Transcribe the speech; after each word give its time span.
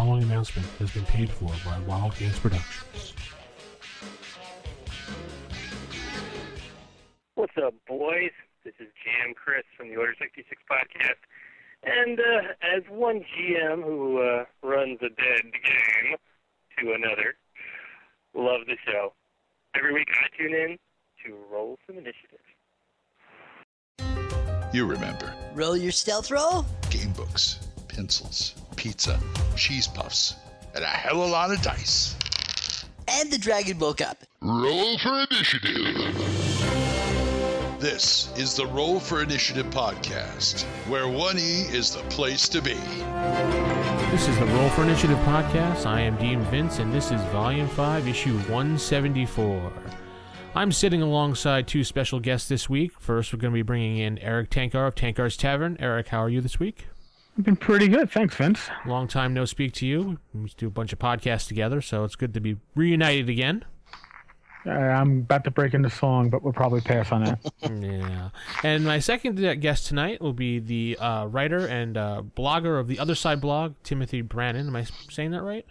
following 0.00 0.22
announcement 0.22 0.66
has 0.78 0.90
been 0.92 1.04
paid 1.04 1.28
for 1.28 1.50
by 1.62 1.78
Wild 1.80 2.16
Games 2.16 2.38
Productions. 2.38 3.12
What's 7.34 7.52
up, 7.62 7.74
boys? 7.86 8.30
This 8.64 8.72
is 8.80 8.86
Jam 9.04 9.34
Chris 9.34 9.64
from 9.76 9.90
the 9.90 9.96
Order 9.96 10.14
66 10.18 10.62
podcast. 10.72 11.20
And 11.84 12.18
uh, 12.18 12.52
as 12.62 12.82
one 12.88 13.26
GM 13.36 13.84
who 13.84 14.22
uh, 14.22 14.46
runs 14.62 15.00
a 15.02 15.10
dead 15.10 15.42
game 15.42 16.16
to 16.78 16.94
another, 16.94 17.34
love 18.32 18.62
the 18.66 18.76
show. 18.90 19.12
Every 19.76 19.92
week 19.92 20.08
I 20.14 20.34
tune 20.34 20.54
in 20.54 20.78
to 21.26 21.36
roll 21.52 21.78
some 21.86 21.98
initiative. 21.98 22.40
You 24.72 24.86
remember 24.86 25.34
Roll 25.54 25.76
your 25.76 25.92
stealth 25.92 26.30
roll? 26.30 26.64
game 26.88 27.12
books, 27.12 27.68
pencils, 27.88 28.54
pizza, 28.80 29.20
cheese 29.56 29.86
puffs, 29.86 30.36
and 30.74 30.82
a 30.82 30.86
hell 30.86 31.22
of 31.22 31.28
a 31.28 31.30
lot 31.30 31.50
of 31.52 31.60
dice. 31.60 32.16
And 33.08 33.30
the 33.30 33.36
dragon 33.36 33.78
woke 33.78 34.00
up. 34.00 34.16
Roll 34.40 34.96
for 34.96 35.26
initiative. 35.30 36.16
This 37.78 38.32
is 38.38 38.56
the 38.56 38.64
Roll 38.64 38.98
for 38.98 39.22
Initiative 39.22 39.66
podcast, 39.66 40.62
where 40.88 41.04
1E 41.04 41.74
is 41.74 41.94
the 41.94 42.00
place 42.04 42.48
to 42.48 42.62
be. 42.62 42.72
This 44.12 44.28
is 44.28 44.38
the 44.38 44.46
Roll 44.46 44.70
for 44.70 44.82
Initiative 44.82 45.18
podcast. 45.18 45.84
I 45.84 46.00
am 46.00 46.16
Dean 46.16 46.40
Vince, 46.44 46.78
and 46.78 46.90
this 46.90 47.10
is 47.10 47.20
Volume 47.24 47.68
5, 47.68 48.08
Issue 48.08 48.38
174. 48.48 49.72
I'm 50.54 50.72
sitting 50.72 51.02
alongside 51.02 51.68
two 51.68 51.84
special 51.84 52.18
guests 52.18 52.48
this 52.48 52.70
week. 52.70 52.92
First, 52.98 53.34
we're 53.34 53.40
going 53.40 53.52
to 53.52 53.58
be 53.58 53.62
bringing 53.62 53.98
in 53.98 54.18
Eric 54.20 54.48
Tenkar 54.48 54.88
of 54.88 54.94
Tenkar's 54.94 55.36
Tavern. 55.36 55.76
Eric, 55.78 56.08
how 56.08 56.20
are 56.20 56.30
you 56.30 56.40
this 56.40 56.58
week? 56.58 56.86
I've 57.40 57.44
been 57.46 57.56
pretty 57.56 57.88
good, 57.88 58.10
thanks, 58.10 58.36
Vince. 58.36 58.68
Long 58.84 59.08
time 59.08 59.32
no 59.32 59.46
speak 59.46 59.72
to 59.76 59.86
you. 59.86 60.18
We 60.34 60.42
used 60.42 60.58
to 60.58 60.66
do 60.66 60.68
a 60.68 60.70
bunch 60.70 60.92
of 60.92 60.98
podcasts 60.98 61.48
together, 61.48 61.80
so 61.80 62.04
it's 62.04 62.14
good 62.14 62.34
to 62.34 62.40
be 62.40 62.58
reunited 62.74 63.30
again. 63.30 63.64
Uh, 64.66 64.72
I'm 64.72 65.20
about 65.20 65.44
to 65.44 65.50
break 65.50 65.72
into 65.72 65.88
song, 65.88 66.28
but 66.28 66.42
we'll 66.42 66.52
probably 66.52 66.82
pass 66.82 67.10
on 67.10 67.24
that. 67.24 67.38
Yeah. 67.82 68.28
And 68.62 68.84
my 68.84 68.98
second 68.98 69.36
guest 69.62 69.86
tonight 69.86 70.20
will 70.20 70.34
be 70.34 70.58
the 70.58 70.98
uh, 70.98 71.24
writer 71.28 71.66
and 71.66 71.96
uh, 71.96 72.24
blogger 72.36 72.78
of 72.78 72.88
the 72.88 72.98
Other 72.98 73.14
Side 73.14 73.40
blog, 73.40 73.72
Timothy 73.84 74.20
Brannon. 74.20 74.66
Am 74.66 74.76
I 74.76 74.84
saying 75.08 75.30
that 75.30 75.42
right? 75.42 75.64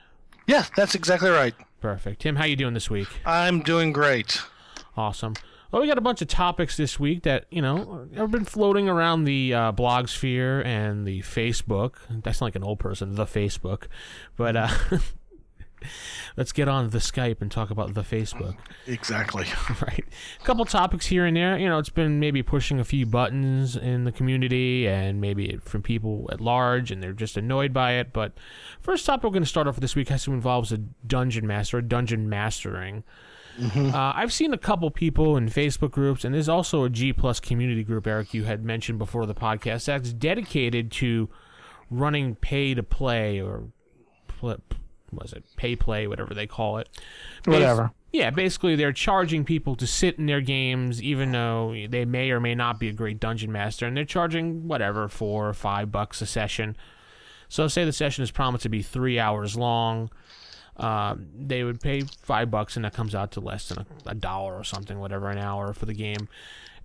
Yeah, 0.47 0.65
that's 0.75 0.95
exactly 0.95 1.29
right. 1.29 1.53
Perfect. 1.81 2.21
Tim, 2.23 2.35
how 2.35 2.45
you 2.45 2.55
doing 2.55 2.73
this 2.73 2.89
week? 2.89 3.09
I'm 3.27 3.61
doing 3.61 3.93
great. 3.93 4.41
Awesome. 4.97 5.35
Well, 5.71 5.83
we 5.83 5.87
got 5.87 5.99
a 5.99 6.01
bunch 6.01 6.21
of 6.23 6.27
topics 6.27 6.77
this 6.77 6.99
week 6.99 7.23
that 7.23 7.45
you 7.51 7.61
know 7.61 8.07
have 8.15 8.31
been 8.31 8.45
floating 8.45 8.89
around 8.89 9.25
the 9.25 9.53
uh, 9.53 9.71
blog 9.71 10.07
sphere 10.07 10.61
and 10.61 11.05
the 11.05 11.21
Facebook. 11.21 11.95
That's 12.09 12.41
like 12.41 12.55
an 12.55 12.63
old 12.63 12.79
person, 12.79 13.13
the 13.13 13.25
Facebook. 13.25 13.83
But 14.35 14.55
uh, 14.55 14.69
let's 16.37 16.51
get 16.51 16.67
on 16.67 16.89
the 16.89 16.97
Skype 16.97 17.41
and 17.41 17.51
talk 17.51 17.69
about 17.69 17.93
the 17.93 18.01
Facebook. 18.01 18.55
Exactly. 18.87 19.45
right. 19.81 20.03
A 20.41 20.43
couple 20.43 20.65
topics 20.65 21.05
here 21.05 21.27
and 21.27 21.37
there. 21.37 21.55
You 21.57 21.69
know, 21.69 21.77
it's 21.77 21.89
been 21.89 22.19
maybe 22.19 22.41
pushing 22.41 22.79
a 22.79 22.83
few 22.83 23.05
buttons 23.05 23.75
in 23.75 24.05
the 24.05 24.11
community 24.11 24.87
and 24.87 25.21
maybe 25.21 25.59
from 25.63 25.83
people 25.83 26.29
at 26.31 26.41
large, 26.41 26.89
and 26.89 27.03
they're 27.03 27.13
just 27.13 27.37
annoyed 27.37 27.73
by 27.73 27.93
it. 27.93 28.11
But 28.11 28.33
first 28.81 29.05
topic 29.05 29.23
we're 29.23 29.29
going 29.31 29.43
to 29.43 29.49
start 29.49 29.67
off 29.67 29.75
with 29.75 29.81
this 29.81 29.95
week 29.95 30.09
has 30.09 30.23
to 30.23 30.33
involves 30.33 30.71
a 30.71 30.77
dungeon 30.77 31.45
master, 31.45 31.79
dungeon 31.81 32.27
mastering. 32.27 33.03
Uh, 33.59 34.13
I've 34.15 34.31
seen 34.33 34.53
a 34.53 34.57
couple 34.57 34.89
people 34.91 35.35
in 35.37 35.47
Facebook 35.49 35.91
groups, 35.91 36.23
and 36.23 36.33
there's 36.33 36.49
also 36.49 36.83
a 36.83 36.89
G 36.89 37.11
plus 37.13 37.39
community 37.39 37.83
group, 37.83 38.07
Eric, 38.07 38.33
you 38.33 38.43
had 38.45 38.63
mentioned 38.63 38.99
before 38.99 39.25
the 39.25 39.35
podcast, 39.35 39.85
that's 39.85 40.13
dedicated 40.13 40.91
to 40.93 41.29
running 41.91 42.35
pay 42.35 42.73
to 42.73 42.83
play 42.83 43.41
or 43.41 43.63
pl- 44.27 44.57
was 45.11 45.33
it 45.33 45.43
pay 45.57 45.75
play, 45.75 46.07
whatever 46.07 46.33
they 46.33 46.47
call 46.47 46.77
it. 46.77 46.87
Bas- 47.43 47.53
Whatever. 47.53 47.91
yeah, 48.13 48.29
basically 48.29 48.75
they're 48.75 48.93
charging 48.93 49.43
people 49.43 49.75
to 49.75 49.87
sit 49.87 50.17
in 50.19 50.25
their 50.27 50.41
games, 50.41 51.01
even 51.01 51.31
though 51.31 51.75
they 51.89 52.05
may 52.05 52.29
or 52.31 52.39
may 52.39 52.53
not 52.55 52.79
be 52.79 52.89
a 52.89 52.93
great 52.93 53.19
dungeon 53.19 53.51
master, 53.51 53.85
and 53.87 53.97
they're 53.97 54.05
charging 54.05 54.67
whatever 54.67 55.07
four 55.07 55.49
or 55.49 55.53
five 55.53 55.91
bucks 55.91 56.21
a 56.21 56.25
session. 56.25 56.77
So 57.47 57.67
say 57.67 57.83
the 57.83 57.91
session 57.91 58.23
is 58.23 58.29
promised 58.31 58.61
to 58.63 58.69
be 58.69 58.83
three 58.83 59.17
hours 59.19 59.57
long. 59.57 60.11
Um, 60.79 61.27
they 61.37 61.63
would 61.65 61.81
pay 61.81 62.01
five 62.21 62.49
bucks, 62.49 62.77
and 62.77 62.85
that 62.85 62.93
comes 62.93 63.13
out 63.13 63.31
to 63.31 63.41
less 63.41 63.67
than 63.67 63.79
a, 63.79 64.11
a 64.11 64.15
dollar 64.15 64.55
or 64.55 64.63
something, 64.63 64.97
whatever, 64.97 65.29
an 65.29 65.37
hour 65.37 65.73
for 65.73 65.85
the 65.85 65.93
game. 65.93 66.29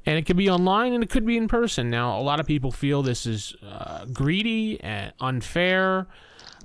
And 0.05 0.19
it 0.19 0.27
could 0.27 0.37
be 0.37 0.51
online, 0.51 0.93
and 0.93 1.03
it 1.03 1.11
could 1.11 1.25
be 1.25 1.37
in 1.37 1.49
person. 1.49 1.91
Now, 1.91 2.19
a 2.19 2.21
lot 2.21 2.41
of 2.41 2.47
people 2.47 2.73
feel 2.73 3.03
this 3.03 3.25
is 3.25 3.55
uh, 3.63 4.05
greedy 4.07 4.81
and 4.83 5.13
unfair. 5.21 6.09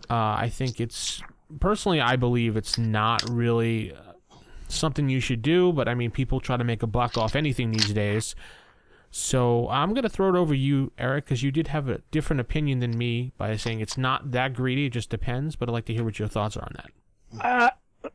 Uh, 0.10 0.16
I 0.16 0.50
think 0.52 0.82
it's 0.82 1.22
personally, 1.60 2.02
I 2.02 2.16
believe 2.16 2.58
it's 2.58 2.78
not 2.78 3.24
really 3.30 3.94
uh, 3.94 4.14
something 4.68 5.08
you 5.08 5.20
should 5.20 5.44
do. 5.44 5.72
But 5.72 5.88
I 5.88 5.94
mean, 5.94 6.10
people 6.12 6.40
try 6.40 6.58
to 6.58 6.64
make 6.64 6.84
a 6.84 6.88
buck 6.88 7.18
off 7.18 7.36
anything 7.36 7.72
these 7.72 7.94
days. 7.94 8.36
So 9.12 9.70
I'm 9.70 9.94
gonna 9.94 10.10
throw 10.10 10.30
it 10.30 10.38
over 10.38 10.54
you, 10.54 10.92
Eric, 10.98 11.26
because 11.26 11.42
you 11.42 11.52
did 11.52 11.68
have 11.68 11.90
a 11.90 12.00
different 12.12 12.40
opinion 12.40 12.80
than 12.80 12.98
me 12.98 13.32
by 13.38 13.56
saying 13.56 13.80
it's 13.80 13.98
not 13.98 14.32
that 14.32 14.54
greedy. 14.54 14.88
It 14.88 14.94
just 14.94 15.10
depends. 15.10 15.56
But 15.56 15.70
I'd 15.70 15.74
like 15.74 15.86
to 15.86 15.94
hear 15.94 16.04
what 16.04 16.20
your 16.20 16.28
thoughts 16.28 16.58
are 16.58 16.64
on 16.64 16.74
that. 16.76 16.92
Uh, 17.42 17.70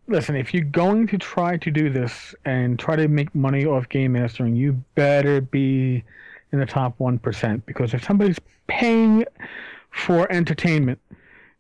listen, 0.07 0.37
if 0.37 0.53
you're 0.53 0.65
going 0.65 1.07
to 1.09 1.19
try 1.19 1.57
to 1.57 1.71
do 1.71 1.91
this 1.91 2.35
and 2.45 2.79
try 2.79 2.97
to 2.97 3.09
make 3.09 3.35
money 3.35 3.65
off 3.65 3.89
game 3.89 4.13
mastering, 4.13 4.57
you 4.57 4.73
better 4.95 5.41
be 5.41 6.03
in 6.53 6.59
the 6.59 6.67
top 6.67 6.99
1%. 6.99 7.63
Because 7.67 7.95
if 7.95 8.05
somebody's 8.05 8.39
paying 8.67 9.25
for 9.91 10.31
entertainment, 10.33 11.01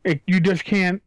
it, 0.04 0.20
you 0.26 0.41
just 0.41 0.65
can't 0.65 1.03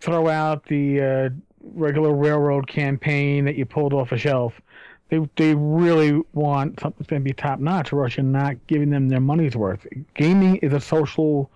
throw 0.00 0.28
out 0.28 0.64
the 0.66 1.00
uh, 1.00 1.28
regular 1.74 2.14
railroad 2.14 2.66
campaign 2.66 3.44
that 3.44 3.56
you 3.56 3.66
pulled 3.66 3.92
off 3.92 4.12
a 4.12 4.18
shelf. 4.18 4.60
They, 5.08 5.28
they 5.36 5.54
really 5.54 6.22
want 6.32 6.78
something 6.80 7.04
to 7.04 7.20
be 7.20 7.32
top 7.32 7.58
notch, 7.58 7.92
or 7.92 8.04
else 8.04 8.16
you're 8.16 8.24
not 8.24 8.54
giving 8.68 8.90
them 8.90 9.08
their 9.08 9.20
money's 9.20 9.56
worth. 9.56 9.86
Gaming 10.14 10.56
is 10.56 10.72
a 10.72 10.80
social 10.80 11.50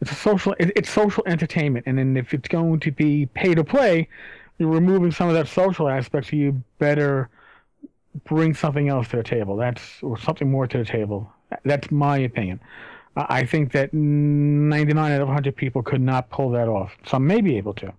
it's 0.00 0.12
a 0.12 0.14
social 0.14 0.54
it, 0.58 0.72
it's 0.76 0.90
social 0.90 1.22
entertainment 1.26 1.86
and 1.86 1.98
then 1.98 2.16
if 2.16 2.34
it's 2.34 2.48
going 2.48 2.80
to 2.80 2.90
be 2.90 3.26
pay 3.34 3.54
to 3.54 3.64
play 3.64 4.08
you're 4.58 4.70
removing 4.70 5.10
some 5.10 5.28
of 5.28 5.34
that 5.34 5.48
social 5.48 5.88
aspect 5.88 6.28
so 6.28 6.36
you 6.36 6.62
better 6.78 7.28
bring 8.24 8.54
something 8.54 8.88
else 8.88 9.08
to 9.08 9.16
the 9.16 9.22
table. 9.22 9.56
That's 9.56 10.02
or 10.02 10.18
something 10.18 10.50
more 10.50 10.66
to 10.66 10.78
the 10.78 10.84
table. 10.84 11.30
That's 11.64 11.90
my 11.90 12.18
opinion. 12.18 12.60
I 13.16 13.46
think 13.46 13.72
that 13.72 13.94
99 13.94 15.12
out 15.12 15.20
of 15.20 15.28
100 15.28 15.56
people 15.56 15.82
could 15.82 16.00
not 16.00 16.28
pull 16.28 16.50
that 16.50 16.68
off. 16.68 16.92
Some 17.06 17.26
may 17.26 17.40
be 17.40 17.56
able 17.56 17.72
to. 17.74 17.92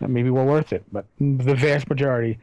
Maybe 0.00 0.30
we're 0.30 0.44
worth 0.44 0.72
it 0.72 0.82
but 0.92 1.04
the 1.18 1.54
vast 1.54 1.88
majority 1.90 2.38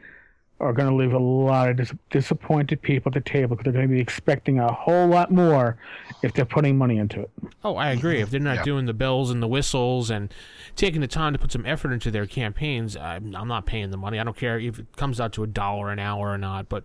are 0.60 0.72
going 0.72 0.88
to 0.88 0.94
leave 0.94 1.12
a 1.12 1.18
lot 1.18 1.68
of 1.68 1.76
dis- 1.76 1.94
disappointed 2.10 2.82
people 2.82 3.10
at 3.10 3.14
the 3.14 3.30
table 3.30 3.54
because 3.56 3.64
they're 3.64 3.80
going 3.80 3.88
to 3.88 3.94
be 3.94 4.00
expecting 4.00 4.58
a 4.58 4.72
whole 4.72 5.06
lot 5.06 5.30
more 5.30 5.76
if 6.22 6.32
they're 6.32 6.44
putting 6.44 6.76
money 6.76 6.98
into 6.98 7.20
it 7.20 7.30
Oh, 7.64 7.76
I 7.76 7.90
agree. 7.90 8.20
If 8.20 8.30
they're 8.30 8.40
not 8.40 8.64
doing 8.64 8.86
the 8.86 8.94
bells 8.94 9.30
and 9.30 9.42
the 9.42 9.48
whistles 9.48 10.10
and 10.10 10.32
taking 10.76 11.00
the 11.00 11.08
time 11.08 11.32
to 11.32 11.38
put 11.38 11.52
some 11.52 11.66
effort 11.66 11.92
into 11.92 12.10
their 12.10 12.26
campaigns, 12.26 12.96
I'm, 12.96 13.34
I'm 13.34 13.48
not 13.48 13.66
paying 13.66 13.90
the 13.90 13.96
money. 13.96 14.18
I 14.18 14.24
don't 14.24 14.36
care 14.36 14.58
if 14.58 14.78
it 14.78 14.96
comes 14.96 15.20
out 15.20 15.32
to 15.34 15.42
a 15.42 15.46
dollar 15.46 15.90
an 15.90 15.98
hour 15.98 16.28
or 16.28 16.38
not, 16.38 16.68
but 16.68 16.84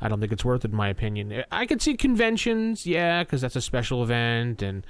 I 0.00 0.08
don't 0.08 0.20
think 0.20 0.32
it's 0.32 0.44
worth 0.44 0.64
it, 0.64 0.70
in 0.70 0.76
my 0.76 0.88
opinion. 0.88 1.44
I 1.50 1.66
could 1.66 1.82
see 1.82 1.96
conventions, 1.96 2.86
yeah, 2.86 3.22
because 3.22 3.40
that's 3.40 3.56
a 3.56 3.60
special 3.60 4.02
event 4.02 4.62
and 4.62 4.86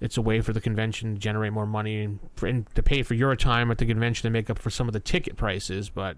it's 0.00 0.16
a 0.16 0.22
way 0.22 0.40
for 0.40 0.52
the 0.52 0.60
convention 0.60 1.14
to 1.14 1.20
generate 1.20 1.52
more 1.52 1.66
money 1.66 2.02
and, 2.02 2.18
for, 2.34 2.46
and 2.46 2.72
to 2.74 2.82
pay 2.82 3.02
for 3.02 3.14
your 3.14 3.36
time 3.36 3.70
at 3.70 3.78
the 3.78 3.86
convention 3.86 4.22
to 4.24 4.30
make 4.30 4.48
up 4.48 4.58
for 4.58 4.70
some 4.70 4.88
of 4.88 4.92
the 4.92 5.00
ticket 5.00 5.36
prices, 5.36 5.90
but. 5.90 6.16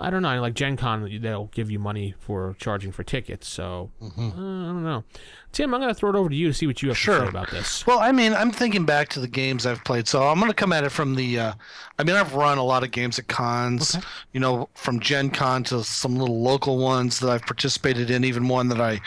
I 0.00 0.10
don't 0.10 0.22
know. 0.22 0.40
Like 0.40 0.54
Gen 0.54 0.76
Con, 0.76 1.08
they'll 1.20 1.50
give 1.52 1.70
you 1.70 1.78
money 1.78 2.14
for 2.18 2.56
charging 2.58 2.90
for 2.90 3.02
tickets. 3.04 3.46
So 3.48 3.90
uh, 4.02 4.06
I 4.06 4.20
don't 4.20 4.82
know. 4.82 5.04
Tim, 5.52 5.74
I'm 5.74 5.80
going 5.80 5.92
to 5.92 5.98
throw 5.98 6.10
it 6.10 6.16
over 6.16 6.28
to 6.28 6.34
you 6.34 6.48
to 6.48 6.54
see 6.54 6.66
what 6.66 6.80
you 6.82 6.88
have 6.88 6.98
to 6.98 7.02
say 7.02 7.28
about 7.28 7.50
this. 7.50 7.86
Well, 7.86 7.98
I 7.98 8.12
mean, 8.12 8.32
I'm 8.32 8.50
thinking 8.50 8.84
back 8.84 9.08
to 9.10 9.20
the 9.20 9.28
games 9.28 9.66
I've 9.66 9.82
played, 9.84 10.08
so 10.08 10.26
I'm 10.26 10.38
going 10.38 10.50
to 10.50 10.54
come 10.54 10.72
at 10.72 10.84
it 10.84 10.90
from 10.90 11.16
the. 11.16 11.38
Uh, 11.38 11.52
I 11.98 12.04
mean, 12.04 12.16
I've 12.16 12.34
run 12.34 12.56
a 12.58 12.62
lot 12.64 12.82
of 12.82 12.92
games 12.92 13.18
at 13.18 13.28
cons, 13.28 13.96
you 14.32 14.40
know, 14.40 14.68
from 14.74 15.00
Gen 15.00 15.30
Con 15.30 15.64
to 15.64 15.84
some 15.84 16.16
little 16.16 16.40
local 16.40 16.78
ones 16.78 17.20
that 17.20 17.30
I've 17.30 17.42
participated 17.42 18.10
in, 18.10 18.24
even 18.24 18.48
one 18.48 18.68
that 18.68 18.80
I 18.80 19.00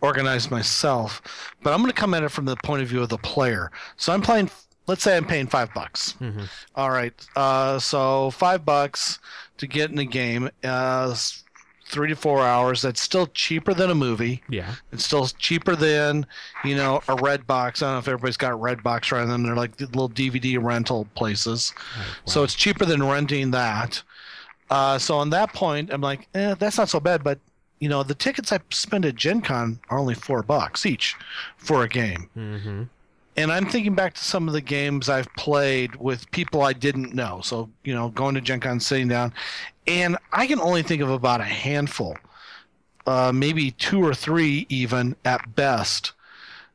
organized 0.00 0.50
myself. 0.50 1.20
But 1.62 1.74
I'm 1.74 1.80
going 1.80 1.92
to 1.92 2.00
come 2.00 2.14
at 2.14 2.22
it 2.22 2.30
from 2.30 2.46
the 2.46 2.56
point 2.56 2.82
of 2.82 2.88
view 2.88 3.02
of 3.02 3.08
the 3.10 3.18
player. 3.18 3.70
So 3.96 4.12
I'm 4.12 4.22
playing. 4.22 4.50
Let's 4.86 5.04
say 5.04 5.16
I'm 5.16 5.26
paying 5.26 5.46
five 5.46 5.72
bucks. 5.72 6.16
All 6.74 6.90
right. 6.90 7.12
Uh, 7.36 7.78
so 7.78 8.30
five 8.32 8.64
bucks 8.64 9.20
to 9.60 9.66
get 9.66 9.90
in 9.90 9.98
a 9.98 10.04
game. 10.04 10.50
Uh, 10.64 11.14
three 11.86 12.08
to 12.08 12.16
four 12.16 12.40
hours. 12.40 12.82
That's 12.82 13.00
still 13.00 13.26
cheaper 13.28 13.74
than 13.74 13.90
a 13.90 13.94
movie. 13.94 14.42
Yeah. 14.48 14.74
It's 14.92 15.04
still 15.04 15.26
cheaper 15.26 15.76
than, 15.76 16.26
you 16.64 16.74
know, 16.74 17.02
a 17.08 17.16
red 17.16 17.46
box. 17.46 17.82
I 17.82 17.86
don't 17.86 17.94
know 17.94 17.98
if 17.98 18.08
everybody's 18.08 18.36
got 18.36 18.60
red 18.60 18.82
box 18.82 19.12
around 19.12 19.28
them. 19.28 19.42
They're 19.42 19.56
like 19.56 19.76
the 19.76 19.86
little 19.86 20.08
DVD 20.08 20.62
rental 20.62 21.06
places. 21.14 21.74
So 22.26 22.42
it's 22.42 22.54
cheaper 22.54 22.84
than 22.84 23.02
renting 23.02 23.50
that. 23.50 24.02
Uh, 24.70 24.98
so 24.98 25.16
on 25.16 25.30
that 25.30 25.52
point, 25.52 25.92
I'm 25.92 26.00
like, 26.00 26.28
eh, 26.34 26.54
that's 26.58 26.78
not 26.78 26.88
so 26.88 27.00
bad. 27.00 27.24
But 27.24 27.38
you 27.80 27.88
know, 27.88 28.02
the 28.02 28.14
tickets 28.14 28.52
I 28.52 28.60
spend 28.70 29.04
at 29.04 29.16
Gen 29.16 29.40
Con 29.40 29.80
are 29.88 29.98
only 29.98 30.14
four 30.14 30.42
bucks 30.42 30.86
each 30.86 31.16
for 31.56 31.82
a 31.82 31.88
game. 31.88 32.30
Mm-hmm. 32.36 32.82
And 33.36 33.50
I'm 33.52 33.66
thinking 33.66 33.94
back 33.94 34.14
to 34.14 34.24
some 34.24 34.48
of 34.48 34.54
the 34.54 34.60
games 34.60 35.08
I've 35.08 35.32
played 35.36 35.96
with 35.96 36.30
people 36.30 36.62
I 36.62 36.72
didn't 36.72 37.14
know. 37.14 37.40
So, 37.42 37.70
you 37.84 37.94
know, 37.94 38.08
going 38.10 38.34
to 38.34 38.40
Gen 38.40 38.60
Con, 38.60 38.80
sitting 38.80 39.08
down, 39.08 39.32
and 39.86 40.16
I 40.32 40.46
can 40.46 40.60
only 40.60 40.82
think 40.82 41.02
of 41.02 41.10
about 41.10 41.40
a 41.40 41.44
handful, 41.44 42.16
uh, 43.06 43.32
maybe 43.34 43.70
two 43.72 44.04
or 44.04 44.14
three 44.14 44.66
even 44.68 45.16
at 45.24 45.54
best, 45.54 46.12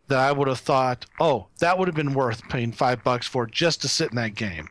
that 0.07 0.19
I 0.19 0.31
would 0.31 0.47
have 0.47 0.59
thought, 0.59 1.05
oh, 1.19 1.47
that 1.59 1.77
would 1.77 1.87
have 1.87 1.95
been 1.95 2.13
worth 2.13 2.47
paying 2.49 2.71
five 2.71 3.03
bucks 3.03 3.27
for 3.27 3.45
just 3.47 3.81
to 3.81 3.87
sit 3.87 4.09
in 4.11 4.15
that 4.17 4.35
game. 4.35 4.69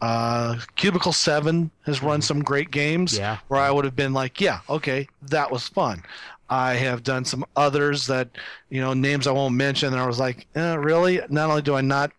Uh, 0.00 0.58
Cubicle 0.76 1.12
7 1.12 1.70
has 1.84 2.02
run 2.02 2.22
some 2.22 2.42
great 2.42 2.70
games 2.70 3.18
Yeah. 3.18 3.38
where 3.48 3.60
I 3.60 3.70
would 3.70 3.84
have 3.84 3.96
been 3.96 4.14
like, 4.14 4.40
yeah, 4.40 4.60
okay, 4.68 5.08
that 5.22 5.50
was 5.50 5.68
fun. 5.68 6.02
I 6.50 6.74
have 6.74 7.04
done 7.04 7.24
some 7.24 7.44
others 7.56 8.06
that, 8.08 8.28
you 8.68 8.80
know, 8.80 8.92
names 8.92 9.26
I 9.26 9.32
won't 9.32 9.54
mention. 9.54 9.92
And 9.92 10.02
I 10.02 10.06
was 10.06 10.18
like, 10.18 10.48
eh, 10.56 10.74
really? 10.74 11.20
Not 11.30 11.48
only 11.48 11.62
do 11.62 11.76
I 11.76 11.80
not 11.80 12.10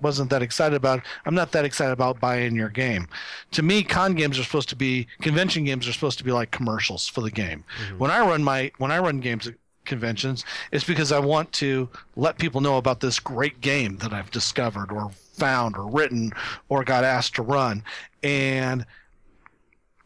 wasn't 0.00 0.30
that 0.30 0.42
excited 0.42 0.76
about, 0.76 1.02
I'm 1.26 1.34
not 1.34 1.50
that 1.52 1.64
excited 1.64 1.92
about 1.92 2.20
buying 2.20 2.54
your 2.54 2.68
game. 2.68 3.08
To 3.52 3.62
me, 3.62 3.82
con 3.82 4.14
games 4.14 4.38
are 4.38 4.44
supposed 4.44 4.68
to 4.68 4.76
be 4.76 5.08
convention 5.20 5.64
games 5.64 5.88
are 5.88 5.92
supposed 5.92 6.18
to 6.18 6.24
be 6.24 6.30
like 6.30 6.50
commercials 6.50 7.08
for 7.08 7.20
the 7.20 7.30
game. 7.30 7.64
When 7.98 8.10
I 8.10 8.20
run 8.20 8.44
my 8.44 8.70
when 8.78 8.92
I 8.92 8.98
run 8.98 9.20
games 9.20 9.48
at 9.48 9.54
conventions, 9.84 10.44
it's 10.70 10.84
because 10.84 11.10
I 11.10 11.18
want 11.18 11.52
to 11.54 11.88
let 12.14 12.38
people 12.38 12.60
know 12.60 12.76
about 12.76 13.00
this 13.00 13.18
great 13.18 13.60
game 13.60 13.96
that 13.98 14.12
I've 14.12 14.30
discovered 14.30 14.92
or 14.92 15.10
found 15.32 15.76
or 15.76 15.86
written 15.88 16.32
or 16.68 16.84
got 16.84 17.04
asked 17.04 17.34
to 17.36 17.42
run. 17.42 17.82
And 18.22 18.84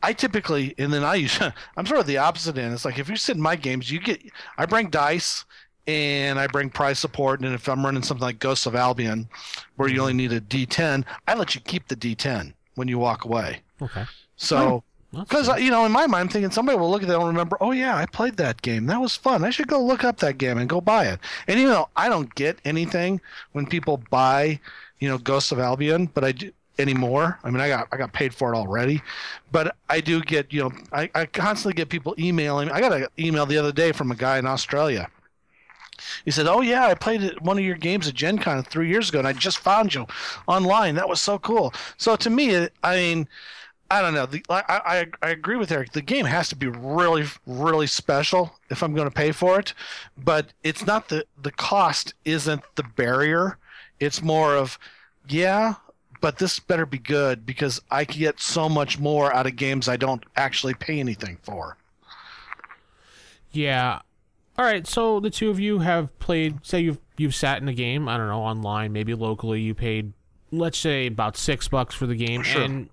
I 0.03 0.13
typically, 0.13 0.75
and 0.79 0.93
then 0.93 1.05
I 1.05 1.15
use, 1.17 1.39
I'm 1.77 1.87
sort 1.87 2.01
of 2.01 2.07
the 2.07 2.19
opposite 2.19 2.59
end. 2.59 2.75
It's 2.75 2.85
like 2.85 2.99
if 2.99 3.09
you 3.09 3.17
sit 3.17 3.37
in 3.37 3.43
my 3.43 3.57
games, 3.57 3.91
you 3.91 4.01
get, 4.01 4.21
I 4.59 4.67
bring 4.67 4.91
dice 4.91 5.45
and 5.87 6.39
I 6.39 6.47
bring 6.47 6.71
prize 6.71 6.99
support. 6.99 7.41
And 7.41 7.55
if 7.55 7.69
I'm 7.69 7.85
running 7.85 8.03
something 8.03 8.25
like 8.25 8.39
Ghosts 8.39 8.67
of 8.67 8.75
Albion, 8.75 9.29
where 9.77 9.89
you 9.89 10.01
only 10.01 10.13
need 10.15 10.33
a 10.33 10.41
D10, 10.41 11.05
I 11.27 11.35
let 11.35 11.55
you 11.55 11.61
keep 11.61 11.89
the 11.89 11.97
D10 11.97 12.53
when 12.75 12.89
you 12.89 12.99
walk 12.99 13.25
away. 13.25 13.63
Okay. 13.81 14.05
So, 14.37 14.83
because 15.13 15.49
you 15.61 15.71
know, 15.71 15.85
in 15.85 15.93
my 15.93 16.07
mind, 16.07 16.23
I'm 16.23 16.29
thinking 16.29 16.51
somebody 16.51 16.79
will 16.79 16.91
look 16.91 17.03
at 17.03 17.09
that 17.09 17.19
and 17.19 17.27
remember, 17.27 17.57
oh 17.61 17.73
yeah, 17.73 17.97
I 17.97 18.07
played 18.07 18.37
that 18.39 18.63
game. 18.63 18.87
That 18.87 19.01
was 19.01 19.15
fun. 19.17 19.45
I 19.45 19.51
should 19.51 19.69
go 19.69 19.83
look 19.83 20.05
up 20.05 20.19
that 20.19 20.39
game 20.39 20.59
and 20.59 20.69
go 20.69 20.81
buy 20.81 21.07
it. 21.07 21.21
And 21.47 21.59
even 21.59 21.73
though 21.73 21.89
I 21.97 22.09
don't 22.09 22.35
get 22.35 22.59
anything 22.65 23.21
when 23.53 23.67
people 23.67 24.03
buy, 24.11 24.59
you 25.01 25.09
know, 25.09 25.19
Ghosts 25.19 25.53
of 25.53 25.59
Albion, 25.59 26.07
but 26.07 26.25
I 26.25 26.33
do 26.33 26.53
anymore. 26.83 27.39
I 27.45 27.51
mean, 27.51 27.61
I 27.61 27.69
got 27.69 27.89
I 27.93 27.97
got 27.97 28.13
paid 28.13 28.35
for 28.35 28.53
it 28.53 28.57
already, 28.57 29.03
but 29.51 29.77
I 29.89 30.01
do 30.01 30.21
get 30.21 30.53
you 30.53 30.63
know 30.63 30.73
I, 30.93 31.11
I 31.15 31.27
constantly 31.27 31.75
get 31.75 31.89
people 31.89 32.15
emailing. 32.19 32.71
I 32.71 32.81
got 32.81 32.93
an 32.93 33.07
email 33.19 33.47
the 33.47 33.59
other 33.59 33.73
day 33.73 33.93
from 33.93 34.11
a 34.11 34.17
guy 34.17 34.39
in 34.39 34.47
Australia. 34.47 35.09
He 36.25 36.31
said, 36.31 36.47
"Oh 36.47 36.61
yeah, 36.61 36.87
I 36.87 36.95
played 36.95 37.41
one 37.41 37.59
of 37.59 37.65
your 37.65 37.77
games 37.77 38.09
at 38.09 38.15
Gen 38.15 38.39
Con 38.39 38.63
three 38.65 38.89
years 38.89 39.09
ago, 39.09 39.19
and 39.21 39.29
I 39.29 39.33
just 39.33 39.59
found 39.59 39.95
you 39.95 40.07
online. 40.47 40.97
That 40.97 41.09
was 41.09 41.21
so 41.21 41.39
cool." 41.39 41.73
So 41.97 42.17
to 42.17 42.31
me, 42.31 42.69
I 42.83 42.97
mean, 42.97 43.29
I 43.91 44.01
don't 44.01 44.15
know. 44.15 44.27
The, 44.27 44.43
I, 44.49 44.63
I 44.69 45.07
I 45.23 45.31
agree 45.31 45.57
with 45.57 45.71
Eric. 45.71 45.93
The 45.93 46.03
game 46.03 46.27
has 46.27 46.49
to 46.49 46.57
be 46.57 46.67
really 46.69 47.25
really 47.47 47.87
special 47.87 48.59
if 48.71 48.83
I'm 48.83 48.95
going 48.95 49.09
to 49.09 49.15
pay 49.15 49.33
for 49.33 49.59
it, 49.61 49.75
but 50.17 50.53
it's 50.65 50.87
not 50.87 51.09
the 51.09 51.27
the 51.41 51.53
cost 51.53 52.15
isn't 52.25 52.63
the 52.77 52.85
barrier. 52.85 53.59
It's 54.01 54.21
more 54.23 54.57
of, 54.57 54.79
yeah, 55.29 55.75
but 56.23 56.39
this 56.39 56.59
better 56.61 56.87
be 56.87 56.99
good 56.99 57.45
because 57.45 57.83
I 57.91 58.07
can 58.07 58.21
get 58.21 58.41
so 58.41 58.69
much 58.69 58.99
more 58.99 59.35
out 59.35 59.47
of 59.47 59.57
games 59.57 59.89
I 59.89 59.97
don't 59.97 60.25
actually 60.37 60.73
pay 60.73 61.01
anything 61.01 61.37
for. 61.43 61.77
Yeah. 63.51 64.01
All 64.57 64.65
right. 64.65 64.87
So 64.87 65.21
the 65.21 65.31
two 65.31 65.51
of 65.51 65.59
you 65.61 65.81
have 65.81 66.17
played. 66.21 66.65
Say 66.65 66.81
you've 66.81 66.99
you've 67.19 67.35
sat 67.35 67.61
in 67.61 67.69
a 67.69 67.75
game. 67.75 68.09
I 68.09 68.17
don't 68.17 68.29
know 68.29 68.41
online, 68.41 68.93
maybe 68.93 69.15
locally. 69.15 69.61
You 69.61 69.75
paid, 69.75 70.13
let's 70.53 70.79
say, 70.79 71.07
about 71.07 71.37
six 71.37 71.67
bucks 71.67 71.95
for 71.95 72.07
the 72.07 72.15
game, 72.15 72.43
Sure. 72.43 72.63
and 72.63 72.89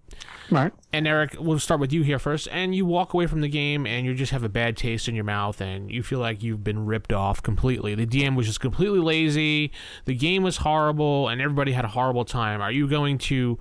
Right. 0.50 0.72
and 0.92 1.08
Eric, 1.08 1.36
we'll 1.40 1.60
start 1.60 1.80
with 1.80 1.94
you 1.94 2.02
here 2.02 2.18
first. 2.18 2.48
And 2.52 2.74
you 2.74 2.86
walk 2.86 3.14
away 3.14 3.28
from 3.28 3.42
the 3.42 3.48
game, 3.50 3.86
and 3.86 4.06
you 4.06 4.16
just 4.16 4.32
have 4.32 4.44
a 4.44 4.50
bad 4.50 4.76
taste 4.78 5.08
in 5.08 5.14
your 5.14 5.24
mouth, 5.26 5.62
and 5.62 5.92
you 5.92 6.02
feel 6.02 6.20
like 6.20 6.42
you've 6.42 6.64
been 6.64 6.86
ripped 6.86 7.14
off 7.14 7.44
completely. 7.44 7.94
The 7.94 8.08
DM 8.08 8.36
was 8.36 8.48
just 8.48 8.60
completely 8.60 9.00
lazy. 9.00 9.72
The 10.06 10.16
game 10.16 10.42
was 10.42 10.58
horrible, 10.58 11.28
and 11.28 11.40
everybody 11.42 11.74
had 11.74 11.86
a 11.86 11.90
horrible 11.90 12.26
time. 12.26 12.62
Are 12.62 12.72
you 12.72 12.88
going 12.88 13.18
to 13.20 13.60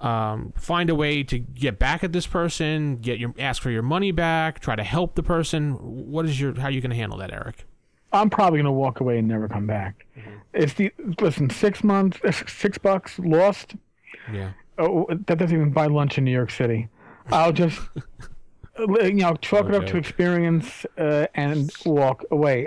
um, 0.00 0.52
find 0.56 0.90
a 0.90 0.94
way 0.94 1.22
to 1.24 1.38
get 1.38 1.78
back 1.78 2.04
at 2.04 2.12
this 2.12 2.26
person, 2.26 2.96
get 2.96 3.18
your 3.18 3.32
ask 3.38 3.62
for 3.62 3.70
your 3.70 3.82
money 3.82 4.12
back, 4.12 4.60
try 4.60 4.76
to 4.76 4.84
help 4.84 5.14
the 5.14 5.22
person? 5.22 5.72
What 5.74 6.26
is 6.26 6.40
your 6.40 6.54
how 6.60 6.66
are 6.66 6.70
you 6.70 6.80
going 6.80 6.90
to 6.90 6.96
handle 6.96 7.18
that, 7.18 7.32
Eric? 7.32 7.64
I'm 8.12 8.30
probably 8.30 8.58
gonna 8.58 8.72
walk 8.72 9.00
away 9.00 9.18
and 9.18 9.28
never 9.28 9.48
come 9.48 9.66
back. 9.66 10.06
It's 10.52 10.74
the 10.74 10.92
listen 11.20 11.50
six 11.50 11.84
months, 11.84 12.18
uh, 12.24 12.32
six 12.32 12.78
bucks 12.78 13.18
lost. 13.18 13.74
Yeah. 14.32 14.52
Oh, 14.78 15.06
that 15.10 15.38
doesn't 15.38 15.54
even 15.54 15.70
buy 15.70 15.86
lunch 15.86 16.18
in 16.18 16.24
New 16.24 16.32
York 16.32 16.50
City. 16.50 16.88
I'll 17.30 17.52
just 17.52 17.80
uh, 18.78 19.04
you 19.04 19.14
know 19.14 19.34
chalk 19.36 19.68
it 19.68 19.74
up 19.74 19.86
to 19.86 19.96
experience 19.96 20.86
uh, 20.96 21.26
and 21.34 21.70
walk 21.84 22.24
away. 22.30 22.66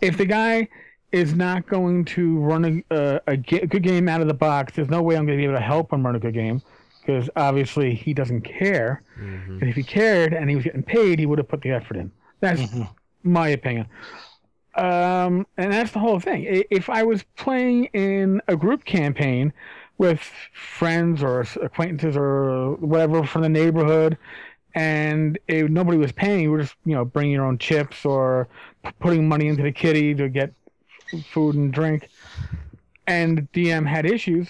If 0.00 0.18
the 0.18 0.26
guy 0.26 0.68
is 1.12 1.34
not 1.34 1.66
going 1.66 2.06
to 2.06 2.38
run 2.38 2.84
a, 2.90 2.94
uh, 2.94 3.18
a, 3.26 3.36
good 3.36 3.82
game 3.82 4.08
out 4.08 4.22
of 4.22 4.28
the 4.28 4.34
box, 4.34 4.74
there's 4.74 4.88
no 4.88 5.02
way 5.02 5.14
I'm 5.14 5.26
going 5.26 5.36
to 5.36 5.42
be 5.42 5.44
able 5.44 5.56
to 5.56 5.60
help 5.60 5.92
him 5.92 6.04
run 6.06 6.16
a 6.16 6.18
good 6.18 6.32
game 6.32 6.62
because 7.00 7.28
obviously 7.36 7.94
he 7.94 8.14
doesn't 8.14 8.40
care. 8.40 9.02
And 9.60 9.62
if 9.68 9.76
he 9.76 9.82
cared 9.82 10.32
and 10.32 10.48
he 10.48 10.56
was 10.56 10.64
getting 10.64 10.82
paid, 10.82 11.18
he 11.18 11.26
would 11.26 11.38
have 11.38 11.48
put 11.48 11.60
the 11.60 11.70
effort 11.70 11.96
in. 11.96 12.10
That's 12.40 12.62
my 13.22 13.48
opinion. 13.48 13.86
Um, 14.74 15.46
and 15.58 15.72
that's 15.72 15.92
the 15.92 15.98
whole 15.98 16.18
thing. 16.18 16.64
If 16.70 16.88
I 16.88 17.02
was 17.02 17.24
playing 17.36 17.86
in 17.86 18.40
a 18.48 18.56
group 18.56 18.84
campaign 18.84 19.52
with 19.98 20.20
friends 20.52 21.22
or 21.22 21.42
acquaintances 21.60 22.16
or 22.16 22.74
whatever 22.76 23.24
from 23.24 23.42
the 23.42 23.48
neighborhood, 23.48 24.16
and 24.74 25.38
it, 25.48 25.70
nobody 25.70 25.98
was 25.98 26.12
paying, 26.12 26.40
you 26.40 26.50
were 26.50 26.62
just 26.62 26.76
you 26.86 26.94
know 26.94 27.04
bringing 27.04 27.32
your 27.32 27.44
own 27.44 27.58
chips 27.58 28.06
or 28.06 28.48
putting 29.00 29.28
money 29.28 29.48
into 29.48 29.62
the 29.62 29.72
kitty 29.72 30.14
to 30.14 30.28
get 30.30 30.52
food 31.30 31.54
and 31.54 31.72
drink, 31.72 32.08
and 33.06 33.46
DM 33.52 33.86
had 33.86 34.06
issues, 34.06 34.48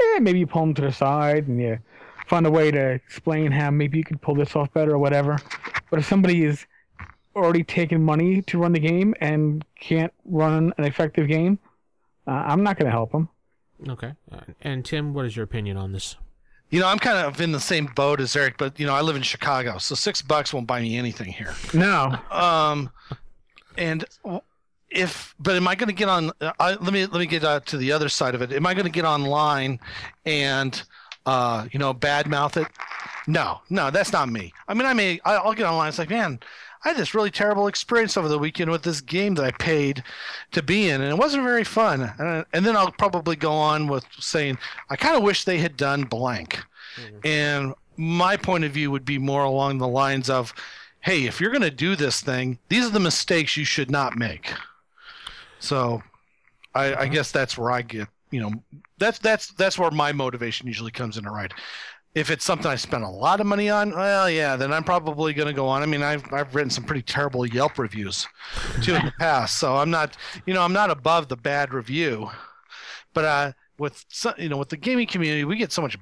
yeah, 0.00 0.18
maybe 0.20 0.38
you 0.38 0.46
pull 0.46 0.62
them 0.62 0.74
to 0.74 0.82
the 0.82 0.92
side 0.92 1.48
and 1.48 1.60
you 1.60 1.78
find 2.26 2.46
a 2.46 2.50
way 2.50 2.70
to 2.70 2.90
explain 2.92 3.52
how 3.52 3.70
maybe 3.70 3.98
you 3.98 4.04
could 4.04 4.20
pull 4.20 4.34
this 4.34 4.56
off 4.56 4.72
better 4.72 4.92
or 4.92 4.98
whatever. 4.98 5.38
But 5.90 5.98
if 5.98 6.06
somebody 6.06 6.44
is 6.44 6.66
already 7.34 7.64
taken 7.64 8.02
money 8.02 8.42
to 8.42 8.58
run 8.58 8.72
the 8.72 8.80
game 8.80 9.14
and 9.20 9.64
can't 9.80 10.12
run 10.24 10.72
an 10.78 10.84
effective 10.84 11.28
game, 11.28 11.58
uh, 12.26 12.30
I'm 12.30 12.62
not 12.62 12.76
going 12.76 12.86
to 12.86 12.92
help 12.92 13.12
them. 13.12 13.28
Okay. 13.88 14.12
And 14.60 14.84
Tim, 14.84 15.12
what 15.12 15.24
is 15.24 15.34
your 15.36 15.44
opinion 15.44 15.76
on 15.76 15.92
this? 15.92 16.16
You 16.70 16.80
know, 16.80 16.86
I'm 16.86 16.98
kind 16.98 17.18
of 17.18 17.40
in 17.40 17.52
the 17.52 17.60
same 17.60 17.86
boat 17.86 18.20
as 18.20 18.34
Eric, 18.34 18.56
but 18.56 18.78
you 18.80 18.86
know, 18.86 18.94
I 18.94 19.02
live 19.02 19.16
in 19.16 19.22
Chicago, 19.22 19.76
so 19.78 19.94
six 19.94 20.22
bucks 20.22 20.54
won't 20.54 20.66
buy 20.66 20.80
me 20.80 20.96
anything 20.96 21.30
here. 21.30 21.54
No, 21.74 22.16
Um, 22.30 22.90
and 23.76 24.04
if, 24.88 25.34
but 25.38 25.56
am 25.56 25.68
I 25.68 25.74
going 25.74 25.88
to 25.88 25.94
get 25.94 26.08
on? 26.08 26.30
I, 26.40 26.74
let 26.74 26.92
me 26.92 27.04
let 27.06 27.18
me 27.18 27.26
get 27.26 27.44
uh, 27.44 27.60
to 27.60 27.76
the 27.76 27.92
other 27.92 28.08
side 28.08 28.34
of 28.34 28.42
it. 28.42 28.52
Am 28.52 28.66
I 28.66 28.72
going 28.72 28.86
to 28.86 28.90
get 28.90 29.04
online 29.04 29.80
and, 30.24 30.82
uh, 31.26 31.66
you 31.72 31.78
know, 31.78 31.92
badmouth 31.92 32.56
it? 32.56 32.68
No, 33.26 33.60
no, 33.68 33.90
that's 33.90 34.12
not 34.12 34.28
me. 34.28 34.52
I 34.66 34.74
mean, 34.74 34.86
I 34.86 34.94
may 34.94 35.20
I'll 35.24 35.52
get 35.54 35.66
online. 35.66 35.88
It's 35.88 35.98
like, 35.98 36.10
man, 36.10 36.40
I 36.84 36.88
had 36.88 36.96
this 36.96 37.14
really 37.14 37.30
terrible 37.30 37.68
experience 37.68 38.16
over 38.16 38.28
the 38.28 38.38
weekend 38.38 38.70
with 38.70 38.82
this 38.82 39.00
game 39.00 39.34
that 39.36 39.44
I 39.44 39.52
paid 39.52 40.02
to 40.50 40.62
be 40.62 40.88
in, 40.88 41.00
and 41.00 41.10
it 41.10 41.18
wasn't 41.18 41.44
very 41.44 41.64
fun. 41.64 42.12
And, 42.18 42.44
and 42.52 42.66
then 42.66 42.76
I'll 42.76 42.90
probably 42.92 43.36
go 43.36 43.52
on 43.52 43.86
with 43.86 44.04
saying, 44.18 44.58
I 44.90 44.96
kind 44.96 45.16
of 45.16 45.22
wish 45.22 45.44
they 45.44 45.58
had 45.58 45.76
done 45.76 46.04
blank. 46.04 46.60
Mm-hmm. 46.96 47.26
And 47.26 47.74
my 47.96 48.36
point 48.36 48.64
of 48.64 48.72
view 48.72 48.90
would 48.90 49.04
be 49.04 49.18
more 49.18 49.44
along 49.44 49.78
the 49.78 49.88
lines 49.88 50.28
of, 50.28 50.52
hey, 51.00 51.26
if 51.26 51.40
you're 51.40 51.50
going 51.50 51.62
to 51.62 51.70
do 51.70 51.94
this 51.94 52.20
thing, 52.20 52.58
these 52.68 52.84
are 52.86 52.90
the 52.90 53.00
mistakes 53.00 53.56
you 53.56 53.64
should 53.64 53.90
not 53.90 54.16
make. 54.16 54.52
So, 55.60 56.02
I, 56.74 56.86
I 56.86 56.90
mm-hmm. 56.90 57.12
guess 57.12 57.30
that's 57.30 57.56
where 57.56 57.70
I 57.70 57.82
get, 57.82 58.08
you 58.30 58.40
know, 58.40 58.52
that's 58.98 59.18
that's 59.18 59.48
that's 59.52 59.78
where 59.78 59.90
my 59.90 60.12
motivation 60.12 60.66
usually 60.66 60.90
comes 60.90 61.16
into 61.18 61.30
right. 61.30 61.52
If 62.14 62.30
it's 62.30 62.44
something 62.44 62.70
I 62.70 62.76
spent 62.76 63.04
a 63.04 63.08
lot 63.08 63.40
of 63.40 63.46
money 63.46 63.70
on, 63.70 63.90
well, 63.92 64.28
yeah, 64.28 64.54
then 64.56 64.70
I'm 64.70 64.84
probably 64.84 65.32
going 65.32 65.48
to 65.48 65.54
go 65.54 65.66
on. 65.66 65.82
I 65.82 65.86
mean, 65.86 66.02
I've 66.02 66.30
I've 66.32 66.54
written 66.54 66.68
some 66.70 66.84
pretty 66.84 67.00
terrible 67.02 67.46
Yelp 67.46 67.78
reviews 67.78 68.28
too 68.82 68.94
in 68.94 69.04
the 69.06 69.12
past, 69.18 69.56
so 69.58 69.76
I'm 69.76 69.90
not, 69.90 70.16
you 70.44 70.52
know, 70.52 70.60
I'm 70.62 70.74
not 70.74 70.90
above 70.90 71.28
the 71.28 71.36
bad 71.36 71.72
review. 71.72 72.30
But 73.14 73.24
uh, 73.24 73.52
with 73.78 74.04
you 74.36 74.48
know, 74.50 74.58
with 74.58 74.68
the 74.68 74.76
gaming 74.76 75.06
community, 75.06 75.44
we 75.44 75.56
get 75.56 75.72
so 75.72 75.80
much 75.80 75.96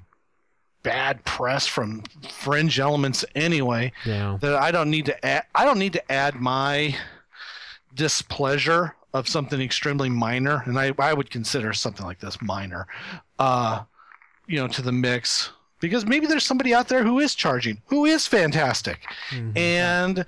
bad 0.82 1.22
press 1.24 1.66
from 1.66 2.02
fringe 2.28 2.80
elements 2.80 3.22
anyway 3.34 3.92
Yeah. 4.06 4.38
that 4.40 4.54
I 4.54 4.70
don't 4.70 4.90
need 4.90 5.06
to 5.06 5.26
add. 5.26 5.44
I 5.54 5.64
don't 5.64 5.78
need 5.78 5.92
to 5.92 6.12
add 6.12 6.36
my 6.36 6.96
displeasure 7.94 8.96
of 9.12 9.28
something 9.28 9.60
extremely 9.60 10.08
minor, 10.08 10.62
and 10.66 10.78
I, 10.78 10.92
I 10.98 11.12
would 11.14 11.30
consider 11.30 11.72
something 11.72 12.06
like 12.06 12.20
this 12.20 12.40
minor, 12.40 12.86
uh, 13.38 13.82
you 14.46 14.56
know, 14.56 14.68
to 14.68 14.82
the 14.82 14.92
mix 14.92 15.50
because 15.80 16.06
maybe 16.06 16.26
there's 16.26 16.44
somebody 16.44 16.72
out 16.74 16.88
there 16.88 17.02
who 17.02 17.18
is 17.18 17.34
charging, 17.34 17.80
who 17.86 18.04
is 18.04 18.26
fantastic, 18.26 19.00
Mhm. 19.30 19.56
and 19.56 20.24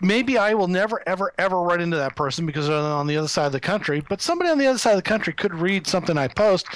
maybe 0.00 0.38
I 0.38 0.54
will 0.54 0.68
never, 0.68 1.02
ever, 1.06 1.32
ever 1.38 1.60
run 1.62 1.80
into 1.80 1.96
that 1.96 2.16
person 2.16 2.46
because 2.46 2.66
they're 2.68 2.76
on 2.76 3.06
the 3.06 3.16
other 3.16 3.28
side 3.28 3.46
of 3.46 3.52
the 3.52 3.60
country. 3.60 4.04
But 4.08 4.20
somebody 4.22 4.50
on 4.50 4.58
the 4.58 4.66
other 4.66 4.78
side 4.78 4.92
of 4.92 4.98
the 4.98 5.02
country 5.02 5.32
could 5.32 5.54
read 5.54 5.86
something 5.86 6.16
I 6.18 6.28
post, 6.28 6.66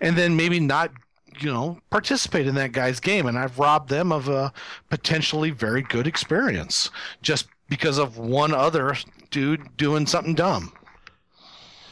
and 0.00 0.16
then 0.16 0.36
maybe 0.36 0.60
not, 0.60 0.90
you 1.40 1.52
know, 1.52 1.78
participate 1.90 2.46
in 2.46 2.54
that 2.56 2.72
guy's 2.72 3.00
game, 3.00 3.26
and 3.26 3.38
I've 3.38 3.58
robbed 3.58 3.88
them 3.90 4.12
of 4.12 4.28
a 4.28 4.52
potentially 4.90 5.50
very 5.50 5.82
good 5.82 6.06
experience 6.06 6.90
just 7.22 7.46
because 7.68 7.98
of 7.98 8.18
one 8.18 8.52
other 8.52 8.96
dude 9.30 9.76
doing 9.76 10.06
something 10.06 10.34
dumb. 10.34 10.72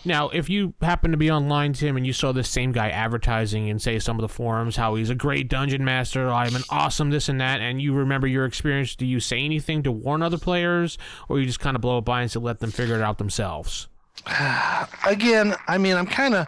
Now, 0.04 0.30
if 0.30 0.50
you 0.50 0.75
happen 0.80 1.12
to 1.12 1.16
be 1.16 1.30
online, 1.30 1.75
Tim, 1.75 1.97
and 1.97 2.06
you 2.06 2.12
saw 2.12 2.32
this 2.32 2.49
same 2.49 2.73
guy 2.73 2.90
advertising 2.90 3.68
in, 3.68 3.78
say, 3.78 3.99
some 4.00 4.18
of 4.18 4.23
the 4.23 4.28
forums, 4.28 4.76
how 4.76 4.97
he's 4.97 5.11
a 5.11 5.14
great 5.14 5.49
dungeon 5.49 5.85
master, 5.85 6.28
I'm 6.28 6.56
an 6.56 6.62
awesome 6.71 7.11
this 7.11 7.28
and 7.28 7.40
that, 7.40 7.61
and 7.61 7.80
you 7.80 7.92
remember 7.94 8.26
your 8.26 8.44
experience, 8.44 8.97
do 8.97 9.06
you 9.06 9.21
say 9.21 9.44
anything 9.44 9.82
to 9.85 9.92
warn 9.92 10.23
other 10.23 10.38
players, 10.38 10.99
or 11.28 11.38
you 11.38 11.47
just 11.47 11.61
kind 11.61 11.76
of 11.76 11.82
blow 11.82 11.99
it 11.99 12.04
by 12.04 12.23
and 12.23 12.35
let 12.37 12.59
them 12.59 12.73
figure 12.73 12.97
it 12.97 13.02
out 13.02 13.18
themselves? 13.18 13.88
Again, 15.06 15.54
I 15.68 15.78
mean, 15.78 15.97
I'm 15.97 16.06
kind 16.06 16.35
of, 16.35 16.47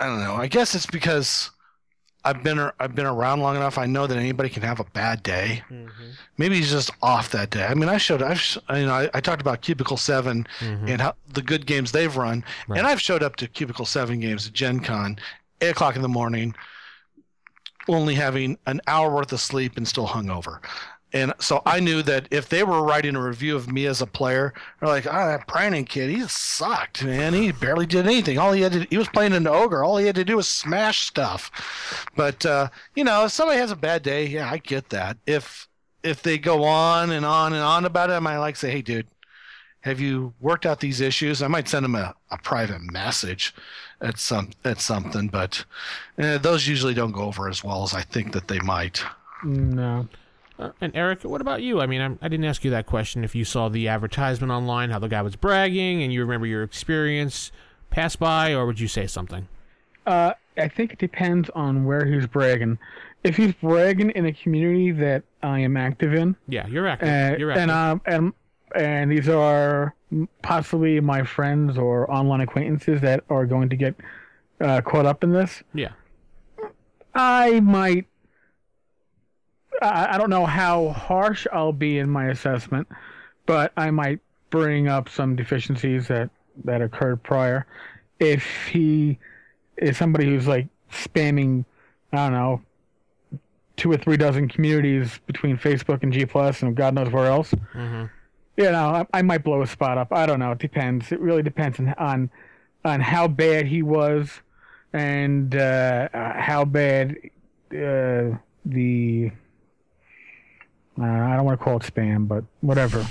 I 0.00 0.06
don't 0.06 0.20
know. 0.20 0.34
I 0.34 0.46
guess 0.46 0.74
it's 0.74 0.86
because 0.86 1.50
I've 2.26 2.42
been 2.42 2.70
I've 2.80 2.94
been 2.94 3.06
around 3.06 3.40
long 3.40 3.54
enough. 3.54 3.78
I 3.78 3.86
know 3.86 4.08
that 4.08 4.18
anybody 4.18 4.48
can 4.48 4.62
have 4.64 4.80
a 4.80 4.84
bad 4.84 5.22
day. 5.22 5.62
Mm-hmm. 5.70 6.04
Maybe 6.36 6.56
he's 6.56 6.72
just 6.72 6.90
off 7.00 7.30
that 7.30 7.50
day. 7.50 7.64
I 7.64 7.74
mean, 7.74 7.88
I 7.88 7.98
showed 7.98 8.20
I've 8.20 8.42
you 8.70 8.86
know 8.86 8.92
I, 8.92 9.08
I 9.14 9.20
talked 9.20 9.40
about 9.40 9.62
Cubicle 9.62 9.96
7 9.96 10.46
mm-hmm. 10.58 10.88
and 10.88 11.00
how 11.00 11.14
the 11.32 11.42
good 11.42 11.66
games 11.66 11.92
they've 11.92 12.14
run, 12.16 12.44
and 12.68 12.86
I've 12.86 13.00
showed 13.00 13.22
up 13.22 13.36
to 13.36 13.46
Cubicle 13.46 13.86
Seven 13.86 14.18
games 14.18 14.48
at 14.48 14.52
Gen 14.52 14.80
Con, 14.80 15.18
eight 15.60 15.70
o'clock 15.70 15.94
in 15.94 16.02
the 16.02 16.08
morning, 16.08 16.54
only 17.88 18.14
having 18.14 18.58
an 18.66 18.80
hour 18.88 19.14
worth 19.14 19.32
of 19.32 19.40
sleep 19.40 19.76
and 19.76 19.86
still 19.86 20.08
hungover. 20.08 20.58
And 21.16 21.32
so 21.38 21.62
I 21.64 21.80
knew 21.80 22.02
that 22.02 22.28
if 22.30 22.50
they 22.50 22.62
were 22.62 22.82
writing 22.82 23.16
a 23.16 23.22
review 23.22 23.56
of 23.56 23.72
me 23.72 23.86
as 23.86 24.02
a 24.02 24.06
player, 24.06 24.52
they're 24.78 24.88
like, 24.90 25.06
"Ah, 25.06 25.28
that 25.28 25.46
Brannon 25.46 25.86
kid, 25.86 26.10
he 26.10 26.20
sucked, 26.28 27.02
man. 27.02 27.32
He 27.32 27.52
barely 27.52 27.86
did 27.86 28.04
anything. 28.04 28.38
All 28.38 28.52
he 28.52 28.60
had 28.60 28.72
to, 28.72 28.86
he 28.90 28.98
was 28.98 29.08
playing 29.08 29.32
an 29.32 29.46
ogre. 29.46 29.82
All 29.82 29.96
he 29.96 30.04
had 30.04 30.16
to 30.16 30.26
do 30.26 30.36
was 30.36 30.46
smash 30.46 31.06
stuff." 31.06 31.50
But 32.16 32.44
uh, 32.44 32.68
you 32.94 33.02
know, 33.02 33.24
if 33.24 33.32
somebody 33.32 33.58
has 33.58 33.70
a 33.70 33.76
bad 33.76 34.02
day, 34.02 34.26
yeah, 34.26 34.50
I 34.50 34.58
get 34.58 34.90
that. 34.90 35.16
If 35.26 35.68
if 36.02 36.22
they 36.22 36.36
go 36.36 36.64
on 36.64 37.10
and 37.10 37.24
on 37.24 37.54
and 37.54 37.62
on 37.62 37.86
about 37.86 38.10
it, 38.10 38.14
I 38.14 38.18
might 38.18 38.36
like 38.36 38.56
say, 38.56 38.70
"Hey, 38.70 38.82
dude, 38.82 39.08
have 39.80 39.98
you 40.00 40.34
worked 40.38 40.66
out 40.66 40.80
these 40.80 41.00
issues?" 41.00 41.40
I 41.40 41.48
might 41.48 41.66
send 41.66 41.84
them 41.84 41.94
a, 41.94 42.14
a 42.30 42.36
private 42.36 42.82
message 42.82 43.54
at 44.02 44.18
some 44.18 44.50
at 44.66 44.82
something, 44.82 45.28
but 45.28 45.64
eh, 46.18 46.36
those 46.36 46.68
usually 46.68 46.92
don't 46.92 47.12
go 47.12 47.22
over 47.22 47.48
as 47.48 47.64
well 47.64 47.84
as 47.84 47.94
I 47.94 48.02
think 48.02 48.32
that 48.32 48.48
they 48.48 48.60
might. 48.60 49.02
No. 49.42 50.06
Uh, 50.58 50.70
and 50.80 50.94
Eric, 50.96 51.22
what 51.24 51.40
about 51.40 51.62
you? 51.62 51.80
I 51.80 51.86
mean, 51.86 52.00
I'm, 52.00 52.18
I 52.22 52.28
didn't 52.28 52.46
ask 52.46 52.64
you 52.64 52.70
that 52.70 52.86
question. 52.86 53.24
If 53.24 53.34
you 53.34 53.44
saw 53.44 53.68
the 53.68 53.88
advertisement 53.88 54.50
online, 54.50 54.90
how 54.90 54.98
the 54.98 55.08
guy 55.08 55.20
was 55.22 55.36
bragging, 55.36 56.02
and 56.02 56.12
you 56.12 56.20
remember 56.22 56.46
your 56.46 56.62
experience 56.62 57.52
pass 57.90 58.16
by, 58.16 58.52
or 58.54 58.64
would 58.66 58.80
you 58.80 58.88
say 58.88 59.06
something? 59.06 59.48
Uh, 60.06 60.32
I 60.56 60.68
think 60.68 60.92
it 60.92 60.98
depends 60.98 61.50
on 61.50 61.84
where 61.84 62.06
he's 62.06 62.26
bragging. 62.26 62.78
If 63.24 63.36
he's 63.36 63.52
bragging 63.54 64.10
in 64.10 64.24
a 64.26 64.32
community 64.32 64.92
that 64.92 65.24
I 65.42 65.58
am 65.60 65.76
active 65.76 66.14
in, 66.14 66.36
Yeah, 66.48 66.66
you're 66.68 66.86
active. 66.86 67.08
uh, 67.08 67.36
you're 67.38 67.50
active. 67.50 67.62
and 67.62 67.70
um, 67.70 68.00
and 68.06 68.32
and 68.74 69.10
these 69.10 69.28
are 69.28 69.94
possibly 70.42 71.00
my 71.00 71.22
friends 71.24 71.76
or 71.76 72.10
online 72.10 72.40
acquaintances 72.40 73.00
that 73.00 73.24
are 73.28 73.44
going 73.46 73.68
to 73.68 73.76
get 73.76 73.94
uh, 74.60 74.80
caught 74.80 75.06
up 75.06 75.22
in 75.24 75.32
this, 75.32 75.62
yeah. 75.74 75.90
I 77.14 77.60
might. 77.60 78.06
I, 79.82 80.14
I 80.14 80.18
don't 80.18 80.30
know 80.30 80.46
how 80.46 80.88
harsh 80.90 81.46
I'll 81.52 81.72
be 81.72 81.98
in 81.98 82.08
my 82.10 82.26
assessment, 82.26 82.88
but 83.46 83.72
I 83.76 83.90
might 83.90 84.20
bring 84.50 84.88
up 84.88 85.08
some 85.08 85.36
deficiencies 85.36 86.08
that 86.08 86.30
that 86.64 86.80
occurred 86.80 87.22
prior. 87.22 87.66
If 88.18 88.44
he 88.70 89.18
is 89.76 89.96
somebody 89.98 90.26
who's 90.26 90.46
like 90.46 90.68
spamming, 90.90 91.64
I 92.12 92.16
don't 92.16 92.32
know, 92.32 92.62
two 93.76 93.90
or 93.92 93.96
three 93.98 94.16
dozen 94.16 94.48
communities 94.48 95.20
between 95.26 95.58
Facebook 95.58 96.02
and 96.02 96.12
G 96.12 96.24
Plus 96.24 96.62
and 96.62 96.74
God 96.74 96.94
knows 96.94 97.10
where 97.12 97.26
else. 97.26 97.52
Mhm. 97.74 98.10
You 98.56 98.70
know, 98.72 98.88
I, 98.88 99.06
I 99.12 99.20
might 99.22 99.44
blow 99.44 99.60
a 99.60 99.66
spot 99.66 99.98
up. 99.98 100.12
I 100.12 100.24
don't 100.24 100.38
know. 100.38 100.52
It 100.52 100.58
depends. 100.58 101.12
It 101.12 101.20
really 101.20 101.42
depends 101.42 101.78
on 101.78 101.92
on, 101.98 102.30
on 102.86 103.00
how 103.00 103.28
bad 103.28 103.66
he 103.66 103.82
was, 103.82 104.40
and 104.94 105.54
uh, 105.54 106.08
uh, 106.14 106.40
how 106.40 106.64
bad 106.64 107.16
uh, 107.72 108.38
the. 108.64 109.30
Uh, 110.98 111.04
I 111.04 111.36
don't 111.36 111.44
want 111.44 111.58
to 111.58 111.64
call 111.64 111.76
it 111.76 111.82
spam, 111.82 112.26
but 112.26 112.44
whatever. 112.60 113.06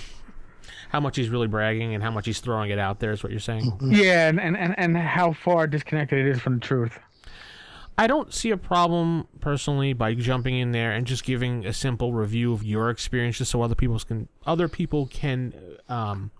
How 0.90 1.00
much 1.00 1.18
he's 1.18 1.30
really 1.30 1.48
bragging 1.48 1.94
and 1.94 2.04
how 2.04 2.12
much 2.12 2.26
he's 2.26 2.40
throwing 2.40 2.72
it 2.72 2.80
out 2.80 3.00
there 3.00 3.12
is 3.12 3.22
what 3.22 3.32
you're 3.32 3.40
saying. 3.40 3.78
Yeah, 3.82 4.30
and, 4.30 4.40
and, 4.40 4.56
and, 4.56 4.76
and 4.78 4.98
how 4.98 5.34
far 5.34 5.68
disconnected 5.68 6.26
it 6.26 6.28
is 6.30 6.40
from 6.40 6.56
the 6.56 6.62
truth. 6.62 6.98
I 7.98 8.08
don't 8.08 8.34
see 8.34 8.52
a 8.52 8.58
problem 8.58 9.28
personally 9.40 9.94
by 9.94 10.14
jumping 10.16 10.58
in 10.58 10.72
there 10.72 10.92
and 10.92 11.08
just 11.08 11.24
giving 11.24 11.66
a 11.66 11.74
simple 11.74 12.14
review 12.14 12.52
of 12.52 12.64
your 12.64 12.90
experience, 12.90 13.38
just 13.38 13.52
so 13.52 13.62
other 13.62 13.76
people 13.76 13.98
can 14.00 14.28
other 14.46 14.68
people 14.68 15.08
can 15.08 15.54
um, 15.88 16.32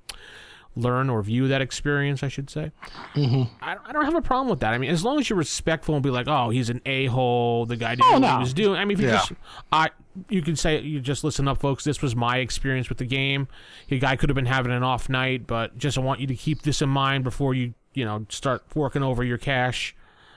learn 0.76 1.10
or 1.10 1.22
view 1.22 1.48
that 1.48 1.62
experience. 1.62 2.24
I 2.24 2.28
should 2.28 2.50
say. 2.50 2.72
Mm-hmm. 3.14 3.54
I, 3.62 3.78
I 3.86 3.92
don't 3.92 4.06
have 4.06 4.16
a 4.16 4.22
problem 4.22 4.50
with 4.50 4.60
that. 4.60 4.74
I 4.74 4.78
mean, 4.78 4.90
as 4.90 5.04
long 5.04 5.20
as 5.20 5.30
you're 5.30 5.38
respectful 5.38 5.96
and 5.96 6.04
be 6.04 6.10
like, 6.10 6.28
"Oh, 6.28 6.50
he's 6.50 6.70
an 6.70 6.82
a 6.86 7.06
hole. 7.08 7.66
The 7.66 7.76
guy 7.76 7.96
didn't 7.96 8.06
oh, 8.06 8.18
know 8.18 8.28
what 8.28 8.38
he 8.38 8.44
was 8.44 8.54
doing." 8.54 8.80
I 8.80 8.86
mean, 8.86 8.98
if 8.98 9.02
you 9.02 9.08
Yeah. 9.08 9.18
just, 9.18 9.34
I, 9.72 9.90
you 10.30 10.42
can 10.42 10.56
say, 10.56 10.82
"You 10.82 11.00
just 11.00 11.24
listen 11.24 11.48
up, 11.48 11.60
folks. 11.60 11.84
This 11.84 12.02
was 12.02 12.16
my 12.16 12.38
experience 12.38 12.90
with 12.90 12.98
the 12.98 13.06
game. 13.06 13.48
The 13.88 14.00
guy 14.00 14.16
could 14.16 14.30
have 14.30 14.36
been 14.36 14.46
having 14.46 14.72
an 14.72 14.84
off 14.84 15.10
night, 15.10 15.48
but 15.48 15.78
just 15.78 15.98
I 15.98 16.02
want 16.02 16.20
you 16.20 16.28
to 16.28 16.36
keep 16.36 16.64
this 16.64 16.82
in 16.82 16.90
mind 16.90 17.24
before 17.24 17.54
you, 17.54 17.74
you 17.94 18.06
know, 18.06 18.26
start 18.30 18.64
forking 18.68 19.04
over 19.04 19.24
your 19.24 19.38
cash." 19.38 19.96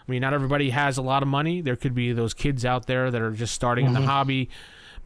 I 0.08 0.10
mean, 0.10 0.22
not 0.22 0.32
everybody 0.32 0.70
has 0.70 0.96
a 0.96 1.02
lot 1.02 1.22
of 1.22 1.28
money. 1.28 1.60
There 1.60 1.76
could 1.76 1.94
be 1.94 2.12
those 2.12 2.32
kids 2.32 2.64
out 2.64 2.86
there 2.86 3.10
that 3.10 3.20
are 3.20 3.30
just 3.30 3.54
starting 3.54 3.84
in 3.84 3.92
the 3.92 3.98
mm-hmm. 3.98 4.08
hobby. 4.08 4.48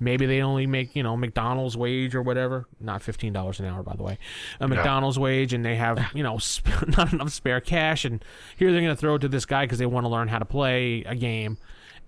Maybe 0.00 0.26
they 0.26 0.42
only 0.42 0.66
make, 0.66 0.94
you 0.96 1.02
know, 1.02 1.16
McDonald's 1.16 1.76
wage 1.76 2.14
or 2.14 2.22
whatever. 2.22 2.66
Not 2.80 3.02
fifteen 3.02 3.32
dollars 3.32 3.60
an 3.60 3.66
hour, 3.66 3.82
by 3.82 3.94
the 3.94 4.02
way. 4.02 4.18
A 4.60 4.68
McDonald's 4.68 5.18
wage, 5.18 5.52
and 5.52 5.64
they 5.64 5.76
have, 5.76 5.98
you 6.14 6.22
know, 6.22 6.38
sp- 6.38 6.88
not 6.96 7.12
enough 7.12 7.30
spare 7.30 7.60
cash. 7.60 8.04
And 8.04 8.24
here 8.56 8.72
they're 8.72 8.80
going 8.80 8.94
to 8.94 9.00
throw 9.00 9.16
it 9.16 9.20
to 9.20 9.28
this 9.28 9.44
guy 9.44 9.64
because 9.64 9.78
they 9.78 9.86
want 9.86 10.04
to 10.04 10.08
learn 10.08 10.28
how 10.28 10.38
to 10.38 10.44
play 10.44 11.02
a 11.04 11.14
game, 11.14 11.58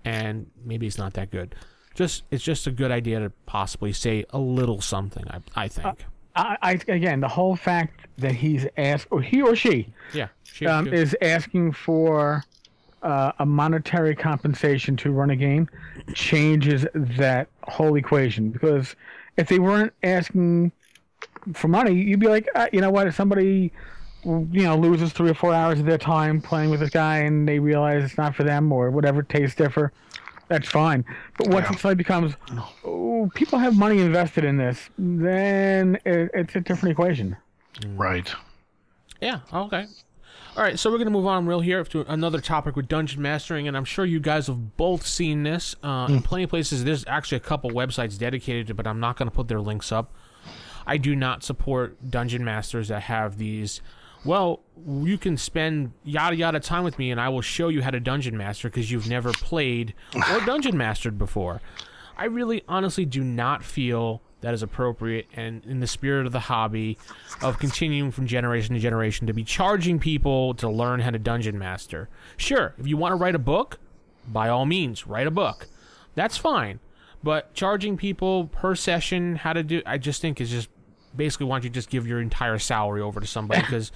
and 0.05 0.51
maybe 0.65 0.87
it's 0.87 0.99
not 0.99 1.15
that 1.15 1.31
good. 1.31 1.55
Just 1.95 2.25
it's 2.31 2.43
just 2.43 2.67
a 2.67 2.71
good 2.71 2.91
idea 2.91 3.21
to 3.21 3.31
possibly 3.47 3.93
say 3.93 4.25
a 4.31 4.39
little 4.39 4.81
something. 4.81 5.25
I 5.29 5.41
I 5.55 5.69
think. 5.69 6.05
I, 6.37 6.57
I 6.63 6.73
again, 6.89 7.21
the 7.21 7.29
whole 7.29 7.55
fact 7.55 8.09
that 8.19 8.33
he's 8.33 8.67
asked, 8.77 9.07
or 9.11 9.23
he 9.23 9.41
or 9.43 9.55
she, 9.55 9.93
yeah. 10.13 10.29
She, 10.43 10.67
um, 10.67 10.89
is 10.89 11.17
asking 11.23 11.73
for 11.73 12.45
uh, 13.05 13.33
a 13.39 13.47
monetary 13.47 14.17
compensation 14.17 14.97
to 14.97 15.13
run 15.13 15.31
a 15.31 15.37
game 15.37 15.69
changes 16.15 16.87
that 16.95 17.49
whole 17.69 17.95
equation. 17.97 18.51
Because 18.51 18.97
if 19.37 19.49
they 19.49 19.59
weren't 19.59 19.93
asking 20.03 20.73
for 21.53 21.69
money, 21.69 21.95
you'd 21.95 22.21
be 22.21 22.29
like, 22.29 22.49
uh, 22.55 22.67
you 22.73 22.81
know 22.81 22.91
what, 22.91 23.07
if 23.07 23.15
somebody 23.15 23.73
you 24.25 24.63
know 24.63 24.75
loses 24.75 25.13
three 25.13 25.29
or 25.31 25.35
four 25.35 25.53
hours 25.53 25.79
of 25.79 25.85
their 25.85 25.99
time 25.99 26.41
playing 26.41 26.71
with 26.71 26.81
this 26.81 26.89
guy 26.89 27.19
and 27.19 27.47
they 27.47 27.59
realize 27.59 28.03
it's 28.03 28.17
not 28.17 28.35
for 28.35 28.43
them 28.43 28.73
or 28.73 28.91
whatever 28.91 29.23
tastes 29.23 29.55
differ 29.55 29.93
that's 30.49 30.67
fine 30.67 31.05
but 31.37 31.49
once 31.49 31.67
Yeah. 31.69 31.75
it 31.75 31.79
suddenly 31.79 31.97
becomes 31.97 32.35
oh, 32.85 33.31
people 33.35 33.59
have 33.59 33.77
money 33.77 34.01
invested 34.01 34.43
in 34.43 34.57
this 34.57 34.89
then 34.97 35.99
it, 36.07 36.31
it's 36.33 36.57
a 36.57 36.61
different 36.63 36.93
equation 36.93 37.37
Right. 37.97 38.33
Yeah, 39.21 39.41
okay. 39.53 39.89
All 40.57 40.63
right, 40.63 40.79
so 40.79 40.89
we're 40.89 40.99
going 40.99 41.07
to 41.07 41.13
move 41.13 41.27
on 41.27 41.47
real 41.47 41.59
here 41.59 41.83
to 41.83 42.03
another 42.13 42.41
topic 42.41 42.77
with 42.77 42.87
dungeon 42.87 43.21
mastering, 43.21 43.67
and 43.67 43.77
I'm 43.77 43.85
sure 43.85 44.05
you 44.05 44.21
guys 44.21 44.47
have 44.47 44.77
both 44.77 45.05
seen 45.05 45.43
this 45.43 45.75
uh, 45.83 46.07
in 46.09 46.23
plenty 46.23 46.45
of 46.45 46.51
places. 46.51 46.85
There's 46.85 47.05
actually 47.09 47.39
a 47.39 47.41
couple 47.41 47.71
websites 47.71 48.17
dedicated 48.17 48.69
to 48.69 48.73
it, 48.73 48.77
but 48.77 48.87
I'm 48.87 49.01
not 49.01 49.17
going 49.17 49.29
to 49.29 49.35
put 49.35 49.49
their 49.49 49.61
links 49.61 49.91
up. 49.91 50.15
I 50.87 50.97
do 50.97 51.17
not 51.17 51.43
support 51.43 52.09
dungeon 52.09 52.45
masters 52.45 52.87
that 52.87 53.03
have 53.03 53.37
these. 53.37 53.81
Well, 54.25 54.61
you 54.87 55.19
can 55.19 55.37
spend 55.37 55.91
yada 56.05 56.37
yada 56.37 56.61
time 56.61 56.85
with 56.85 57.01
me, 57.01 57.11
and 57.11 57.21
I 57.21 57.31
will 57.31 57.43
show 57.43 57.67
you 57.67 57.83
how 57.83 57.91
to 57.91 57.99
dungeon 57.99 58.37
master 58.37 58.71
because 58.71 58.93
you've 58.93 59.09
never 59.09 59.33
played 59.33 59.93
or 60.31 60.41
dungeon 60.47 60.77
mastered 60.77 61.19
before. 61.19 61.63
I 62.17 62.27
really, 62.27 62.63
honestly, 62.69 63.05
do 63.05 63.25
not 63.25 63.65
feel 63.65 64.23
that 64.45 64.53
is 64.53 64.63
appropriate 64.63 65.27
and 65.35 65.65
in 65.65 65.81
the 65.81 65.87
spirit 65.87 66.27
of 66.27 66.33
the 66.33 66.39
hobby 66.39 66.99
of 67.41 67.59
continuing 67.59 68.11
from 68.11 68.27
generation 68.27 68.75
to 68.75 68.81
generation 68.81 69.27
to 69.27 69.33
be 69.33 69.43
charging 69.43 69.99
people 69.99 70.53
to 70.53 70.69
learn 70.69 71.01
how 71.01 71.11
to 71.11 71.19
dungeon 71.19 71.59
master. 71.59 72.11
Sure, 72.37 72.75
if 72.77 72.87
you 72.87 72.99
want 72.99 73.13
to 73.13 73.17
write 73.17 73.35
a 73.35 73.39
book, 73.39 73.79
by 74.29 74.51
all 74.51 74.67
means, 74.67 75.07
write 75.07 75.27
a 75.27 75.31
book. 75.31 75.67
That's 76.15 76.37
fine. 76.37 76.81
But 77.23 77.55
charging 77.55 77.97
people 77.97 78.49
per 78.49 78.75
session 78.75 79.37
how 79.37 79.55
to 79.55 79.63
do 79.63 79.81
I 79.87 79.97
just 79.97 80.21
think 80.21 80.43
is 80.43 80.51
just 80.51 80.69
basically 81.17 81.47
why 81.47 81.57
don't 81.57 81.65
you 81.65 81.71
just 81.71 81.91
give 81.91 82.07
your 82.07 82.21
entire 82.21 82.59
salary 82.59 83.01
over 83.01 83.21
to 83.21 83.27
somebody 83.27 83.61
because 83.61 83.93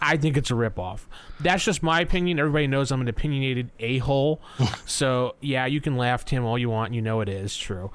I 0.00 0.16
think 0.16 0.36
it's 0.36 0.50
a 0.50 0.54
ripoff. 0.54 1.00
That's 1.40 1.64
just 1.64 1.82
my 1.82 2.00
opinion. 2.00 2.38
Everybody 2.38 2.66
knows 2.66 2.90
I'm 2.90 3.00
an 3.00 3.08
opinionated 3.08 3.70
a 3.80 3.98
hole, 3.98 4.40
so 4.86 5.36
yeah, 5.40 5.66
you 5.66 5.80
can 5.80 5.96
laugh 5.96 6.24
Tim 6.24 6.44
all 6.44 6.58
you 6.58 6.70
want. 6.70 6.94
You 6.94 7.02
know 7.02 7.20
it 7.20 7.28
is 7.28 7.56
true. 7.56 7.90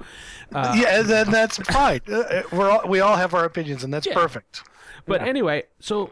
Uh, 0.52 0.74
yeah, 0.78 1.00
and 1.00 1.08
then 1.08 1.30
that's 1.30 1.56
fine. 1.58 2.00
Uh, 2.08 2.18
uh, 2.18 2.42
We're 2.52 2.70
all, 2.70 2.88
we 2.88 3.00
all 3.00 3.16
have 3.16 3.34
our 3.34 3.44
opinions, 3.44 3.84
and 3.84 3.92
that's 3.92 4.06
Yeah. 4.06 4.14
perfect. 4.14 4.62
But 5.06 5.22
anyway, 5.22 5.64
so 5.80 6.10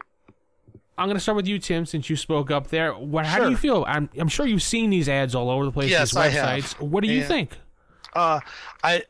I'm 0.97 1.07
gonna 1.07 1.19
start 1.19 1.35
with 1.37 1.47
you, 1.47 1.57
Tim, 1.59 1.85
since 1.85 2.09
you 2.09 2.15
spoke 2.15 2.51
up 2.51 2.67
there. 2.67 2.93
What? 2.93 3.25
How 3.25 3.43
do 3.43 3.49
you 3.49 3.57
feel? 3.57 3.85
I'm 3.87 4.09
I'm 4.19 4.27
sure 4.27 4.45
you've 4.45 4.61
seen 4.63 4.89
these 4.89 5.07
ads 5.09 5.33
all 5.33 5.49
over 5.49 5.65
the 5.65 5.71
place. 5.71 5.89
Yes, 5.89 6.11
these 6.11 6.17
I 6.17 6.27
have. 6.29 6.47
websites. 6.63 6.79
What 6.81 7.03
do 7.03 7.09
you 7.11 7.19
And- 7.19 7.27
think? 7.27 7.57
Uh, 8.13 8.39
I, 8.83 9.03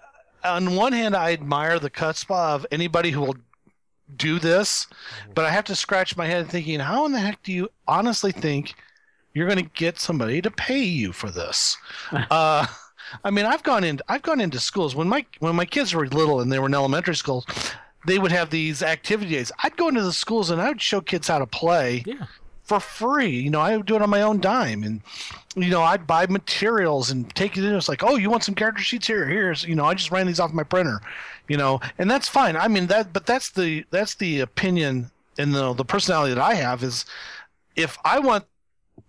on 0.43 0.75
one 0.75 0.93
hand, 0.93 1.15
I 1.15 1.33
admire 1.33 1.79
the 1.79 1.89
chutzpah 1.89 2.55
of 2.55 2.65
anybody 2.71 3.11
who 3.11 3.21
will 3.21 3.35
do 4.15 4.39
this, 4.39 4.87
but 5.33 5.45
I 5.45 5.49
have 5.49 5.63
to 5.65 5.75
scratch 5.75 6.17
my 6.17 6.25
head 6.27 6.49
thinking, 6.49 6.79
how 6.79 7.05
in 7.05 7.11
the 7.11 7.19
heck 7.19 7.41
do 7.43 7.51
you 7.53 7.69
honestly 7.87 8.31
think 8.31 8.73
you're 9.33 9.47
going 9.47 9.63
to 9.63 9.71
get 9.73 9.99
somebody 9.99 10.41
to 10.41 10.51
pay 10.51 10.83
you 10.83 11.13
for 11.13 11.29
this? 11.31 11.77
uh, 12.11 12.65
I 13.23 13.29
mean, 13.31 13.45
I've 13.45 13.63
gone 13.63 13.83
in, 13.83 13.99
I've 14.07 14.21
gone 14.21 14.41
into 14.41 14.59
schools 14.59 14.95
when 14.95 15.07
my 15.07 15.25
when 15.39 15.55
my 15.55 15.65
kids 15.65 15.93
were 15.93 16.07
little 16.07 16.41
and 16.41 16.51
they 16.51 16.59
were 16.59 16.67
in 16.67 16.73
elementary 16.73 17.15
school. 17.15 17.45
They 18.07 18.17
would 18.17 18.31
have 18.31 18.49
these 18.49 18.81
activity 18.81 19.31
days. 19.31 19.51
I'd 19.63 19.77
go 19.77 19.87
into 19.87 20.01
the 20.01 20.13
schools 20.13 20.49
and 20.49 20.59
I 20.61 20.69
would 20.69 20.81
show 20.81 21.01
kids 21.01 21.27
how 21.27 21.37
to 21.39 21.45
play 21.45 22.03
Yeah. 22.05 22.25
for 22.63 22.79
free. 22.79 23.29
You 23.29 23.49
know, 23.51 23.59
I 23.61 23.77
would 23.77 23.85
do 23.85 23.95
it 23.95 24.01
on 24.01 24.09
my 24.09 24.21
own 24.23 24.39
dime, 24.39 24.81
and 24.83 25.01
you 25.55 25.69
know, 25.69 25.81
I'd 25.81 26.07
buy 26.07 26.25
materials 26.27 27.11
and 27.11 27.33
take 27.35 27.57
it 27.57 27.65
in. 27.65 27.75
It's 27.75 27.89
like, 27.89 28.03
oh, 28.03 28.15
you 28.15 28.29
want 28.29 28.43
some 28.43 28.55
character 28.55 28.81
sheets 28.81 29.07
here? 29.07 29.25
Here's, 29.27 29.63
you 29.63 29.75
know, 29.75 29.85
I 29.85 29.93
just 29.93 30.11
ran 30.11 30.27
these 30.27 30.39
off 30.39 30.53
my 30.53 30.63
printer, 30.63 31.01
you 31.47 31.57
know, 31.57 31.79
and 31.97 32.09
that's 32.09 32.27
fine. 32.27 32.55
I 32.55 32.67
mean 32.67 32.87
that, 32.87 33.11
but 33.13 33.25
that's 33.25 33.49
the 33.51 33.85
that's 33.89 34.15
the 34.15 34.39
opinion 34.39 35.11
and 35.37 35.53
the 35.53 35.73
the 35.73 35.85
personality 35.85 36.33
that 36.33 36.41
I 36.41 36.55
have 36.55 36.83
is, 36.83 37.05
if 37.75 37.97
I 38.03 38.19
want 38.19 38.45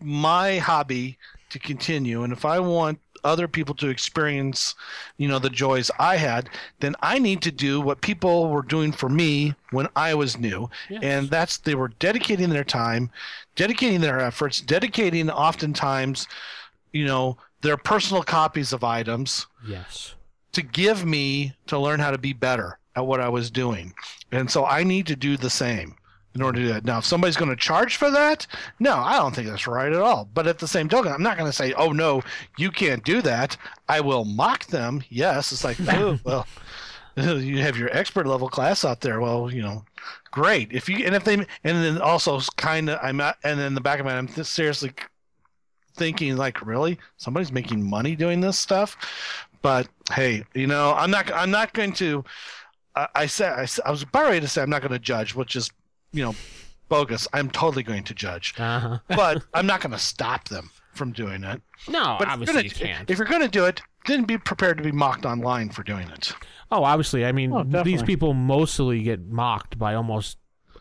my 0.01 0.59
hobby 0.59 1.19
to 1.51 1.59
continue, 1.59 2.23
and 2.23 2.33
if 2.33 2.45
I 2.45 2.61
want 2.61 2.99
other 3.25 3.47
people 3.49 3.75
to 3.77 3.89
experience, 3.89 4.75
you 5.17 5.29
know, 5.29 5.39
the 5.39 5.51
joys 5.51 5.91
I 5.99 6.17
had, 6.17 6.49
then 6.81 6.95
I 7.03 7.19
need 7.19 7.43
to 7.43 7.53
do 7.53 7.81
what 7.81 8.01
people 8.01 8.49
were 8.49 8.63
doing 8.63 8.93
for 8.93 9.09
me 9.09 9.55
when 9.71 9.89
I 9.97 10.15
was 10.15 10.39
new. 10.39 10.69
Yes. 10.91 11.03
And 11.03 11.31
that's 11.31 11.59
they 11.59 11.75
were 11.75 11.89
dedicating 11.89 12.51
their 12.51 12.65
time, 12.65 13.11
dedicating 13.57 14.01
their 14.01 14.21
efforts, 14.21 14.61
dedicating 14.61 15.31
oftentimes, 15.31 16.27
you 16.93 17.05
know, 17.07 17.37
their 17.61 17.77
personal 17.77 18.23
copies 18.23 18.73
of 18.73 18.83
items 18.85 19.47
Yes. 19.67 20.15
to 20.53 20.63
give 20.63 21.05
me 21.05 21.55
to 21.69 21.79
learn 21.79 22.01
how 22.01 22.11
to 22.11 22.19
be 22.19 22.33
better 22.33 22.79
at 22.97 23.07
what 23.07 23.21
I 23.21 23.29
was 23.29 23.51
doing. 23.51 23.95
And 24.33 24.51
so 24.51 24.67
I 24.67 24.83
need 24.83 25.07
to 25.07 25.17
do 25.17 25.37
the 25.37 25.49
same 25.51 25.95
in 26.35 26.43
order 26.43 26.61
to 26.61 26.67
do 26.67 26.73
that. 26.73 26.85
Now, 26.85 26.99
if 26.99 27.05
somebody's 27.05 27.37
going 27.37 27.51
to 27.51 27.57
charge 27.57 27.97
for 27.97 28.11
that, 28.11 28.47
no, 28.79 28.95
I 28.95 29.17
don't 29.17 29.35
think 29.35 29.49
that's 29.49 29.67
right 29.67 29.93
at 29.93 30.01
all. 30.01 30.29
But 30.33 30.47
at 30.47 30.59
the 30.59 30.69
same 30.69 30.89
token, 30.89 31.13
I'm 31.13 31.23
not 31.23 31.37
going 31.37 31.49
to 31.49 31.57
say, 31.57 31.73
oh, 31.75 31.93
no, 31.93 32.23
you 32.57 32.71
can't 32.71 33.05
do 33.05 33.23
that. 33.23 33.57
I 33.89 34.01
will 34.01 34.25
mock 34.25 34.67
them. 34.67 35.03
Yes. 35.11 35.53
It's 35.53 35.65
like, 35.65 35.77
oh, 35.89 36.19
well, 36.25 36.47
you 37.17 37.59
have 37.59 37.77
your 37.77 37.95
expert 37.97 38.27
level 38.27 38.49
class 38.49 38.85
out 38.85 39.01
there. 39.01 39.21
Well, 39.21 39.53
you 39.53 39.63
know, 39.63 39.85
great. 40.31 40.73
If 40.73 40.89
you, 40.89 41.05
and 41.05 41.15
if 41.15 41.25
they, 41.25 41.35
and 41.35 41.47
then 41.63 42.01
also 42.01 42.41
kind 42.57 42.89
of, 42.89 42.99
I'm 43.03 43.19
not, 43.19 43.37
and 43.45 43.61
in 43.61 43.75
the 43.75 43.81
back 43.81 44.01
of 44.01 44.07
my 44.07 44.13
mind, 44.13 44.29
I'm 44.31 44.35
th- 44.35 44.47
seriously 44.47 44.93
thinking 45.95 46.37
like 46.37 46.65
really 46.65 46.99
somebody's 47.17 47.53
making 47.53 47.83
money 47.83 48.17
doing 48.17 48.41
this 48.41 48.59
stuff 48.59 48.97
but 49.61 49.89
hey 50.13 50.45
you 50.55 50.67
know 50.67 50.95
i'm 50.95 51.11
not 51.11 51.31
i'm 51.33 51.51
not 51.51 51.73
going 51.75 51.93
to 51.93 52.25
i, 52.97 53.07
I 53.15 53.27
said 53.27 53.53
I, 53.53 53.67
I 53.87 53.91
was 53.91 54.03
about 54.03 54.25
ready 54.25 54.41
to 54.41 54.49
say 54.49 54.63
i'm 54.63 54.71
not 54.71 54.81
going 54.81 54.93
to 54.93 54.99
judge 54.99 55.35
which 55.35 55.55
is 55.57 55.71
you 56.13 56.23
know 56.23 56.35
bogus 56.89 57.27
i'm 57.33 57.51
totally 57.51 57.83
going 57.83 58.05
to 58.05 58.15
judge 58.15 58.55
Uh-huh. 58.59 58.99
but 59.09 59.43
i'm 59.55 59.67
not 59.67 59.81
going 59.81 59.93
to 59.93 59.99
stop 59.99 60.49
them 60.49 60.71
from 60.95 61.13
doing 61.13 61.43
it 61.45 61.63
No, 61.89 62.17
but 62.19 62.23
if 62.23 62.27
you're 62.27 62.29
obviously 62.31 62.55
gonna- 62.55 62.65
you 62.65 62.71
can't. 62.71 63.11
if 63.11 63.19
you're 63.19 63.27
going 63.27 63.41
to 63.43 63.49
do 63.49 63.65
it 63.65 63.81
then 64.07 64.25
be 64.25 64.37
prepared 64.37 64.77
to 64.79 64.83
be 64.83 64.93
mocked 64.93 65.25
online 65.25 65.71
for 65.71 65.83
doing 65.83 66.09
it 66.09 66.33
Oh, 66.75 66.85
obviously. 66.85 67.27
I 67.27 67.33
mean, 67.33 67.53
Oh, 67.53 67.65
these 67.83 68.03
people 68.03 68.33
mostly 68.33 69.03
get 69.03 69.21
mocked 69.27 69.79
by 69.79 69.95
almost, 69.95 70.39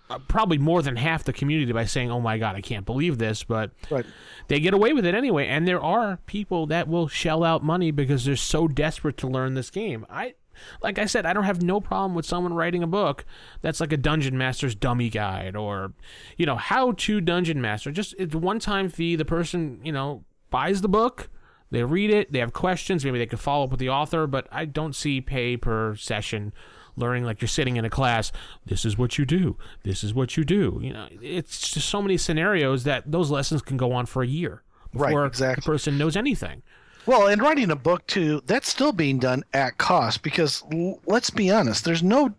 uh, 0.09 0.19
probably 0.29 0.57
more 0.57 0.81
than 0.81 0.95
half 0.95 1.25
the 1.25 1.33
community 1.33 1.73
by 1.73 1.83
saying, 1.83 2.09
"Oh 2.09 2.21
my 2.21 2.37
God, 2.37 2.55
I 2.55 2.61
can't 2.61 2.85
believe 2.85 3.17
this," 3.17 3.43
but 3.43 3.71
right 3.89 4.05
they 4.47 4.61
get 4.61 4.73
away 4.73 4.93
with 4.93 5.05
it 5.05 5.13
anyway. 5.15 5.47
And 5.47 5.67
there 5.67 5.81
are 5.81 6.17
people 6.27 6.65
that 6.67 6.87
will 6.87 7.09
shell 7.09 7.43
out 7.43 7.61
money 7.61 7.91
because 7.91 8.23
they're 8.23 8.37
so 8.37 8.69
desperate 8.69 9.17
to 9.17 9.27
learn 9.27 9.53
this 9.55 9.69
game. 9.69 10.05
I, 10.09 10.35
like 10.81 10.99
I 10.99 11.05
said, 11.05 11.25
I 11.25 11.33
don't 11.33 11.43
have 11.43 11.61
no 11.61 11.79
problem 11.79 12.13
with 12.13 12.25
someone 12.25 12.53
writing 12.53 12.83
a 12.83 12.87
book 12.87 13.25
that's 13.61 13.79
like 13.79 13.91
a 13.91 13.97
Dungeon 13.97 14.37
Master's 14.37 14.75
dummy 14.75 15.09
guide 15.09 15.55
or, 15.55 15.93
you 16.37 16.45
know, 16.45 16.55
how 16.55 16.91
to 16.93 17.21
Dungeon 17.21 17.61
Master. 17.61 17.91
Just 17.91 18.15
it's 18.17 18.35
one 18.35 18.59
time 18.59 18.89
fee. 18.89 19.15
The 19.15 19.25
person, 19.25 19.79
you 19.83 19.91
know, 19.91 20.23
buys 20.49 20.81
the 20.81 20.89
book. 20.89 21.29
They 21.71 21.83
read 21.83 22.09
it. 22.09 22.31
They 22.31 22.39
have 22.39 22.51
questions. 22.53 23.05
Maybe 23.05 23.17
they 23.17 23.25
could 23.25 23.39
follow 23.39 23.63
up 23.63 23.71
with 23.71 23.79
the 23.79 23.89
author, 23.89 24.27
but 24.27 24.47
I 24.51 24.65
don't 24.65 24.93
see 24.95 25.21
pay 25.21 25.55
per 25.57 25.95
session. 25.95 26.53
Learning 26.97 27.23
like 27.23 27.39
you're 27.41 27.47
sitting 27.47 27.77
in 27.77 27.85
a 27.85 27.89
class. 27.89 28.33
This 28.65 28.83
is 28.83 28.97
what 28.97 29.17
you 29.17 29.23
do. 29.25 29.57
This 29.83 30.03
is 30.03 30.13
what 30.13 30.35
you 30.35 30.43
do. 30.43 30.77
You 30.83 30.91
know, 30.91 31.07
it's 31.21 31.71
just 31.71 31.87
so 31.87 32.01
many 32.01 32.17
scenarios 32.17 32.83
that 32.83 33.09
those 33.09 33.31
lessons 33.31 33.61
can 33.61 33.77
go 33.77 33.93
on 33.93 34.05
for 34.05 34.21
a 34.21 34.27
year 34.27 34.61
Right, 34.93 35.07
before 35.07 35.25
exactly. 35.25 35.61
the 35.61 35.65
person 35.65 35.97
knows 35.97 36.17
anything. 36.17 36.63
Well, 37.05 37.27
and 37.27 37.41
writing 37.41 37.71
a 37.71 37.75
book 37.75 38.05
too, 38.07 38.41
that's 38.45 38.69
still 38.69 38.91
being 38.91 39.19
done 39.19 39.43
at 39.53 39.77
cost 39.77 40.21
because 40.21 40.63
l- 40.71 40.99
let's 41.05 41.29
be 41.29 41.49
honest, 41.49 41.83
there's 41.83 42.03
no 42.03 42.33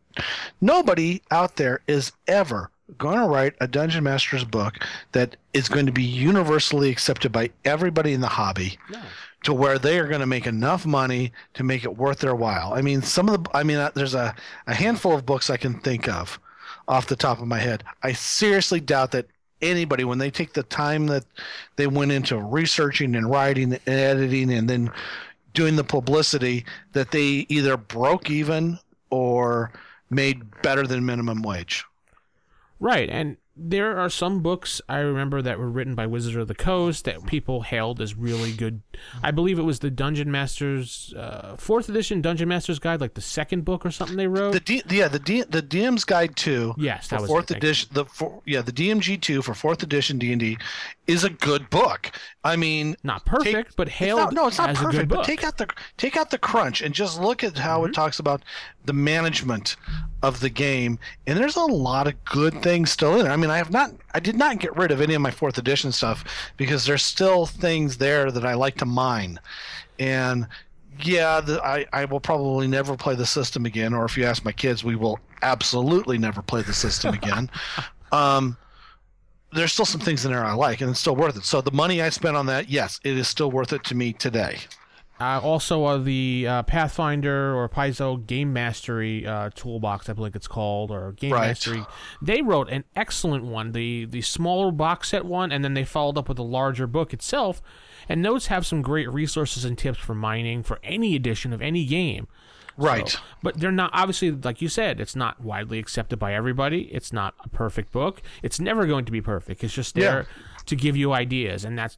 nobody 0.61 1.23
out 1.31 1.57
there 1.57 1.81
is 1.87 2.13
ever 2.29 2.71
going 2.99 3.19
to 3.19 3.27
write 3.27 3.55
a 3.61 3.67
dungeon 3.67 4.05
master's 4.05 4.45
book 4.45 4.75
that 5.13 5.37
is 5.55 5.69
going 5.69 5.87
to 5.87 5.93
be 5.93 6.03
universally 6.03 6.91
accepted 6.91 7.33
by 7.33 7.51
everybody 7.65 8.13
in 8.13 8.21
the 8.21 8.29
hobby 8.29 8.79
to 9.45 9.55
where 9.55 9.79
they 9.79 9.99
are 9.99 10.07
going 10.07 10.21
to 10.21 10.27
make 10.27 10.47
enough 10.47 10.85
money 10.85 11.33
to 11.55 11.65
make 11.65 11.85
it 11.85 11.97
worth 11.97 12.19
their 12.19 12.35
while. 12.35 12.75
I 12.75 12.83
mean, 12.83 13.03
some 13.03 13.29
of 13.29 13.43
the 13.43 13.51
I 13.57 13.63
mean, 13.63 13.79
uh, 13.79 13.91
there's 13.95 14.15
a 14.15 14.35
a 14.67 14.75
handful 14.75 15.15
of 15.15 15.27
books 15.27 15.51
I 15.51 15.57
can 15.57 15.81
think 15.81 16.09
of 16.09 16.39
off 16.87 17.07
the 17.07 17.17
top 17.17 17.41
of 17.41 17.49
my 17.49 17.59
head. 17.59 17.83
I 18.03 18.13
seriously 18.13 18.81
doubt 18.81 19.13
that 19.13 19.27
anybody 19.63 20.05
when 20.05 20.19
they 20.19 20.31
take 20.31 20.53
the 20.53 20.63
time 20.65 21.07
that 21.07 21.25
they 21.77 21.87
went 21.87 22.13
into 22.13 22.37
researching 22.39 23.15
and 23.15 23.31
writing 23.31 23.73
and 23.73 23.81
editing 23.87 24.53
and 24.53 24.69
then 24.69 24.91
doing 25.55 25.77
the 25.77 25.85
publicity 25.85 26.65
that 26.93 27.11
they 27.11 27.47
either 27.49 27.77
broke 27.77 28.31
even 28.31 28.79
or 29.11 29.73
made 30.11 30.63
better 30.63 30.87
than 30.87 31.05
minimum 31.07 31.43
wage. 31.43 31.85
Right, 32.81 33.09
and 33.09 33.37
there 33.71 33.99
are 33.99 34.11
some 34.11 34.41
books 34.41 34.81
I 34.89 34.99
remember 34.99 35.43
that 35.43 35.59
were 35.59 35.69
written 35.71 35.95
by 35.95 36.07
Wizards 36.07 36.37
of 36.37 36.49
the 36.49 36.55
Coast 36.55 37.05
that 37.05 37.27
people 37.27 37.63
hailed 37.63 38.01
as 38.01 38.15
really 38.15 38.53
good. 38.53 38.83
I 39.23 39.31
believe 39.31 39.59
it 39.59 39.63
was 39.63 39.79
the 39.81 39.91
Dungeon 39.91 40.31
Masters 40.31 41.15
uh, 41.17 41.57
fourth 41.57 41.89
edition 41.89 42.21
Dungeon 42.21 42.49
Masters 42.49 42.79
Guide, 42.79 43.01
like 43.01 43.15
the 43.15 43.21
second 43.21 43.65
book 43.65 43.85
or 43.87 43.91
something 43.91 44.17
they 44.17 44.27
wrote. 44.27 44.53
The 44.53 44.61
D, 44.61 44.83
yeah, 44.91 45.09
the 45.09 45.19
D, 45.19 45.43
the 45.43 45.63
DM's 45.63 46.05
Guide 46.05 46.37
two. 46.37 46.75
Yes, 46.77 47.09
that 47.09 47.21
was 47.21 47.29
fourth 47.29 47.51
it, 47.51 47.57
edition. 47.59 47.89
The 47.93 48.05
for, 48.05 48.43
yeah, 48.45 48.63
the 48.63 48.73
DMG 48.73 49.21
two 49.21 49.43
for 49.43 49.55
fourth 49.55 49.83
edition 49.83 50.19
D 50.19 50.33
and 50.33 50.41
D 50.41 50.59
is 51.07 51.25
a 51.25 51.31
good 51.31 51.69
book. 51.71 52.11
I 52.45 52.57
mean, 52.57 52.97
Not 53.03 53.25
perfect, 53.25 53.69
take- 53.71 53.77
but 53.77 53.89
it's 53.89 53.97
hailed 53.97 54.19
not- 54.21 54.33
no, 54.33 54.47
it's 54.49 54.59
not 54.59 54.71
as 54.71 54.81
a 54.81 54.85
perfect. 54.85 55.09
But 55.09 55.25
take 55.25 55.45
out 55.45 55.59
the 55.59 55.69
take 55.97 56.17
out 56.17 56.31
the 56.31 56.39
crunch 56.39 56.81
and 56.83 56.95
just 56.95 57.21
look 57.21 57.43
at 57.45 57.59
how 57.59 57.81
Mm-hmm. 57.83 57.91
it 57.91 57.95
talks 57.95 58.19
about 58.19 58.43
the 58.85 58.93
management 58.93 59.77
of 60.23 60.41
the 60.41 60.51
game. 60.51 60.99
And 61.27 61.39
there's 61.39 61.57
a 61.57 61.65
lot 61.65 62.07
of 62.07 62.25
good 62.25 62.63
things 62.63 62.91
still 62.91 63.19
in 63.21 63.27
it. 63.27 63.29
I 63.29 63.37
mean, 63.37 63.51
I 63.53 63.59
have 63.59 63.71
not, 63.71 63.93
I 64.15 64.21
did 64.21 64.37
not 64.37 64.59
get 64.59 64.77
rid 64.77 64.91
of 64.91 65.01
any 65.01 65.15
of 65.15 65.23
my 65.23 65.31
fourth 65.31 65.59
edition 65.59 65.93
stuff 65.93 66.25
because 66.57 66.85
there's 66.85 67.03
still 67.03 67.47
things 67.47 67.99
there 67.99 68.31
that 68.31 68.45
I 68.45 68.55
like 68.55 68.77
to 68.79 68.87
mine. 68.87 69.39
And 69.99 70.47
yeah, 71.03 71.41
the, 71.41 71.63
I, 71.65 71.87
I 71.93 72.05
will 72.07 72.21
probably 72.21 72.67
never 72.67 72.97
play 72.97 73.15
the 73.15 73.27
system 73.27 73.67
again. 73.67 73.95
Or 73.95 74.05
if 74.05 74.17
you 74.17 74.25
ask 74.25 74.45
my 74.45 74.53
kids, 74.53 74.83
we 74.85 74.97
will 74.97 75.19
absolutely 75.43 76.19
never 76.19 76.43
play 76.43 76.63
the 76.63 76.73
system 76.73 77.15
again. 77.15 77.51
um, 78.13 78.57
there's 79.53 79.73
still 79.73 79.85
some 79.85 80.01
things 80.01 80.25
in 80.25 80.33
there 80.33 80.45
I 80.45 80.55
like, 80.55 80.81
and 80.81 80.91
it's 80.91 81.01
still 81.01 81.17
worth 81.17 81.37
it. 81.37 81.45
So 81.45 81.61
the 81.61 81.73
money 81.73 82.01
I 82.01 82.09
spent 82.09 82.37
on 82.37 82.47
that, 82.47 82.71
yes, 82.71 83.01
it 83.05 83.19
is 83.19 83.29
still 83.29 83.51
worth 83.51 83.73
it 83.73 83.85
to 83.85 83.95
me 83.95 84.15
today. 84.15 84.59
Uh, 85.23 85.41
also, 85.41 85.85
uh, 85.85 85.99
the 85.99 86.47
uh, 86.49 86.63
Pathfinder 86.65 87.55
or 87.55 87.69
Paizo 87.69 88.27
Game 88.27 88.53
Mastery 88.53 89.25
uh, 89.25 89.51
Toolbox, 89.55 90.09
I 90.09 90.15
believe 90.15 90.35
it's 90.35 90.49
called, 90.49 90.91
or 90.91 91.13
Game 91.13 91.33
Right. 91.33 91.47
Mastery, 91.49 91.85
they 92.21 92.43
wrote 92.43 92.69
an 92.71 92.83
excellent 92.97 93.45
one, 93.45 93.71
the 93.71 94.07
the 94.07 94.21
smaller 94.23 94.73
box 94.73 95.11
set 95.11 95.25
one, 95.25 95.53
and 95.53 95.65
then 95.65 95.75
they 95.75 95.85
followed 95.85 96.19
up 96.19 96.29
with 96.29 96.39
a 96.41 96.43
larger 96.43 96.89
book 96.89 97.13
itself. 97.13 97.63
And 98.09 98.25
those 98.25 98.49
have 98.49 98.67
some 98.67 98.83
great 98.83 99.09
resources 99.13 99.65
and 99.65 99.79
tips 99.79 99.99
for 99.99 100.15
mining 100.15 100.65
for 100.65 100.81
any 100.83 101.15
edition 101.15 101.53
of 101.53 101.63
any 101.63 101.85
game. 101.85 102.27
Right. 102.77 103.09
So- 103.09 103.21
but 103.45 103.61
they're 103.61 103.71
not 103.71 103.91
obviously, 103.93 104.33
like 104.33 104.61
you 104.61 104.69
said, 104.69 105.01
it's 105.01 105.15
not 105.15 105.41
widely 105.41 105.79
accepted 105.79 106.19
by 106.19 106.35
everybody. 106.35 106.83
It's 106.93 107.13
not 107.13 107.35
a 107.45 107.49
perfect 107.49 107.93
book. 107.93 108.23
It's 108.43 108.59
never 108.59 108.87
going 108.87 109.05
to 109.05 109.13
be 109.13 109.21
perfect. 109.21 109.63
It's 109.63 109.75
just 109.75 109.95
there 109.95 110.27
to 110.67 110.75
give 110.75 110.97
you 110.97 111.13
ideas, 111.13 111.65
and 111.65 111.79
that's 111.79 111.97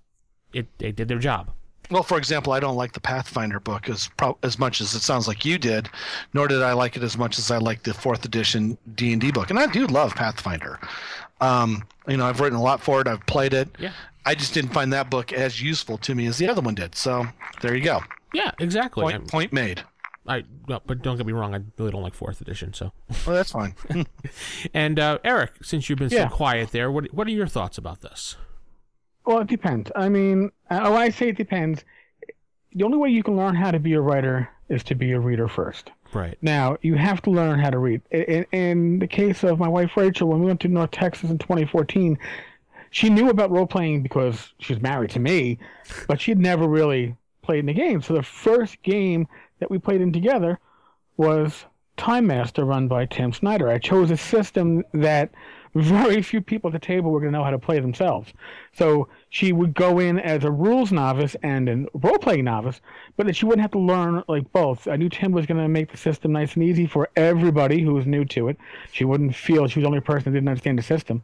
it. 0.52 0.66
They 0.76 0.92
did 0.92 1.08
their 1.08 1.18
job. 1.18 1.52
Well, 1.90 2.02
for 2.02 2.16
example, 2.18 2.52
I 2.52 2.60
don't 2.60 2.76
like 2.76 2.92
the 2.92 3.00
Pathfinder 3.00 3.60
book 3.60 3.88
as 3.88 4.08
pro- 4.16 4.38
as 4.42 4.58
much 4.58 4.80
as 4.80 4.94
it 4.94 5.00
sounds 5.00 5.28
like 5.28 5.44
you 5.44 5.58
did, 5.58 5.88
nor 6.32 6.48
did 6.48 6.62
I 6.62 6.72
like 6.72 6.96
it 6.96 7.02
as 7.02 7.16
much 7.18 7.38
as 7.38 7.50
I 7.50 7.58
like 7.58 7.82
the 7.82 7.92
fourth 7.94 8.24
edition 8.24 8.78
D 8.94 9.12
and 9.12 9.20
D 9.20 9.30
book. 9.30 9.50
And 9.50 9.58
I 9.58 9.66
do 9.66 9.86
love 9.86 10.14
Pathfinder. 10.14 10.80
Um, 11.40 11.84
you 12.08 12.16
know, 12.16 12.26
I've 12.26 12.40
written 12.40 12.58
a 12.58 12.62
lot 12.62 12.80
for 12.80 13.00
it. 13.00 13.06
I've 13.06 13.24
played 13.26 13.52
it. 13.54 13.68
Yeah. 13.78 13.92
I 14.26 14.34
just 14.34 14.54
didn't 14.54 14.72
find 14.72 14.92
that 14.94 15.10
book 15.10 15.32
as 15.32 15.60
useful 15.60 15.98
to 15.98 16.14
me 16.14 16.26
as 16.26 16.38
the 16.38 16.48
other 16.48 16.62
one 16.62 16.74
did. 16.74 16.94
So 16.94 17.26
there 17.60 17.74
you 17.74 17.84
go. 17.84 18.00
Yeah, 18.32 18.50
exactly. 18.58 19.02
Point 19.02 19.28
point 19.28 19.52
made. 19.52 19.82
I, 20.26 20.36
I 20.38 20.44
well, 20.66 20.82
but 20.86 21.02
don't 21.02 21.18
get 21.18 21.26
me 21.26 21.34
wrong, 21.34 21.54
I 21.54 21.60
really 21.78 21.90
don't 21.92 22.02
like 22.02 22.14
fourth 22.14 22.40
edition. 22.40 22.72
So, 22.72 22.92
Well, 23.26 23.36
that's 23.36 23.52
fine. 23.52 23.74
and 24.74 24.98
uh, 24.98 25.18
Eric, 25.22 25.52
since 25.62 25.88
you've 25.90 25.98
been 25.98 26.08
Yeah. 26.08 26.30
so 26.30 26.34
quiet 26.34 26.70
there, 26.72 26.90
what 26.90 27.12
what 27.12 27.26
are 27.26 27.30
your 27.32 27.46
thoughts 27.46 27.76
about 27.76 28.00
this? 28.00 28.36
Well, 29.24 29.40
it 29.40 29.46
depends. 29.46 29.90
I 29.96 30.08
mean, 30.08 30.50
uh, 30.70 30.88
when 30.90 31.00
I 31.00 31.10
say 31.10 31.28
it 31.28 31.36
depends, 31.36 31.84
the 32.72 32.84
only 32.84 32.98
way 32.98 33.08
you 33.08 33.22
can 33.22 33.36
learn 33.36 33.54
how 33.54 33.70
to 33.70 33.78
be 33.78 33.94
a 33.94 34.00
writer 34.00 34.48
is 34.68 34.82
to 34.84 34.94
be 34.94 35.12
a 35.12 35.20
reader 35.20 35.48
first. 35.48 35.90
Right. 36.12 36.36
Now, 36.42 36.76
you 36.82 36.94
have 36.94 37.22
to 37.22 37.30
learn 37.30 37.58
how 37.58 37.70
to 37.70 37.78
read. 37.78 38.02
In, 38.10 38.46
in 38.52 38.98
the 38.98 39.06
case 39.06 39.42
of 39.42 39.58
my 39.58 39.68
wife 39.68 39.96
Rachel, 39.96 40.28
when 40.28 40.40
we 40.40 40.46
went 40.46 40.60
to 40.60 40.68
North 40.68 40.90
Texas 40.90 41.30
in 41.30 41.38
2014, 41.38 42.18
she 42.90 43.10
knew 43.10 43.28
about 43.28 43.50
role 43.50 43.66
playing 43.66 44.02
because 44.02 44.52
she 44.58 44.72
was 44.72 44.82
married 44.82 45.10
to 45.10 45.18
me, 45.18 45.58
but 46.06 46.20
she'd 46.20 46.38
never 46.38 46.68
really 46.68 47.16
played 47.42 47.60
in 47.60 47.68
a 47.68 47.74
game. 47.74 48.00
So 48.00 48.14
the 48.14 48.22
first 48.22 48.82
game 48.82 49.26
that 49.58 49.70
we 49.70 49.78
played 49.78 50.00
in 50.00 50.12
together 50.12 50.60
was 51.16 51.64
Time 51.96 52.26
Master 52.26 52.64
run 52.64 52.88
by 52.88 53.06
Tim 53.06 53.32
Snyder. 53.32 53.68
I 53.68 53.78
chose 53.78 54.10
a 54.10 54.16
system 54.16 54.84
that 54.92 55.30
very 55.74 56.22
few 56.22 56.40
people 56.40 56.68
at 56.68 56.72
the 56.72 56.84
table 56.84 57.10
were 57.10 57.20
going 57.20 57.32
to 57.32 57.38
know 57.38 57.44
how 57.44 57.50
to 57.50 57.58
play 57.58 57.80
themselves. 57.80 58.32
So 58.72 59.08
she 59.28 59.52
would 59.52 59.74
go 59.74 59.98
in 59.98 60.18
as 60.18 60.44
a 60.44 60.50
rules 60.50 60.92
novice 60.92 61.34
and 61.42 61.68
a 61.68 61.86
role 61.94 62.18
playing 62.18 62.44
novice, 62.44 62.80
but 63.16 63.26
that 63.26 63.34
she 63.34 63.44
wouldn't 63.44 63.62
have 63.62 63.72
to 63.72 63.78
learn 63.78 64.22
like 64.28 64.50
both. 64.52 64.86
I 64.86 64.96
knew 64.96 65.08
Tim 65.08 65.32
was 65.32 65.46
going 65.46 65.60
to 65.60 65.68
make 65.68 65.90
the 65.90 65.96
system 65.96 66.32
nice 66.32 66.54
and 66.54 66.62
easy 66.62 66.86
for 66.86 67.08
everybody 67.16 67.82
who 67.82 67.94
was 67.94 68.06
new 68.06 68.24
to 68.26 68.48
it. 68.48 68.56
She 68.92 69.04
wouldn't 69.04 69.34
feel 69.34 69.66
she 69.66 69.80
was 69.80 69.84
the 69.84 69.88
only 69.88 70.00
person 70.00 70.32
that 70.32 70.36
didn't 70.36 70.48
understand 70.48 70.78
the 70.78 70.82
system. 70.82 71.22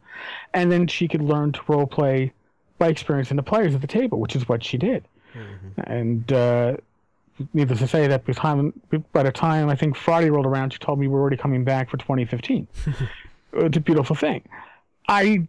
And 0.53 0.71
then 0.71 0.87
she 0.87 1.07
could 1.07 1.21
learn 1.21 1.53
to 1.53 1.61
role 1.67 1.87
play 1.87 2.33
by 2.77 2.89
experiencing 2.89 3.37
the 3.37 3.43
players 3.43 3.73
at 3.73 3.81
the 3.81 3.87
table, 3.87 4.19
which 4.19 4.35
is 4.35 4.49
what 4.49 4.63
she 4.63 4.77
did. 4.77 5.07
And 5.85 6.31
uh, 6.33 6.77
needless 7.53 7.79
to 7.79 7.87
say 7.87 8.07
that 8.07 8.25
by 8.25 8.33
the 8.33 8.39
time 8.39 8.73
by 9.13 9.23
the 9.23 9.31
time 9.31 9.69
I 9.69 9.75
think 9.75 9.95
Friday 9.95 10.29
rolled 10.29 10.45
around, 10.45 10.73
she 10.73 10.79
told 10.79 10.99
me 10.99 11.07
we're 11.07 11.21
already 11.21 11.37
coming 11.37 11.63
back 11.63 11.89
for 11.89 11.97
2015. 11.97 12.67
it's 13.53 13.77
a 13.77 13.81
beautiful 13.81 14.15
thing. 14.15 14.43
I 15.07 15.47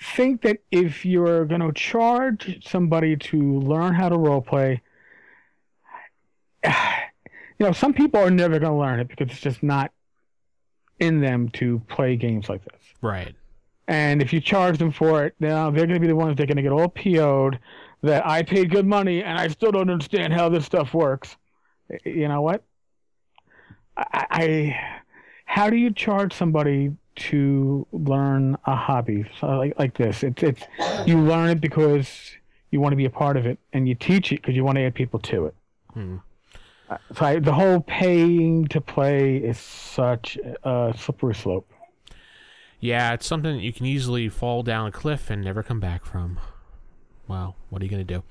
think 0.00 0.42
that 0.42 0.58
if 0.70 1.04
you're 1.04 1.44
going 1.44 1.60
to 1.60 1.72
charge 1.72 2.66
somebody 2.66 3.16
to 3.16 3.60
learn 3.60 3.94
how 3.94 4.08
to 4.08 4.16
role 4.16 4.40
play, 4.40 4.82
you 6.64 6.70
know, 7.60 7.72
some 7.72 7.92
people 7.92 8.20
are 8.20 8.30
never 8.30 8.58
going 8.58 8.72
to 8.72 8.78
learn 8.78 9.00
it 9.00 9.08
because 9.08 9.30
it's 9.30 9.40
just 9.40 9.62
not 9.62 9.92
in 10.98 11.20
them 11.20 11.48
to 11.50 11.80
play 11.88 12.16
games 12.16 12.48
like 12.48 12.64
this. 12.64 12.80
Right. 13.02 13.34
And 13.86 14.20
if 14.20 14.32
you 14.32 14.40
charge 14.40 14.78
them 14.78 14.92
for 14.92 15.24
it, 15.24 15.34
now 15.40 15.68
uh, 15.68 15.70
they're 15.70 15.86
going 15.86 15.94
to 15.94 16.00
be 16.00 16.06
the 16.06 16.16
ones 16.16 16.36
that 16.36 16.42
are 16.42 16.46
going 16.46 16.56
to 16.56 16.62
get 16.62 16.72
all 16.72 16.88
PO'd 16.88 17.58
that 18.02 18.26
I 18.26 18.42
paid 18.42 18.70
good 18.70 18.86
money 18.86 19.24
and 19.24 19.38
I 19.38 19.48
still 19.48 19.72
don't 19.72 19.90
understand 19.90 20.32
how 20.32 20.48
this 20.48 20.66
stuff 20.66 20.92
works. 20.92 21.36
You 22.04 22.28
know 22.28 22.42
what? 22.42 22.62
I, 23.96 24.26
I 24.30 25.00
how 25.46 25.70
do 25.70 25.76
you 25.76 25.90
charge 25.90 26.34
somebody 26.34 26.90
to 27.18 27.86
learn 27.92 28.56
a 28.66 28.74
hobby 28.74 29.24
so 29.40 29.46
like 29.58 29.78
like 29.78 29.96
this? 29.96 30.22
It's 30.22 30.42
it's 30.42 30.62
you 31.06 31.18
learn 31.20 31.50
it 31.50 31.60
because 31.60 32.08
you 32.70 32.80
want 32.80 32.92
to 32.92 32.96
be 32.96 33.04
a 33.06 33.10
part 33.10 33.36
of 33.36 33.46
it, 33.46 33.58
and 33.72 33.88
you 33.88 33.94
teach 33.94 34.32
it 34.32 34.42
because 34.42 34.54
you 34.54 34.64
want 34.64 34.76
to 34.76 34.82
add 34.82 34.94
people 34.94 35.18
to 35.20 35.46
it. 35.46 35.54
Hmm. 35.94 36.16
Uh, 36.90 36.98
So 37.14 37.24
I, 37.26 37.38
the 37.38 37.52
whole 37.52 37.80
paying 37.80 38.66
to 38.68 38.80
play 38.80 39.36
is 39.38 39.58
such 39.58 40.38
a 40.62 40.94
slippery 40.96 41.34
slope. 41.34 41.70
Yeah, 42.80 43.12
it's 43.12 43.26
something 43.26 43.56
that 43.56 43.62
you 43.62 43.72
can 43.72 43.86
easily 43.86 44.28
fall 44.28 44.62
down 44.62 44.86
a 44.86 44.92
cliff 44.92 45.30
and 45.30 45.42
never 45.42 45.62
come 45.62 45.80
back 45.80 46.04
from. 46.04 46.38
Wow, 47.26 47.56
what 47.68 47.82
are 47.82 47.84
you 47.84 47.90
going 47.90 48.06
to 48.06 48.14
do? 48.14 48.22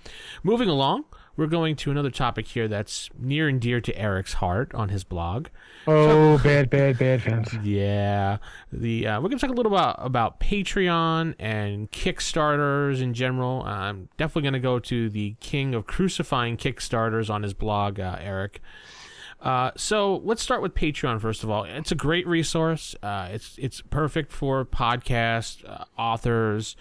Moving 0.44 0.70
along, 0.70 1.06
we're 1.38 1.48
going 1.48 1.76
to 1.78 1.92
another 1.92 2.10
topic 2.10 2.48
here 2.48 2.68
that's 2.68 3.10
near 3.18 3.48
and 3.48 3.62
dear 3.62 3.80
to 3.80 3.98
Eric's 3.98 4.34
heart 4.34 4.74
on 4.74 4.90
his 4.90 5.04
blog. 5.04 5.48
Oh, 5.86 6.38
bad, 6.44 6.70
bad, 6.70 6.98
bad 6.98 7.22
fans. 7.22 7.54
Yeah, 7.64 8.38
the 8.72 9.08
uh, 9.08 9.22
we're 9.22 9.30
going 9.30 9.38
to 9.38 9.48
talk 9.48 9.52
a 9.52 9.58
little 9.58 9.74
about 9.74 9.96
about 10.00 10.40
Patreon 10.40 11.36
and 11.40 11.92
Kickstarters 11.92 13.02
in 13.02 13.14
general. 13.14 13.64
I'm 13.64 14.10
definitely 14.18 14.42
going 14.42 14.54
to 14.54 14.60
go 14.60 14.80
to 14.80 15.10
the 15.10 15.36
king 15.40 15.74
of 15.76 15.86
crucifying 15.86 16.58
Kickstarters 16.58 17.30
on 17.30 17.44
his 17.44 17.54
blog, 17.54 18.00
uh, 18.00 18.18
Eric. 18.20 18.62
Uh, 19.40 19.72
so 19.78 20.18
let's 20.24 20.42
start 20.42 20.62
with 20.62 20.74
Patreon 20.74 21.22
first 21.22 21.44
of 21.44 21.50
all. 21.50 21.64
It's 21.64 21.92
a 21.92 21.96
great 21.96 22.26
resource. 22.28 22.96
Uh, 23.04 23.30
it's 23.32 23.56
it's 23.60 23.82
perfect 23.82 24.32
for 24.32 24.66
podcast 24.66 25.64
uh, 25.70 25.86
authors, 25.98 26.76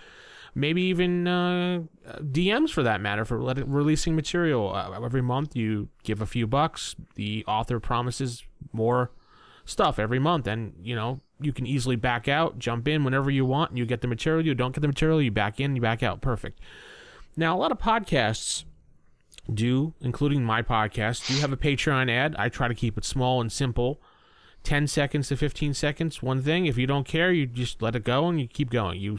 maybe 0.57 0.83
even 0.83 1.29
uh, 1.29 1.83
DMs 2.23 2.71
for 2.71 2.83
that 2.83 3.01
matter 3.01 3.25
for 3.25 3.41
let 3.41 3.59
releasing 3.69 4.17
material. 4.17 4.75
Uh, 4.75 4.99
every 5.05 5.21
month 5.21 5.55
you 5.55 5.91
give 6.03 6.23
a 6.23 6.27
few 6.27 6.47
bucks. 6.47 6.97
The 7.15 7.45
author 7.47 7.79
promises 7.79 8.43
more 8.73 9.13
stuff 9.67 9.99
every 9.99 10.19
month, 10.19 10.47
and 10.47 10.73
you 10.83 10.97
know 10.97 11.21
you 11.39 11.53
can 11.53 11.67
easily 11.67 11.95
back 11.95 12.27
out, 12.27 12.59
jump 12.59 12.89
in 12.89 13.05
whenever 13.05 13.31
you 13.31 13.45
want, 13.45 13.71
and 13.71 13.79
you 13.79 13.85
get 13.85 14.01
the 14.01 14.09
material. 14.09 14.45
You 14.45 14.55
don't 14.55 14.75
get 14.75 14.81
the 14.81 14.89
material, 14.89 15.21
you 15.21 15.31
back 15.31 15.61
in, 15.61 15.77
you 15.77 15.83
back 15.83 16.03
out. 16.03 16.23
Perfect. 16.23 16.59
Now 17.37 17.55
a 17.55 17.59
lot 17.59 17.71
of 17.71 17.79
podcasts 17.79 18.65
do, 19.53 19.93
including 20.01 20.43
my 20.43 20.63
podcast, 20.63 21.29
do 21.29 21.39
have 21.41 21.53
a 21.53 21.57
Patreon 21.57 22.11
ad. 22.11 22.35
I 22.39 22.49
try 22.49 22.67
to 22.67 22.75
keep 22.75 22.97
it 22.97 23.05
small 23.05 23.41
and 23.41 23.53
simple. 23.53 24.01
10 24.63 24.89
seconds 24.89 25.29
to 25.29 25.37
15 25.37 25.75
seconds, 25.75 26.23
one 26.25 26.43
thing. 26.43 26.67
If 26.67 26.77
you 26.77 26.89
don't 26.89 27.07
care, 27.07 27.31
you 27.31 27.47
just 27.47 27.81
let 27.81 27.95
it 27.95 28.03
go 28.03 28.27
and 28.27 28.41
you 28.41 28.49
keep 28.49 28.69
going. 28.69 29.01
You 29.01 29.19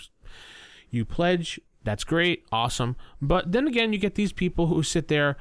you 0.91 1.06
pledge, 1.06 1.60
that's 1.84 2.04
great, 2.04 2.45
awesome. 2.52 2.95
But 3.21 3.52
then 3.52 3.67
again, 3.67 3.93
you 3.93 4.00
get 4.00 4.15
these 4.15 4.32
people 4.34 4.67
who 4.67 4.84
sit 4.84 5.08
there 5.08 5.38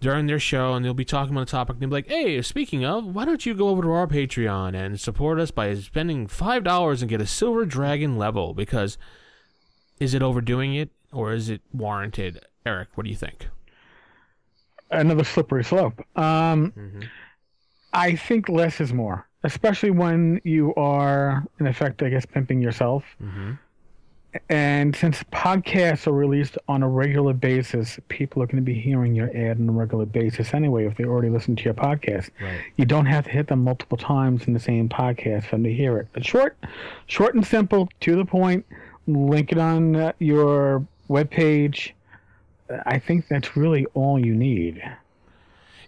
during 0.00 0.26
their 0.26 0.38
show 0.38 0.74
and 0.74 0.84
they'll 0.84 0.94
be 0.94 1.04
talking 1.04 1.32
about 1.32 1.42
a 1.48 1.50
topic 1.50 1.74
and 1.74 1.82
they'll 1.82 1.88
be 1.88 1.94
like, 1.94 2.08
hey, 2.08 2.42
speaking 2.42 2.84
of, 2.84 3.04
why 3.14 3.24
don't 3.24 3.46
you 3.46 3.54
go 3.54 3.68
over 3.68 3.82
to 3.82 3.90
our 3.90 4.06
Patreon 4.06 4.74
and 4.74 4.98
support 4.98 5.38
us 5.38 5.50
by 5.52 5.74
spending 5.74 6.26
$5 6.26 7.00
and 7.00 7.08
get 7.08 7.20
a 7.20 7.26
Silver 7.26 7.64
Dragon 7.64 8.16
level? 8.16 8.52
Because 8.54 8.98
is 10.00 10.14
it 10.14 10.22
overdoing 10.22 10.74
it 10.74 10.90
or 11.12 11.32
is 11.32 11.48
it 11.48 11.60
warranted? 11.72 12.40
Eric, 12.66 12.88
what 12.94 13.04
do 13.04 13.10
you 13.10 13.16
think? 13.16 13.48
Another 14.90 15.24
slippery 15.24 15.64
slope. 15.64 16.04
Um, 16.18 16.72
I 17.92 18.14
think 18.16 18.48
less 18.48 18.80
is 18.80 18.92
more, 18.92 19.26
especially 19.44 19.90
when 19.90 20.40
you 20.44 20.74
are, 20.74 21.44
in 21.60 21.66
effect, 21.66 22.02
I 22.02 22.08
guess, 22.10 22.26
pimping 22.26 22.60
yourself. 22.60 23.04
Mhm. 23.22 23.58
And 24.48 24.96
since 24.96 25.22
podcasts 25.24 26.06
are 26.06 26.12
released 26.12 26.56
on 26.66 26.82
a 26.82 26.88
regular 26.88 27.34
basis, 27.34 27.98
people 28.08 28.42
are 28.42 28.46
going 28.46 28.56
to 28.56 28.62
be 28.62 28.78
hearing 28.78 29.14
your 29.14 29.28
ad 29.36 29.58
on 29.58 29.68
a 29.68 29.72
regular 29.72 30.06
basis 30.06 30.54
anyway 30.54 30.86
if 30.86 30.96
they 30.96 31.04
already 31.04 31.28
listen 31.28 31.54
to 31.56 31.62
your 31.64 31.74
podcast. 31.74 32.30
Right. 32.40 32.60
You 32.76 32.86
don't 32.86 33.06
have 33.06 33.24
to 33.24 33.30
hit 33.30 33.48
them 33.48 33.62
multiple 33.62 33.98
times 33.98 34.46
in 34.46 34.54
the 34.54 34.60
same 34.60 34.88
podcast 34.88 35.44
for 35.44 35.56
them 35.56 35.64
to 35.64 35.72
hear 35.74 35.98
it. 35.98 36.08
But 36.12 36.24
short, 36.24 36.56
short 37.06 37.34
and 37.34 37.46
simple, 37.46 37.88
to 38.00 38.16
the 38.16 38.24
point. 38.24 38.64
Link 39.06 39.52
it 39.52 39.58
on 39.58 39.96
uh, 39.96 40.12
your 40.18 40.86
webpage. 41.10 41.92
I 42.86 42.98
think 42.98 43.28
that's 43.28 43.56
really 43.56 43.84
all 43.94 44.18
you 44.18 44.34
need. 44.34 44.82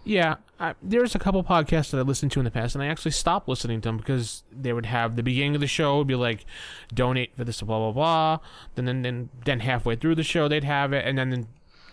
Yeah, 0.05 0.35
I, 0.59 0.75
there's 0.83 1.15
a 1.15 1.19
couple 1.19 1.43
podcasts 1.43 1.89
that 1.89 1.97
I 1.97 2.01
listened 2.01 2.31
to 2.33 2.39
in 2.39 2.45
the 2.45 2.51
past, 2.51 2.75
and 2.75 2.83
I 2.83 2.87
actually 2.87 3.11
stopped 3.11 3.49
listening 3.49 3.81
to 3.81 3.89
them 3.89 3.97
because 3.97 4.43
they 4.51 4.71
would 4.71 4.85
have 4.85 5.15
the 5.15 5.23
beginning 5.23 5.55
of 5.55 5.61
the 5.61 5.67
show 5.67 5.97
would 5.97 6.07
be 6.07 6.15
like, 6.15 6.45
donate 6.93 7.35
for 7.35 7.43
this, 7.43 7.61
blah 7.61 7.79
blah 7.79 7.91
blah. 7.91 8.39
Then 8.75 8.85
then 8.85 9.01
then, 9.01 9.29
then 9.43 9.59
halfway 9.61 9.95
through 9.95 10.15
the 10.15 10.23
show 10.23 10.47
they'd 10.47 10.63
have 10.63 10.93
it, 10.93 11.05
and 11.05 11.17
then 11.17 11.31
then 11.31 11.47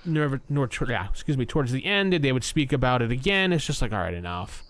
nor, 0.04 0.40
nor 0.48 0.68
yeah, 0.88 1.08
excuse 1.08 1.38
me, 1.38 1.46
towards 1.46 1.72
the 1.72 1.86
end 1.86 2.12
they 2.12 2.32
would 2.32 2.44
speak 2.44 2.72
about 2.72 3.00
it 3.00 3.10
again. 3.10 3.52
It's 3.52 3.66
just 3.66 3.80
like 3.80 3.92
all 3.92 3.98
right, 3.98 4.14
enough. 4.14 4.62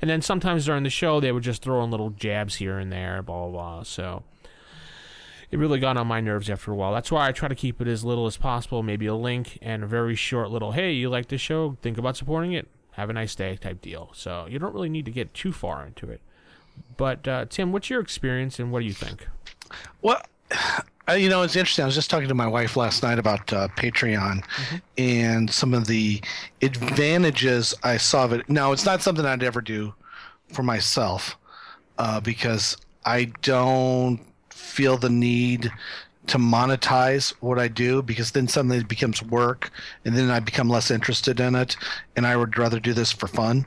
And 0.00 0.10
then 0.10 0.20
sometimes 0.20 0.66
during 0.66 0.82
the 0.82 0.90
show 0.90 1.20
they 1.20 1.30
would 1.30 1.44
just 1.44 1.62
throw 1.62 1.84
in 1.84 1.90
little 1.92 2.10
jabs 2.10 2.56
here 2.56 2.78
and 2.78 2.92
there, 2.92 3.22
blah 3.22 3.46
blah 3.46 3.50
blah. 3.50 3.82
So 3.84 4.24
it 5.52 5.58
really 5.58 5.78
got 5.78 5.98
on 5.98 6.06
my 6.06 6.20
nerves 6.20 6.48
after 6.48 6.72
a 6.72 6.74
while. 6.74 6.94
That's 6.94 7.12
why 7.12 7.28
I 7.28 7.32
try 7.32 7.46
to 7.46 7.54
keep 7.54 7.80
it 7.82 7.86
as 7.86 8.04
little 8.04 8.26
as 8.26 8.38
possible. 8.38 8.82
Maybe 8.82 9.06
a 9.06 9.14
link 9.14 9.58
and 9.60 9.84
a 9.84 9.86
very 9.86 10.16
short 10.16 10.50
little, 10.50 10.72
hey, 10.72 10.92
you 10.92 11.10
like 11.10 11.28
this 11.28 11.42
show? 11.42 11.76
Think 11.82 11.98
about 11.98 12.16
supporting 12.16 12.54
it. 12.54 12.68
Have 12.92 13.10
a 13.10 13.12
nice 13.12 13.34
day 13.34 13.56
type 13.56 13.82
deal. 13.82 14.10
So 14.14 14.46
you 14.48 14.58
don't 14.58 14.72
really 14.72 14.88
need 14.88 15.04
to 15.04 15.10
get 15.10 15.34
too 15.34 15.52
far 15.52 15.86
into 15.86 16.10
it. 16.10 16.22
But 16.96 17.28
uh, 17.28 17.44
Tim, 17.50 17.70
what's 17.70 17.90
your 17.90 18.00
experience 18.00 18.58
and 18.58 18.72
what 18.72 18.80
do 18.80 18.86
you 18.86 18.94
think? 18.94 19.28
Well, 20.00 20.22
you 21.14 21.28
know, 21.28 21.42
it's 21.42 21.54
interesting. 21.54 21.82
I 21.82 21.86
was 21.86 21.94
just 21.94 22.08
talking 22.08 22.28
to 22.28 22.34
my 22.34 22.46
wife 22.46 22.74
last 22.74 23.02
night 23.02 23.18
about 23.18 23.52
uh, 23.52 23.68
Patreon 23.76 24.42
and 24.96 25.50
some 25.50 25.74
of 25.74 25.86
the 25.86 26.22
advantages 26.62 27.74
I 27.82 27.98
saw 27.98 28.24
of 28.24 28.32
it. 28.32 28.48
Now, 28.48 28.72
it's 28.72 28.86
not 28.86 29.02
something 29.02 29.26
I'd 29.26 29.42
ever 29.42 29.60
do 29.60 29.92
for 30.50 30.62
myself 30.62 31.36
uh, 31.98 32.20
because 32.20 32.78
I 33.04 33.24
don't 33.42 34.20
feel 34.52 34.96
the 34.96 35.10
need 35.10 35.72
to 36.28 36.38
monetize 36.38 37.30
what 37.40 37.58
I 37.58 37.68
do 37.68 38.00
because 38.02 38.30
then 38.30 38.46
suddenly 38.46 38.78
it 38.78 38.88
becomes 38.88 39.22
work 39.22 39.70
and 40.04 40.16
then 40.16 40.30
I 40.30 40.40
become 40.40 40.68
less 40.68 40.90
interested 40.90 41.40
in 41.40 41.54
it 41.54 41.76
and 42.16 42.26
I 42.26 42.36
would 42.36 42.56
rather 42.56 42.78
do 42.78 42.92
this 42.92 43.10
for 43.10 43.26
fun. 43.26 43.66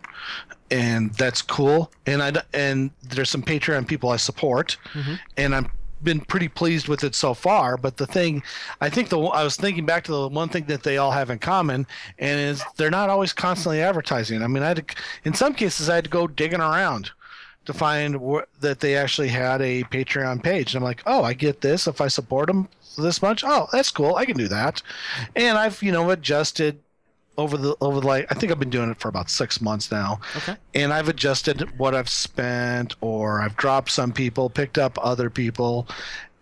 And 0.71 1.13
that's 1.15 1.41
cool. 1.41 1.91
And 2.06 2.24
I 2.24 2.34
and 2.54 2.91
there's 3.04 3.30
some 3.30 3.43
Patreon 3.43 3.88
people 3.88 4.10
I 4.10 4.17
support 4.17 4.78
mm-hmm. 4.93 5.15
and 5.38 5.54
I'm 5.54 5.69
been 6.04 6.21
pretty 6.21 6.48
pleased 6.48 6.88
with 6.88 7.04
it 7.04 7.15
so 7.15 7.34
far. 7.34 7.78
But 7.78 7.98
the 7.98 8.08
thing 8.08 8.41
I 8.80 8.89
think 8.89 9.10
the 9.10 9.19
I 9.19 9.43
was 9.43 9.58
thinking 9.58 9.86
back 9.86 10.06
to 10.06 10.12
the 10.12 10.28
one 10.30 10.48
thing 10.48 10.65
that 10.65 10.84
they 10.84 10.98
all 10.98 11.12
have 11.12 11.30
in 11.30 11.39
common 11.39 11.86
and 12.19 12.39
is 12.39 12.63
they're 12.78 12.91
not 12.91 13.10
always 13.10 13.34
constantly 13.34 13.82
advertising. 13.82 14.41
I 14.41 14.48
mean 14.48 14.63
I 14.63 14.69
had 14.69 14.88
to, 14.88 14.95
in 15.26 15.34
some 15.34 15.54
cases 15.54 15.89
I 15.89 15.95
had 15.95 16.06
to 16.06 16.10
go 16.10 16.28
digging 16.28 16.62
around 16.62 17.12
to 17.65 17.73
find 17.73 18.15
wh- 18.15 18.47
that 18.62 18.80
they 18.80 18.95
actually 18.95 19.30
had 19.30 19.62
a 19.62 19.84
Patreon 19.84 20.43
page. 20.43 20.73
And 20.73 20.82
I'm 20.82 20.86
like, 20.86 21.04
oh, 21.06 21.23
I 21.23 21.34
get 21.34 21.62
this 21.62 21.88
if 21.88 22.01
I 22.01 22.08
support 22.08 22.47
them 22.47 22.69
this 22.97 23.21
much. 23.21 23.43
Oh, 23.45 23.67
that's 23.71 23.91
cool. 23.91 24.15
I 24.15 24.25
can 24.25 24.38
do 24.38 24.47
that. 24.47 24.82
And 25.36 25.58
I've 25.58 25.82
you 25.84 25.91
know 25.91 26.10
adjusted 26.12 26.80
over 27.38 27.58
the 27.58 27.75
over 27.82 27.99
the 27.99 28.08
like 28.08 28.28
I 28.32 28.36
think 28.36 28.51
I've 28.51 28.60
been 28.60 28.69
doing 28.69 28.89
it 28.89 28.99
for 28.99 29.10
about 29.10 29.30
six 29.30 29.62
months 29.62 29.91
now. 29.91 30.19
Okay. 30.38 30.56
And 30.73 30.93
I've 30.93 31.10
adjusted 31.10 31.78
what 31.78 31.95
I've 31.95 32.10
spent, 32.10 32.95
or 33.01 33.41
I've 33.41 33.58
dropped 33.58 33.91
some 33.91 34.13
people, 34.13 34.49
picked 34.49 34.78
up 34.78 34.97
other 35.01 35.30
people. 35.30 35.88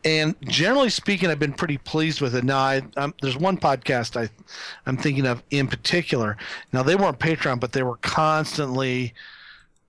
And 0.05 0.35
generally 0.41 0.89
speaking, 0.89 1.29
I've 1.29 1.39
been 1.39 1.53
pretty 1.53 1.77
pleased 1.77 2.19
with 2.19 2.35
it. 2.35 2.43
Now, 2.43 2.59
I, 2.59 2.81
um, 2.97 3.13
there's 3.21 3.37
one 3.37 3.57
podcast 3.57 4.19
I, 4.19 4.29
I'm 4.85 4.97
thinking 4.97 5.25
of 5.25 5.41
in 5.49 5.67
particular. 5.67 6.35
Now, 6.73 6.83
they 6.83 6.95
weren't 6.95 7.19
Patreon, 7.19 7.61
but 7.61 7.71
they 7.71 7.83
were 7.83 7.95
constantly 7.97 9.13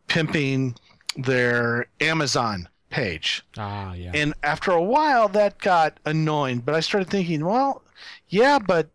pimping 0.07 0.77
their 1.17 1.87
Amazon 2.01 2.69
page. 2.91 3.45
Ah, 3.59 3.93
yeah. 3.95 4.13
And 4.15 4.35
after 4.43 4.71
a 4.71 4.83
while, 4.83 5.29
that 5.31 5.59
got 5.59 5.99
annoying. 6.05 6.61
But 6.61 6.75
I 6.75 6.81
started 6.81 7.11
thinking, 7.11 7.45
well, 7.45 7.83
yeah, 8.29 8.59
but 8.59 8.89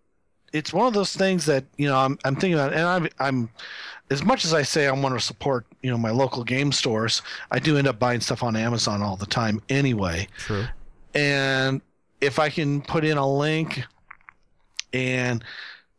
it's 0.53 0.73
one 0.73 0.87
of 0.87 0.93
those 0.93 1.15
things 1.15 1.45
that 1.45 1.65
you 1.77 1.87
know 1.87 1.97
I'm, 1.97 2.17
I'm 2.25 2.35
thinking 2.35 2.55
about, 2.55 2.73
and 2.73 2.83
I'm, 2.83 3.07
I'm 3.19 3.49
as 4.09 4.23
much 4.23 4.45
as 4.45 4.53
I 4.53 4.63
say 4.63 4.87
I 4.87 4.91
want 4.91 5.13
to 5.15 5.23
support 5.23 5.65
you 5.81 5.91
know 5.91 5.97
my 5.97 6.11
local 6.11 6.43
game 6.43 6.71
stores, 6.71 7.21
I 7.51 7.59
do 7.59 7.77
end 7.77 7.87
up 7.87 7.99
buying 7.99 8.21
stuff 8.21 8.41
on 8.41 8.55
Amazon 8.55 9.01
all 9.01 9.15
the 9.15 9.25
time 9.25 9.61
anyway. 9.69 10.27
True. 10.37 10.65
And 11.13 11.81
if 12.21 12.39
I 12.39 12.49
can 12.49 12.81
put 12.81 13.05
in 13.05 13.17
a 13.17 13.27
link 13.27 13.83
and 14.93 15.43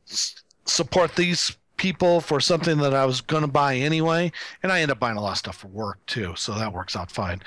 s- 0.08 0.42
support 0.64 1.14
these 1.16 1.56
people 1.80 2.20
for 2.20 2.40
something 2.40 2.76
that 2.76 2.92
I 2.92 3.06
was 3.06 3.22
going 3.22 3.40
to 3.40 3.48
buy 3.48 3.74
anyway, 3.74 4.30
and 4.62 4.70
I 4.70 4.82
end 4.82 4.90
up 4.90 5.00
buying 5.00 5.16
a 5.16 5.22
lot 5.22 5.32
of 5.32 5.38
stuff 5.38 5.56
for 5.56 5.68
work 5.68 6.04
too, 6.04 6.34
so 6.36 6.52
that 6.52 6.74
works 6.74 6.94
out 6.94 7.10
fine. 7.10 7.40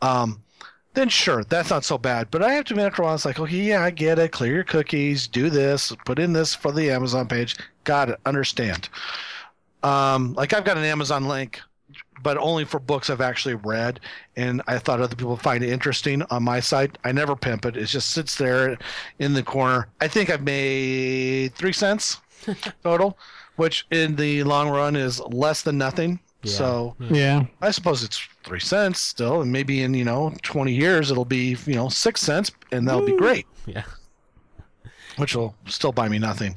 Um, 0.00 0.44
then 0.94 1.08
sure, 1.08 1.42
that's 1.42 1.70
not 1.70 1.84
so 1.84 1.98
bad. 1.98 2.30
But 2.30 2.44
I 2.44 2.52
have 2.52 2.66
to 2.66 2.74
admit, 2.74 2.86
after 2.86 3.02
a 3.02 3.06
while, 3.06 3.16
it's 3.16 3.24
like, 3.24 3.40
okay, 3.40 3.56
yeah, 3.56 3.82
I 3.82 3.90
get 3.90 4.20
it. 4.20 4.30
Clear 4.30 4.54
your 4.54 4.64
cookies, 4.64 5.26
do 5.26 5.50
this, 5.50 5.92
put 6.04 6.20
in 6.20 6.32
this 6.32 6.54
for 6.54 6.70
the 6.70 6.88
Amazon 6.88 7.26
page. 7.26 7.56
Got 7.82 8.10
it, 8.10 8.20
understand. 8.26 8.88
Um, 9.82 10.34
like 10.34 10.52
I've 10.52 10.64
got 10.64 10.76
an 10.76 10.84
Amazon 10.84 11.26
link, 11.26 11.60
but 12.22 12.38
only 12.38 12.64
for 12.64 12.78
books 12.78 13.10
I've 13.10 13.20
actually 13.20 13.56
read, 13.56 13.98
and 14.36 14.62
I 14.68 14.78
thought 14.78 15.00
other 15.00 15.16
people 15.16 15.36
find 15.36 15.64
it 15.64 15.70
interesting 15.70 16.22
on 16.30 16.44
my 16.44 16.60
site. 16.60 16.96
I 17.02 17.10
never 17.10 17.34
pimp 17.34 17.64
it; 17.66 17.76
it 17.76 17.86
just 17.86 18.10
sits 18.10 18.36
there 18.36 18.78
in 19.18 19.34
the 19.34 19.42
corner. 19.42 19.88
I 20.00 20.06
think 20.06 20.30
I've 20.30 20.44
made 20.44 21.56
three 21.56 21.72
cents 21.72 22.18
total, 22.82 23.18
which 23.56 23.86
in 23.90 24.16
the 24.16 24.42
long 24.44 24.68
run 24.68 24.96
is 24.96 25.20
less 25.20 25.62
than 25.62 25.78
nothing. 25.78 26.20
Yeah. 26.42 26.52
So 26.52 26.96
Yeah. 26.98 27.44
I 27.60 27.70
suppose 27.70 28.02
it's 28.02 28.18
three 28.44 28.60
cents 28.60 29.00
still, 29.00 29.42
and 29.42 29.52
maybe 29.52 29.82
in 29.82 29.92
you 29.94 30.04
know 30.04 30.32
twenty 30.42 30.72
years 30.72 31.10
it'll 31.10 31.24
be 31.24 31.56
you 31.66 31.74
know 31.74 31.88
six 31.88 32.20
cents, 32.20 32.50
and 32.72 32.88
that'll 32.88 33.04
be 33.04 33.16
great, 33.16 33.46
Yeah. 33.66 33.84
which 35.16 35.36
will 35.36 35.54
still 35.66 35.92
buy 35.92 36.08
me 36.08 36.18
nothing. 36.18 36.56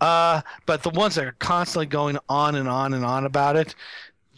Uh, 0.00 0.40
but 0.66 0.82
the 0.82 0.90
ones 0.90 1.14
that 1.14 1.26
are 1.26 1.36
constantly 1.38 1.86
going 1.86 2.18
on 2.28 2.54
and 2.54 2.68
on 2.68 2.94
and 2.94 3.04
on 3.04 3.26
about 3.26 3.54
it, 3.54 3.74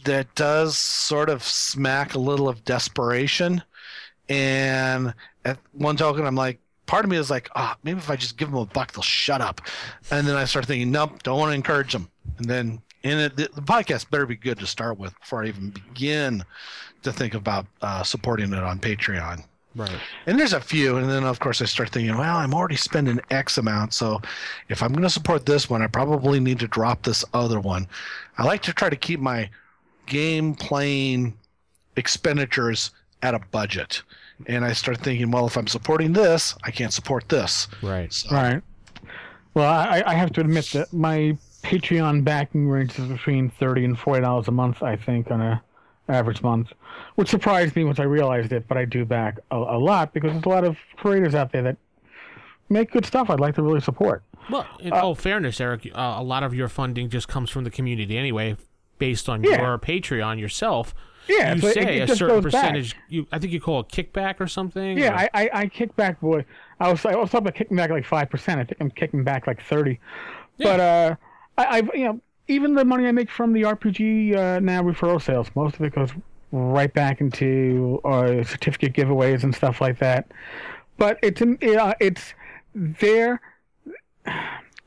that 0.03 0.33
does 0.35 0.77
sort 0.77 1.29
of 1.29 1.41
smack 1.41 2.13
a 2.15 2.19
little 2.19 2.49
of 2.49 2.63
desperation. 2.65 3.63
And 4.29 5.13
at 5.45 5.57
one 5.71 5.95
token, 5.97 6.25
I'm 6.25 6.35
like, 6.35 6.59
part 6.93 7.05
of 7.05 7.09
me 7.09 7.17
is 7.17 7.31
like, 7.31 7.49
ah, 7.55 7.75
maybe 7.81 7.97
if 7.97 8.11
I 8.11 8.15
just 8.15 8.37
give 8.37 8.51
them 8.51 8.59
a 8.59 8.67
buck, 8.67 8.91
they'll 8.91 9.01
shut 9.01 9.41
up. 9.41 9.61
And 10.11 10.27
then 10.27 10.35
I 10.35 10.45
start 10.45 10.67
thinking, 10.67 10.91
nope, 10.91 11.23
don't 11.23 11.39
want 11.39 11.49
to 11.49 11.55
encourage 11.55 11.91
them. 11.91 12.07
And 12.37 12.47
then 12.47 12.81
and 13.03 13.19
it, 13.19 13.35
the, 13.35 13.49
the 13.55 13.63
podcast 13.63 14.11
better 14.11 14.27
be 14.27 14.35
good 14.35 14.59
to 14.59 14.67
start 14.67 14.99
with 14.99 15.19
before 15.19 15.43
I 15.43 15.47
even 15.47 15.71
begin 15.71 16.45
to 17.01 17.11
think 17.11 17.33
about 17.33 17.65
uh, 17.81 18.03
supporting 18.03 18.53
it 18.53 18.59
on 18.59 18.77
Patreon. 18.77 19.43
Right. 19.75 19.97
And 20.27 20.39
there's 20.39 20.53
a 20.53 20.61
few, 20.61 20.97
and 20.97 21.09
then 21.09 21.23
of 21.23 21.39
course 21.39 21.63
I 21.63 21.65
start 21.65 21.89
thinking, 21.89 22.15
well, 22.15 22.37
I'm 22.37 22.53
already 22.53 22.75
spending 22.75 23.19
X 23.31 23.57
amount, 23.57 23.95
so 23.95 24.21
if 24.69 24.83
I'm 24.83 24.91
going 24.91 25.01
to 25.01 25.09
support 25.09 25.47
this 25.47 25.67
one, 25.67 25.81
I 25.81 25.87
probably 25.87 26.39
need 26.39 26.59
to 26.59 26.67
drop 26.67 27.01
this 27.01 27.25
other 27.33 27.59
one. 27.59 27.87
I 28.37 28.43
like 28.43 28.61
to 28.61 28.71
try 28.71 28.91
to 28.91 28.95
keep 28.95 29.19
my 29.19 29.49
game 30.05 30.53
playing 30.53 31.39
expenditures 31.95 32.91
at 33.23 33.33
a 33.33 33.39
budget, 33.39 34.03
and 34.47 34.63
I 34.65 34.73
start 34.73 34.97
thinking, 34.99 35.31
well, 35.31 35.47
if 35.47 35.57
I'm 35.57 35.67
supporting 35.67 36.13
this, 36.13 36.55
I 36.63 36.71
can't 36.71 36.93
support 36.93 37.29
this. 37.29 37.67
Right. 37.81 38.11
So, 38.11 38.35
Right. 38.35 38.61
Well, 39.53 39.69
I, 39.71 40.01
I 40.05 40.13
have 40.15 40.31
to 40.33 40.41
admit 40.41 40.65
that 40.73 40.91
my 40.93 41.37
Patreon 41.61 42.23
backing 42.23 42.67
ranges 42.67 43.05
between 43.07 43.49
thirty 43.51 43.85
and 43.85 43.97
forty 43.97 44.21
dollars 44.21 44.47
a 44.47 44.51
month. 44.51 44.81
I 44.81 44.95
think 44.95 45.29
on 45.31 45.39
a 45.41 45.61
average 46.09 46.41
month, 46.41 46.73
which 47.15 47.29
surprised 47.29 47.75
me 47.75 47.83
once 47.83 47.99
I 47.99 48.03
realized 48.03 48.51
it. 48.51 48.67
But 48.67 48.77
I 48.77 48.85
do 48.85 49.05
back 49.05 49.37
a, 49.51 49.55
a 49.57 49.77
lot 49.79 50.11
because 50.13 50.31
there's 50.31 50.43
a 50.45 50.49
lot 50.49 50.63
of 50.65 50.75
creators 50.97 51.35
out 51.35 51.51
there 51.51 51.61
that 51.61 51.77
make 52.69 52.91
good 52.91 53.05
stuff. 53.05 53.29
I'd 53.29 53.39
like 53.39 53.55
to 53.55 53.61
really 53.63 53.79
support. 53.79 54.23
Well, 54.49 54.65
in 54.79 54.91
all 54.91 55.15
fairness, 55.15 55.61
Eric, 55.61 55.85
uh, 55.93 56.15
a 56.17 56.23
lot 56.23 56.43
of 56.43 56.53
your 56.53 56.67
funding 56.67 57.09
just 57.09 57.27
comes 57.29 57.49
from 57.49 57.63
the 57.63 57.69
community 57.71 58.17
anyway, 58.17 58.57
based 58.97 59.29
on 59.29 59.43
Yeah. 59.43 59.61
your 59.61 59.77
Patreon 59.77 60.39
yourself. 60.39 60.93
Yeah, 61.27 61.53
you 61.55 61.61
so 61.61 61.67
it- 61.67 61.73
say 61.73 61.97
it 61.99 62.09
a 62.09 62.15
certain 62.15 62.41
goes 62.41 62.51
back. 62.51 62.61
percentage. 62.63 62.95
You, 63.09 63.27
I 63.31 63.39
think 63.39 63.53
you 63.53 63.61
call 63.61 63.79
it 63.81 63.87
kickback 63.89 64.39
or 64.39 64.47
something. 64.47 64.97
Yeah, 64.97 65.13
or- 65.13 65.17
I, 65.17 65.29
I, 65.33 65.49
I 65.53 65.65
kick 65.67 65.95
back. 65.95 66.19
Boy, 66.21 66.45
I 66.79 66.91
was 66.91 67.05
I 67.05 67.15
was 67.15 67.29
talking 67.29 67.47
about 67.47 67.55
kicking 67.55 67.77
back 67.77 67.89
like 67.89 68.05
five 68.05 68.29
percent. 68.29 68.59
I 68.59 68.63
think 68.65 68.77
I'm 68.81 68.91
kicking 68.91 69.23
back 69.23 69.47
like 69.47 69.61
thirty. 69.63 69.99
But 70.59 70.79
uh, 70.79 71.15
I, 71.57 71.65
I've 71.77 71.89
you 71.93 72.05
know 72.05 72.21
even 72.47 72.73
the 72.75 72.83
money 72.85 73.07
I 73.07 73.11
make 73.11 73.29
from 73.29 73.53
the 73.53 73.61
RPG 73.63 74.35
uh, 74.35 74.59
now 74.59 74.83
referral 74.83 75.21
sales, 75.21 75.47
most 75.55 75.75
of 75.75 75.81
it 75.81 75.95
goes 75.95 76.09
right 76.51 76.93
back 76.93 77.21
into 77.21 78.01
uh, 78.05 78.43
certificate 78.43 78.93
giveaways 78.93 79.43
and 79.43 79.55
stuff 79.55 79.79
like 79.81 79.97
that. 79.99 80.29
But 80.97 81.17
it's 81.23 81.41
an, 81.41 81.57
uh, 81.63 81.93
it's 81.99 82.33
there. 82.75 83.41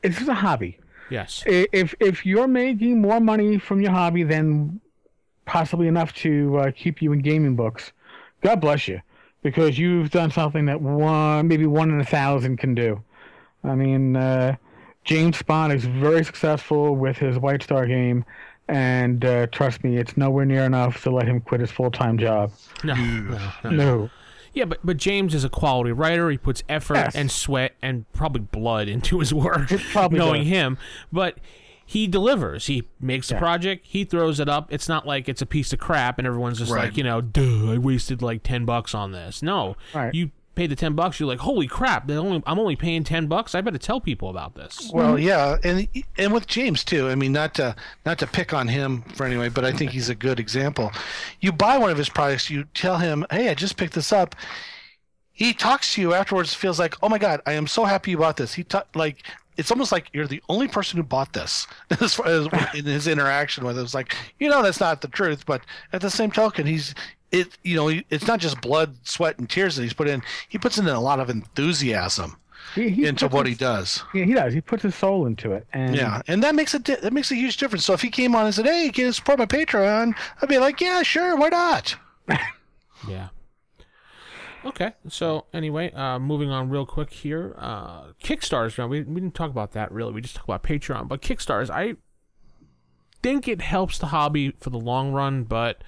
It's 0.03 0.17
just 0.17 0.29
a 0.29 0.33
hobby. 0.33 0.79
yes. 1.09 1.43
If 1.45 1.93
if 1.99 2.25
you're 2.25 2.47
making 2.47 3.01
more 3.01 3.19
money 3.19 3.57
from 3.57 3.81
your 3.81 3.91
hobby 3.91 4.23
than 4.23 4.79
possibly 5.47 5.87
enough 5.87 6.13
to 6.15 6.57
uh, 6.57 6.71
keep 6.75 7.01
you 7.01 7.11
in 7.13 7.19
gaming 7.19 7.55
books, 7.55 7.91
God 8.41 8.61
bless 8.61 8.87
you, 8.87 9.01
because 9.41 9.79
you've 9.79 10.11
done 10.11 10.29
something 10.29 10.65
that 10.65 10.79
one 10.81 11.47
maybe 11.47 11.65
one 11.65 11.89
in 11.89 11.99
a 11.99 12.05
thousand 12.05 12.57
can 12.57 12.75
do. 12.75 13.01
I 13.63 13.73
mean, 13.73 14.15
uh, 14.15 14.55
James 15.03 15.41
Spahn 15.41 15.73
is 15.73 15.85
very 15.85 16.23
successful 16.23 16.95
with 16.95 17.17
his 17.17 17.39
White 17.39 17.63
Star 17.63 17.87
game, 17.87 18.23
and 18.67 19.23
uh, 19.25 19.47
trust 19.47 19.83
me, 19.83 19.97
it's 19.97 20.15
nowhere 20.17 20.45
near 20.45 20.63
enough 20.65 21.01
to 21.03 21.09
let 21.11 21.27
him 21.27 21.39
quit 21.41 21.61
his 21.61 21.71
full 21.71 21.89
time 21.89 22.17
job. 22.17 22.51
No, 22.83 22.93
no, 22.93 23.39
no. 23.63 23.69
No. 23.71 24.09
Yeah, 24.53 24.65
but 24.65 24.79
but 24.83 24.97
James 24.97 25.33
is 25.35 25.43
a 25.43 25.49
quality 25.49 25.91
writer. 25.91 26.29
He 26.31 26.37
puts 26.37 26.63
effort 26.67 26.95
Yes. 26.95 27.15
and 27.15 27.29
sweat 27.31 27.73
and 27.81 28.11
probably 28.11 28.41
blood 28.41 28.87
into 28.95 29.19
his 29.19 29.33
work. 29.33 29.69
probably 29.91 30.17
knowing 30.19 30.41
does. 30.43 30.49
him, 30.49 30.77
but 31.11 31.37
he 31.89 32.05
delivers. 32.05 32.67
He 32.67 32.83
makes 32.99 33.29
the 33.29 33.35
Yeah. 33.35 33.39
project. 33.39 33.85
He 33.87 34.03
throws 34.03 34.39
it 34.41 34.49
up. 34.49 34.71
It's 34.73 34.89
not 34.89 35.07
like 35.07 35.27
it's 35.29 35.41
a 35.41 35.45
piece 35.45 35.71
of 35.71 35.79
crap 35.79 36.19
and 36.19 36.27
everyone's 36.27 36.59
just 36.59 36.69
Right. 36.71 36.83
like, 36.89 36.97
you 36.97 37.03
know, 37.03 37.21
duh, 37.21 37.71
I 37.71 37.77
wasted 37.77 38.21
like 38.21 38.43
ten 38.43 38.65
bucks 38.65 38.93
on 38.93 39.13
this. 39.13 39.41
No, 39.41 39.77
Right. 39.93 40.13
you 40.13 40.31
pay 40.53 40.67
the 40.67 40.75
ten 40.75 40.93
bucks. 40.93 41.17
You're 41.19 41.29
like, 41.29 41.39
holy 41.39 41.65
crap! 41.67 42.09
Only 42.11 42.43
I'm 42.45 42.59
only 42.59 42.75
paying 42.75 43.03
ten 43.05 43.27
bucks. 43.27 43.55
I 43.55 43.61
better 43.61 43.77
tell 43.77 44.01
people 44.01 44.29
about 44.29 44.55
this. 44.55 44.89
Well, 44.93 45.17
yeah, 45.17 45.55
and 45.63 45.87
and 46.17 46.33
with 46.33 46.45
James 46.47 46.83
too. 46.83 47.07
I 47.07 47.15
mean, 47.15 47.31
not 47.31 47.53
to 47.55 47.73
not 48.05 48.17
to 48.19 48.27
pick 48.27 48.53
on 48.53 48.67
him 48.67 49.03
for 49.15 49.25
anyway, 49.25 49.47
but 49.49 49.63
I 49.63 49.71
think 49.71 49.91
he's 49.91 50.09
a 50.09 50.15
good 50.15 50.39
example. 50.41 50.91
You 51.39 51.51
buy 51.53 51.77
one 51.77 51.89
of 51.91 51.97
his 51.97 52.09
products, 52.09 52.49
you 52.49 52.65
tell 52.73 52.97
him, 52.97 53.25
"Hey, 53.31 53.49
I 53.49 53.53
just 53.53 53.77
picked 53.77 53.93
this 53.93 54.11
up." 54.11 54.35
He 55.31 55.53
talks 55.53 55.93
to 55.93 56.01
you 56.01 56.13
afterwards. 56.15 56.53
Feels 56.55 56.79
like, 56.79 56.95
"Oh 57.03 57.09
my 57.09 57.19
god, 57.19 57.41
I 57.45 57.53
am 57.53 57.67
so 57.67 57.85
happy 57.85 58.11
you 58.11 58.17
bought 58.17 58.37
this." 58.37 58.55
He 58.55 58.63
ta- 58.63 58.85
like 58.95 59.23
it's 59.57 59.71
almost 59.71 59.91
like 59.91 60.09
you're 60.13 60.27
the 60.27 60.41
only 60.49 60.67
person 60.67 60.97
who 60.97 61.03
bought 61.03 61.33
this 61.33 61.67
as 62.01 62.13
far 62.13 62.27
as 62.27 62.47
in 62.75 62.85
his 62.85 63.07
interaction 63.07 63.65
with 63.65 63.77
it. 63.77 63.81
It's 63.81 63.93
like 63.93 64.15
you 64.39 64.49
know 64.49 64.61
that's 64.63 64.79
not 64.79 65.01
the 65.01 65.07
truth, 65.07 65.45
but 65.45 65.61
at 65.93 66.01
the 66.01 66.09
same 66.09 66.31
token, 66.31 66.65
he's 66.65 66.93
it. 67.31 67.57
You 67.63 67.75
know, 67.75 68.01
it's 68.09 68.27
not 68.27 68.39
just 68.39 68.61
blood, 68.61 68.95
sweat, 69.03 69.37
and 69.39 69.49
tears 69.49 69.75
that 69.75 69.83
he's 69.83 69.93
put 69.93 70.07
in. 70.07 70.21
He 70.49 70.57
puts 70.57 70.77
in 70.77 70.87
a 70.87 70.99
lot 70.99 71.19
of 71.19 71.29
enthusiasm 71.29 72.37
He, 72.75 72.89
he 72.89 73.05
into 73.05 73.25
puts 73.25 73.33
what 73.33 73.47
he 73.47 73.55
does. 73.55 74.03
Yeah, 74.13 74.25
he 74.25 74.33
does. 74.33 74.53
He 74.53 74.61
puts 74.61 74.83
his 74.83 74.95
soul 74.95 75.25
into 75.25 75.51
it, 75.53 75.65
and 75.73 75.95
Yeah, 75.95 76.21
and 76.27 76.41
that 76.43 76.55
makes 76.55 76.73
a 76.73 76.79
di- 76.79 76.95
that 76.95 77.13
makes 77.13 77.31
a 77.31 77.35
huge 77.35 77.57
difference. 77.57 77.85
So 77.85 77.93
if 77.93 78.01
he 78.01 78.09
came 78.09 78.35
on 78.35 78.45
and 78.45 78.55
said, 78.55 78.65
"Hey, 78.65 78.89
can 78.91 79.05
you 79.05 79.11
support 79.11 79.39
my 79.39 79.45
Patreon?" 79.45 80.13
I'd 80.41 80.49
be 80.49 80.57
like, 80.57 80.79
"Yeah, 80.81 81.03
sure, 81.03 81.35
why 81.35 81.49
not?" 81.49 81.95
Yeah. 83.07 83.27
Okay, 84.65 84.93
so 85.07 85.45
anyway, 85.53 85.91
uh, 85.93 86.19
moving 86.19 86.49
on 86.49 86.69
real 86.69 86.85
quick 86.85 87.11
here. 87.11 87.55
Uh, 87.57 88.11
Kickstarters, 88.23 88.77
we, 88.89 89.03
we 89.03 89.21
didn't 89.21 89.35
talk 89.35 89.49
about 89.49 89.71
that 89.73 89.91
really. 89.91 90.11
We 90.11 90.21
just 90.21 90.35
talked 90.35 90.49
about 90.49 90.63
Patreon. 90.63 91.07
But 91.07 91.21
Kickstarters, 91.21 91.69
I 91.69 91.95
think 93.21 93.47
it 93.47 93.61
helps 93.61 93.97
the 93.97 94.07
hobby 94.07 94.53
for 94.59 94.69
the 94.69 94.79
long 94.79 95.11
run, 95.11 95.43
but 95.43 95.83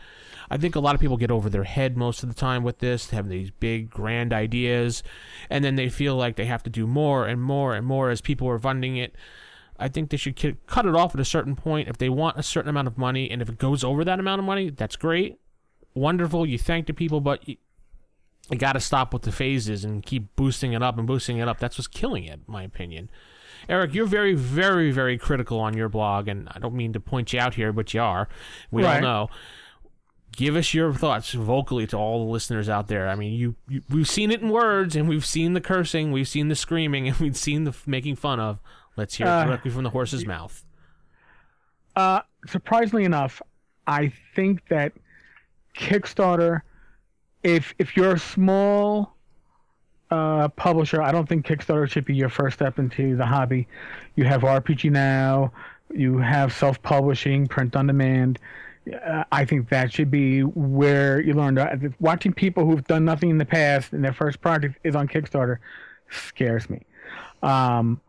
I 0.50 0.58
think 0.58 0.76
a 0.76 0.80
lot 0.80 0.96
of 0.96 1.02
people 1.02 1.18
get 1.18 1.32
over 1.32 1.50
their 1.50 1.64
head 1.64 1.98
most 1.98 2.24
of 2.24 2.30
the 2.30 2.36
time 2.36 2.64
with 2.64 2.80
this. 2.80 3.10
Have 3.12 3.30
these 3.30 3.52
big, 3.52 3.90
grand 3.90 4.34
ideas, 4.34 5.04
and 5.50 5.64
then 5.64 5.76
they 5.76 5.90
feel 5.90 6.16
like 6.16 6.36
they 6.36 6.46
have 6.46 6.64
to 6.64 6.70
do 6.70 6.88
more 6.88 7.28
and 7.28 7.42
more 7.42 7.76
and 7.76 7.86
more 7.86 8.10
as 8.10 8.22
people 8.22 8.48
are 8.50 8.60
funding 8.60 8.98
it. 8.98 9.16
I 9.78 9.88
think 9.88 10.10
they 10.10 10.18
should 10.18 10.36
cut 10.68 10.86
it 10.86 10.96
off 10.96 11.16
at 11.16 11.22
a 11.22 11.26
certain 11.26 11.56
point. 11.56 11.88
If 11.88 11.98
they 11.98 12.10
want 12.10 12.38
a 12.38 12.44
certain 12.44 12.70
amount 12.70 12.88
of 12.88 12.98
money, 12.98 13.30
and 13.32 13.42
if 13.42 13.50
it 13.50 13.58
goes 13.58 13.84
over 13.84 14.04
that 14.04 14.20
amount 14.20 14.40
of 14.40 14.46
money, 14.46 14.70
that's 14.70 14.96
great. 14.96 15.40
Wonderful. 15.94 16.46
You 16.46 16.58
thank 16.58 16.88
the 16.88 16.94
people, 16.94 17.22
but 17.22 17.44
you, 18.52 18.58
got 18.58 18.74
to 18.74 18.80
stop 18.80 19.14
with 19.14 19.24
the 19.24 19.32
phases 19.32 19.84
and 19.86 20.04
keep 20.04 20.36
boosting 20.36 20.74
it 20.74 20.82
up 20.84 20.98
and 20.98 21.08
boosting 21.08 21.38
it 21.38 21.48
up. 21.48 21.60
That's 21.60 21.78
what's 21.78 21.88
killing 21.88 22.24
it, 22.26 22.40
in 22.46 22.46
my 22.48 22.64
opinion. 22.64 23.10
Eric, 23.68 23.94
you're 23.94 24.06
very, 24.08 24.34
very, 24.34 24.92
very 24.92 25.18
critical 25.18 25.60
on 25.60 25.76
your 25.76 25.90
blog, 25.90 26.28
and 26.28 26.48
I 26.52 26.60
don't 26.60 26.74
mean 26.74 26.94
to 26.94 27.00
point 27.00 27.34
you 27.34 27.40
out 27.40 27.56
here, 27.56 27.72
but 27.74 27.94
you 27.94 28.02
are. 28.02 28.28
We 28.72 28.84
all 28.86 29.02
know. 29.02 29.30
Give 30.32 30.56
us 30.56 30.74
your 30.74 30.94
thoughts 30.94 31.32
vocally 31.34 31.86
to 31.88 31.98
all 31.98 32.26
the 32.26 32.32
listeners 32.32 32.70
out 32.70 32.88
there. 32.88 33.10
I 33.10 33.16
mean, 33.16 33.34
you, 33.34 33.56
you 33.68 33.82
we've 33.90 34.08
seen 34.10 34.32
it 34.32 34.42
in 34.42 34.50
words, 34.50 34.96
and 34.96 35.10
we've 35.10 35.26
seen 35.26 35.54
the 35.54 35.62
cursing, 35.62 36.12
we've 36.12 36.28
seen 36.28 36.48
the 36.48 36.56
screaming, 36.56 37.08
and 37.10 37.18
we've 37.18 37.36
seen 37.38 37.64
the 37.66 37.72
f- 37.72 37.86
making 37.88 38.16
fun 38.16 38.40
of. 38.40 38.60
Let's 38.96 39.16
hear 39.16 39.28
it 39.28 39.30
Uh, 39.30 39.46
directly 39.46 39.72
from 39.72 39.84
the 39.84 39.90
horse's 39.90 40.26
mouth. 40.26 40.64
Uh, 41.96 42.22
surprisingly 42.48 43.04
enough, 43.06 43.42
I 43.88 44.14
think 44.36 44.68
that 44.70 44.94
Kickstarter, 45.78 46.62
if 47.44 47.74
if 47.78 47.96
you're 47.96 48.14
a 48.14 48.20
small 48.20 49.16
uh, 50.12 50.48
publisher, 50.50 51.02
I 51.02 51.12
don't 51.12 51.28
think 51.28 51.46
Kickstarter 51.46 51.90
should 51.90 52.06
be 52.06 52.16
your 52.16 52.30
first 52.30 52.56
step 52.56 52.80
into 52.80 53.16
the 53.16 53.26
hobby. 53.26 53.68
You 54.16 54.26
have 54.26 54.42
RPG 54.42 54.92
now, 54.92 55.52
you 55.94 56.18
have 56.18 56.54
self-publishing, 56.54 57.48
print 57.48 57.76
on 57.76 57.88
demand. 57.88 58.40
Uh, 59.06 59.24
I 59.32 59.46
think 59.46 59.70
that 59.70 59.94
should 59.94 60.10
be 60.10 60.42
where 60.42 61.22
you 61.22 61.34
learn. 61.34 61.94
Watching 62.00 62.34
people 62.34 62.66
who've 62.66 62.84
done 62.86 63.06
nothing 63.06 63.30
in 63.30 63.38
the 63.38 63.46
past 63.46 63.94
and 63.94 64.04
their 64.04 64.14
first 64.14 64.42
project 64.42 64.80
is 64.84 64.96
on 64.96 65.08
Kickstarter 65.08 65.58
scares 66.10 66.70
me. 66.70 66.82
Um, 67.44 68.02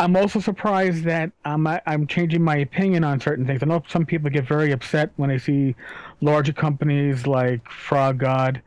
I'm 0.00 0.16
also 0.16 0.40
surprised 0.40 1.04
that 1.04 1.30
I'm 1.44 1.66
I'm 1.66 2.06
changing 2.06 2.42
my 2.42 2.56
opinion 2.56 3.04
on 3.04 3.20
certain 3.20 3.46
things. 3.46 3.62
I 3.62 3.66
know 3.66 3.82
some 3.88 4.04
people 4.04 4.28
get 4.28 4.46
very 4.46 4.72
upset 4.72 5.10
when 5.16 5.30
they 5.30 5.38
see 5.38 5.76
larger 6.20 6.52
companies 6.52 7.26
like 7.26 7.68
Frog 7.70 8.18
God 8.18 8.62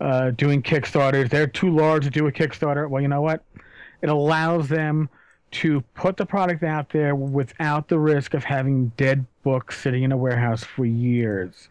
uh, 0.00 0.30
doing 0.30 0.62
Kickstarters. 0.62 1.30
They're 1.30 1.46
too 1.46 1.70
large 1.70 2.04
to 2.04 2.10
do 2.10 2.26
a 2.26 2.32
Kickstarter. 2.32 2.88
Well, 2.88 3.02
you 3.02 3.08
know 3.08 3.22
what? 3.22 3.42
It 4.02 4.08
allows 4.08 4.68
them 4.68 5.08
to 5.50 5.80
put 5.94 6.16
the 6.16 6.26
product 6.26 6.62
out 6.62 6.90
there 6.90 7.14
without 7.14 7.88
the 7.88 7.98
risk 7.98 8.34
of 8.34 8.44
having 8.44 8.88
dead 8.96 9.24
books 9.42 9.80
sitting 9.80 10.02
in 10.02 10.12
a 10.12 10.16
warehouse 10.16 10.62
for 10.62 10.84
years. 10.84 11.68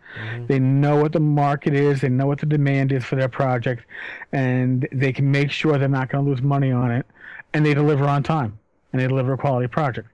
They 0.47 0.57
know 0.57 0.95
what 0.95 1.11
the 1.11 1.19
market 1.19 1.75
is, 1.75 2.01
they 2.01 2.09
know 2.09 2.25
what 2.25 2.39
the 2.39 2.47
demand 2.47 2.91
is 2.91 3.05
for 3.05 3.15
their 3.15 3.29
project, 3.29 3.85
and 4.31 4.87
they 4.91 5.13
can 5.13 5.29
make 5.29 5.51
sure 5.51 5.77
they're 5.77 5.87
not 5.87 6.09
going 6.09 6.25
to 6.25 6.29
lose 6.29 6.41
money 6.41 6.71
on 6.71 6.91
it, 6.91 7.05
and 7.53 7.63
they 7.65 7.75
deliver 7.75 8.05
on 8.05 8.23
time, 8.23 8.57
and 8.91 9.01
they 9.01 9.07
deliver 9.07 9.33
a 9.33 9.37
quality 9.37 9.67
project. 9.67 10.09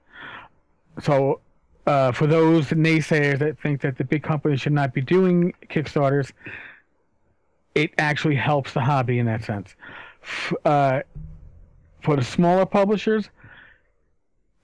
So, 1.00 1.40
uh, 1.86 2.12
for 2.12 2.26
those 2.26 2.66
naysayers 2.68 3.38
that 3.40 3.58
think 3.60 3.80
that 3.82 3.98
the 3.98 4.04
big 4.04 4.22
companies 4.22 4.60
should 4.60 4.72
not 4.72 4.94
be 4.94 5.00
doing 5.00 5.52
Kickstarters, 5.68 6.32
it 7.74 7.92
actually 7.98 8.36
helps 8.36 8.72
the 8.72 8.80
hobby 8.80 9.18
in 9.18 9.26
that 9.26 9.44
sense. 9.44 9.74
F- 10.22 10.54
uh, 10.64 11.00
for 12.02 12.16
the 12.16 12.24
smaller 12.24 12.66
publishers, 12.66 13.28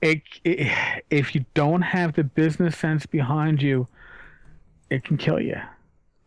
it, 0.01 0.23
it, 0.45 0.73
if 1.11 1.35
you 1.35 1.45
don't 1.55 1.83
have 1.83 2.15
the 2.15 2.25
business 2.25 2.77
sense 2.77 3.07
behind 3.07 3.61
you, 3.61 3.87
it 4.89 5.05
can 5.05 5.17
kill 5.17 5.41
you. 5.41 5.57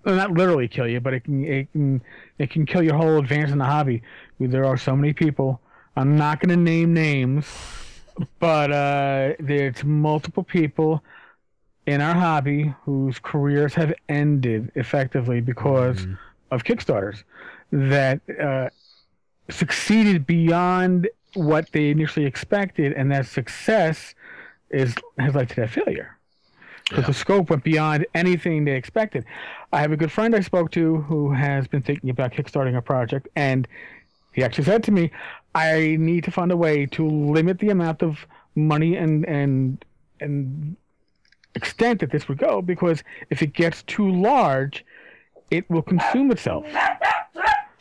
Well, 0.05 0.15
not 0.15 0.31
literally 0.31 0.67
kill 0.67 0.87
you, 0.87 0.99
but 0.99 1.13
it 1.13 1.23
can 1.23 1.45
it 1.45 1.71
can 1.71 2.01
it 2.37 2.49
can 2.49 2.65
kill 2.65 2.83
your 2.83 2.95
whole 2.95 3.17
advance 3.19 3.51
in 3.51 3.57
the 3.57 3.65
hobby. 3.65 4.03
There 4.39 4.65
are 4.65 4.77
so 4.77 4.95
many 4.95 5.13
people. 5.13 5.61
I'm 5.95 6.17
not 6.17 6.39
going 6.39 6.49
to 6.49 6.61
name 6.61 6.93
names, 6.93 7.45
but 8.39 8.71
uh, 8.71 9.33
there's 9.39 9.83
multiple 9.83 10.43
people 10.43 11.03
in 11.85 12.01
our 12.01 12.13
hobby 12.13 12.73
whose 12.83 13.19
careers 13.19 13.73
have 13.73 13.93
ended 14.07 14.71
effectively 14.75 15.41
because 15.41 16.07
of 16.51 16.63
Kickstarters 16.63 17.23
that 17.71 18.21
uh, 18.39 18.69
succeeded 19.49 20.25
beyond 20.25 21.09
what 21.33 21.71
they 21.71 21.89
initially 21.89 22.25
expected, 22.25 22.93
and 22.93 23.11
that 23.11 23.25
success 23.25 24.13
is 24.69 24.95
has 25.17 25.33
led 25.35 25.49
to 25.49 25.55
that 25.57 25.69
failure. 25.71 26.17
Because 26.89 27.07
the 27.07 27.13
scope 27.13 27.49
went 27.49 27.63
beyond 27.63 28.05
anything 28.13 28.65
they 28.65 28.75
expected. 28.75 29.25
I 29.71 29.79
have 29.79 29.91
a 29.91 29.97
good 29.97 30.11
friend 30.11 30.35
I 30.35 30.41
spoke 30.41 30.69
to 30.71 30.97
who 31.01 31.31
has 31.31 31.67
been 31.67 31.81
thinking 31.81 32.09
about 32.09 32.33
kickstarting 32.33 32.77
a 32.77 32.81
project, 32.81 33.27
and 33.35 33.67
he 34.33 34.43
actually 34.43 34.65
said 34.65 34.83
to 34.83 34.91
me, 34.91 35.11
"I 35.55 35.97
need 35.99 36.23
to 36.25 36.31
find 36.31 36.51
a 36.51 36.57
way 36.57 36.85
to 36.87 37.07
limit 37.07 37.59
the 37.59 37.69
amount 37.69 38.01
of 38.03 38.25
money 38.55 38.95
and 38.95 39.25
and 39.25 39.83
and 40.19 40.75
extent 41.55 41.99
that 41.99 42.11
this 42.11 42.27
would 42.27 42.37
go 42.39 42.61
because 42.61 43.03
if 43.29 43.41
it 43.41 43.53
gets 43.53 43.83
too 43.83 44.09
large, 44.09 44.85
it 45.51 45.69
will 45.69 45.83
consume 45.83 46.31
itself." 46.31 46.65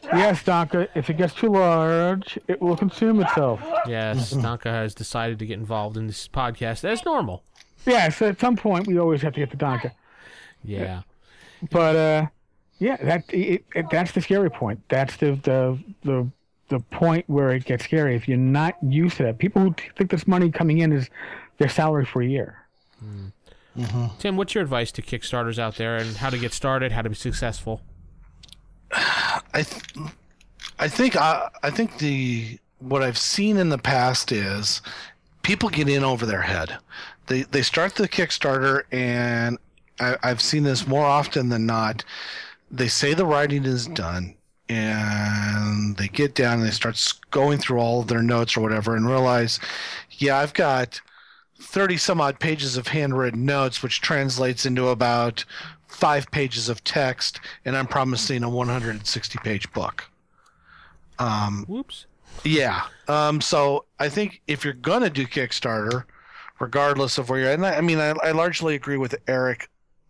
Yes, 0.05 0.43
Donka, 0.43 0.89
if 0.95 1.09
it 1.09 1.17
gets 1.17 1.33
too 1.33 1.49
large, 1.49 2.39
it 2.47 2.61
will 2.61 2.77
consume 2.77 3.21
itself. 3.21 3.63
Yes, 3.87 4.33
Donka 4.45 4.65
has 4.65 4.95
decided 4.95 5.39
to 5.39 5.47
get 5.47 5.59
involved 5.59 5.97
in 5.97 6.07
this 6.07 6.29
podcast. 6.29 6.85
as 6.85 7.05
normal. 7.05 7.43
Yes, 7.87 8.21
at 8.21 8.39
some 8.39 8.57
point 8.57 8.87
we 8.87 8.99
always 8.99 9.23
have 9.23 9.33
to 9.35 9.41
get 9.41 9.51
to 9.53 9.57
Donka. 9.57 9.93
Yeah. 10.65 11.03
But 11.71 11.97
uh, 11.97 12.27
yeah, 12.79 12.97
that 12.97 13.33
it, 13.33 13.65
it, 13.75 13.87
that's 13.91 14.13
the 14.13 14.21
scary 14.21 14.51
point. 14.51 14.81
That's 14.89 15.17
the, 15.17 15.33
the 15.43 15.79
the 16.03 16.31
the 16.73 16.81
point 16.81 17.29
where 17.29 17.53
it 17.53 17.65
gets 17.65 17.85
scary. 17.85 18.17
If 18.17 18.27
you're 18.27 18.39
not 18.39 18.77
used 18.83 19.19
to 19.19 19.25
that, 19.25 19.39
people 19.39 19.63
who 19.63 19.75
think 19.97 20.11
this 20.11 20.27
money 20.27 20.51
coming 20.51 20.79
in 20.79 20.93
is 20.93 21.11
their 21.59 21.69
salary 21.69 22.05
for 22.05 22.23
a 22.23 22.27
year. 22.27 22.67
Hmm. 22.99 23.27
Mm-hmm. 23.79 24.07
Tim, 24.19 24.37
what's 24.37 24.55
your 24.55 24.63
advice 24.63 24.93
to 24.93 25.03
Kickstarters 25.03 25.59
out 25.59 25.77
there 25.77 25.97
and 25.97 26.17
how 26.17 26.31
to 26.31 26.39
get 26.39 26.53
started, 26.53 26.93
how 26.93 27.03
to 27.03 27.09
be 27.09 27.15
successful? 27.15 27.81
I, 28.93 29.63
th- 29.63 30.09
I 30.79 30.89
think 30.89 31.17
I, 31.17 31.49
I 31.63 31.71
think 31.71 31.99
the 31.99 32.59
what 32.81 33.03
I've 33.03 33.19
seen 33.19 33.57
in 33.57 33.69
the 33.69 33.79
past 33.79 34.33
is 34.33 34.83
people 35.43 35.69
get 35.69 35.89
in 35.89 36.05
over 36.05 36.27
their 36.27 36.43
head. 36.43 36.77
They 37.27 37.43
they 37.43 37.63
start 37.63 37.95
the 37.95 38.09
Kickstarter, 38.09 38.83
and 38.91 39.59
I, 40.01 40.17
I've 40.23 40.43
seen 40.43 40.65
this 40.65 40.87
more 40.87 41.05
often 41.05 41.49
than 41.49 41.65
not. 41.65 42.05
They 42.71 42.89
say 42.89 43.15
the 43.15 43.27
writing 43.27 43.65
is 43.65 43.87
done, 43.87 44.35
and 44.73 45.97
they 45.97 46.09
get 46.09 46.35
down 46.35 46.55
and 46.59 46.63
they 46.67 46.71
start 46.71 46.99
going 47.31 47.59
through 47.59 47.79
all 47.79 48.01
of 48.01 48.09
their 48.09 48.23
notes 48.23 48.57
or 48.57 48.61
whatever, 48.61 48.97
and 48.97 49.07
realize, 49.07 49.61
yeah, 50.13 50.39
I've 50.39 50.55
got 50.55 51.01
thirty 51.61 51.97
some 51.97 52.21
odd 52.21 52.41
pages 52.41 52.77
of 52.77 52.89
handwritten 52.89 53.45
notes, 53.45 53.83
which 53.83 54.01
translates 54.01 54.65
into 54.65 54.89
about 54.89 55.45
five 55.87 56.31
pages 56.31 56.69
of 56.69 56.83
text, 56.85 57.41
and 57.65 57.77
I'm 57.77 57.87
promising 57.87 58.43
a 58.43 58.49
160 58.49 59.39
page 59.41 59.71
book. 59.73 60.05
Um, 61.19 61.65
Whoops. 61.69 62.07
yeah. 62.45 62.83
Um, 63.09 63.41
so 63.41 63.85
I 64.01 64.09
think 64.09 64.41
if 64.47 64.65
you're 64.65 64.73
gonna 64.73 65.11
do 65.11 65.27
Kickstarter, 65.27 66.05
regardless 66.59 67.19
of 67.19 67.29
where 67.29 67.41
you're, 67.41 67.49
at, 67.51 67.55
and 67.55 67.67
I, 67.67 67.77
I 67.77 67.81
mean, 67.83 67.99
I, 67.99 68.15
I 68.23 68.33
largely 68.33 68.75
agree 68.75 68.97
with 68.97 69.15
Eric 69.29 69.69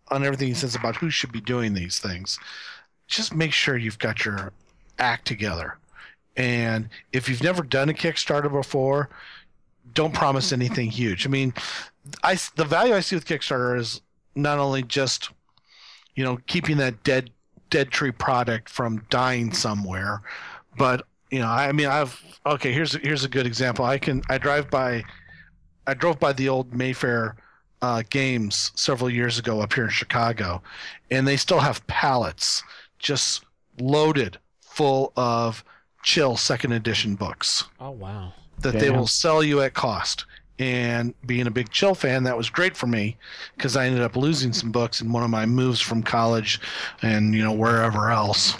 on 0.09 0.23
everything 0.23 0.47
he 0.47 0.53
says 0.53 0.75
about 0.75 0.95
who 0.95 1.09
should 1.09 1.31
be 1.31 1.41
doing 1.41 1.73
these 1.73 1.99
things. 1.99 2.39
Just 3.07 3.35
make 3.35 3.53
sure 3.53 3.77
you've 3.77 3.99
got 3.99 4.25
your 4.25 4.51
act 4.99 5.25
together. 5.25 5.77
And 6.35 6.89
if 7.11 7.29
you've 7.29 7.43
never 7.43 7.63
done 7.63 7.89
a 7.89 7.93
Kickstarter 7.93 8.51
before, 8.51 9.09
don't 9.93 10.13
promise 10.13 10.51
anything 10.51 10.89
huge. 10.91 11.25
I 11.25 11.29
mean, 11.29 11.53
I 12.23 12.37
the 12.55 12.65
value 12.65 12.93
I 12.93 12.99
see 12.99 13.15
with 13.15 13.25
Kickstarter 13.25 13.77
is 13.77 14.01
not 14.35 14.59
only 14.59 14.83
just 14.83 15.29
you 16.15 16.23
know 16.23 16.39
keeping 16.47 16.77
that 16.77 17.03
dead 17.03 17.29
dead 17.69 17.91
tree 17.91 18.11
product 18.11 18.69
from 18.69 19.05
dying 19.09 19.53
somewhere, 19.53 20.21
but 20.77 21.05
you 21.31 21.39
know, 21.39 21.47
I 21.47 21.71
mean, 21.71 21.87
I've 21.87 22.21
okay. 22.45 22.71
Here's 22.71 22.93
here's 22.93 23.23
a 23.23 23.29
good 23.29 23.47
example. 23.47 23.85
I 23.85 23.97
can 23.97 24.21
I 24.29 24.37
drive 24.37 24.69
by, 24.69 25.03
I 25.87 25.95
drove 25.95 26.19
by 26.19 26.33
the 26.33 26.49
old 26.49 26.73
Mayfair 26.73 27.35
uh, 27.81 28.03
games 28.09 28.71
several 28.75 29.09
years 29.09 29.39
ago 29.39 29.59
up 29.59 29.73
here 29.73 29.85
in 29.85 29.89
Chicago, 29.89 30.61
and 31.09 31.27
they 31.27 31.37
still 31.37 31.59
have 31.59 31.85
pallets 31.87 32.63
just 33.03 33.43
loaded 33.79 34.39
full 34.61 35.13
of 35.15 35.63
chill 36.01 36.35
second 36.35 36.71
edition 36.71 37.13
books 37.15 37.65
Oh, 37.79 37.91
wow. 37.91 38.33
that 38.59 38.79
they 38.79 38.89
will 38.89 39.05
sell 39.07 39.43
you 39.43 39.61
at 39.61 39.73
cost. 39.75 40.25
And 40.59 41.13
being 41.25 41.47
a 41.47 41.51
big 41.51 41.71
chill 41.71 41.95
fan, 41.95 42.23
that 42.23 42.37
was 42.37 42.49
great 42.49 42.77
for 42.77 42.85
me 42.87 43.17
because 43.57 43.75
I 43.75 43.85
ended 43.87 44.01
up 44.01 44.15
losing 44.15 44.53
some 44.53 44.71
books 44.71 45.01
in 45.01 45.11
one 45.11 45.23
of 45.23 45.29
my 45.29 45.45
moves 45.45 45.81
from 45.81 46.03
college 46.03 46.59
and 47.01 47.33
you 47.35 47.43
know 47.43 47.51
wherever 47.51 48.11
else. 48.11 48.55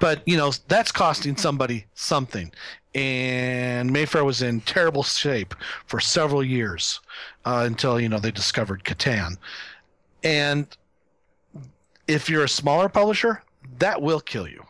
But 0.00 0.26
you 0.26 0.36
know 0.38 0.52
that's 0.68 0.90
costing 0.90 1.36
somebody 1.36 1.84
something, 1.94 2.50
and 2.94 3.92
Mayfair 3.92 4.24
was 4.24 4.40
in 4.42 4.62
terrible 4.62 5.02
shape 5.02 5.54
for 5.86 6.00
several 6.00 6.42
years 6.42 6.98
uh, 7.44 7.64
until 7.66 8.00
you 8.00 8.08
know 8.08 8.18
they 8.18 8.30
discovered 8.32 8.82
Catan, 8.82 9.36
and 10.24 10.66
if 12.10 12.28
you're 12.28 12.44
a 12.44 12.48
smaller 12.48 12.88
publisher, 12.88 13.42
that 13.78 14.02
will 14.02 14.20
kill 14.20 14.48
you. 14.48 14.64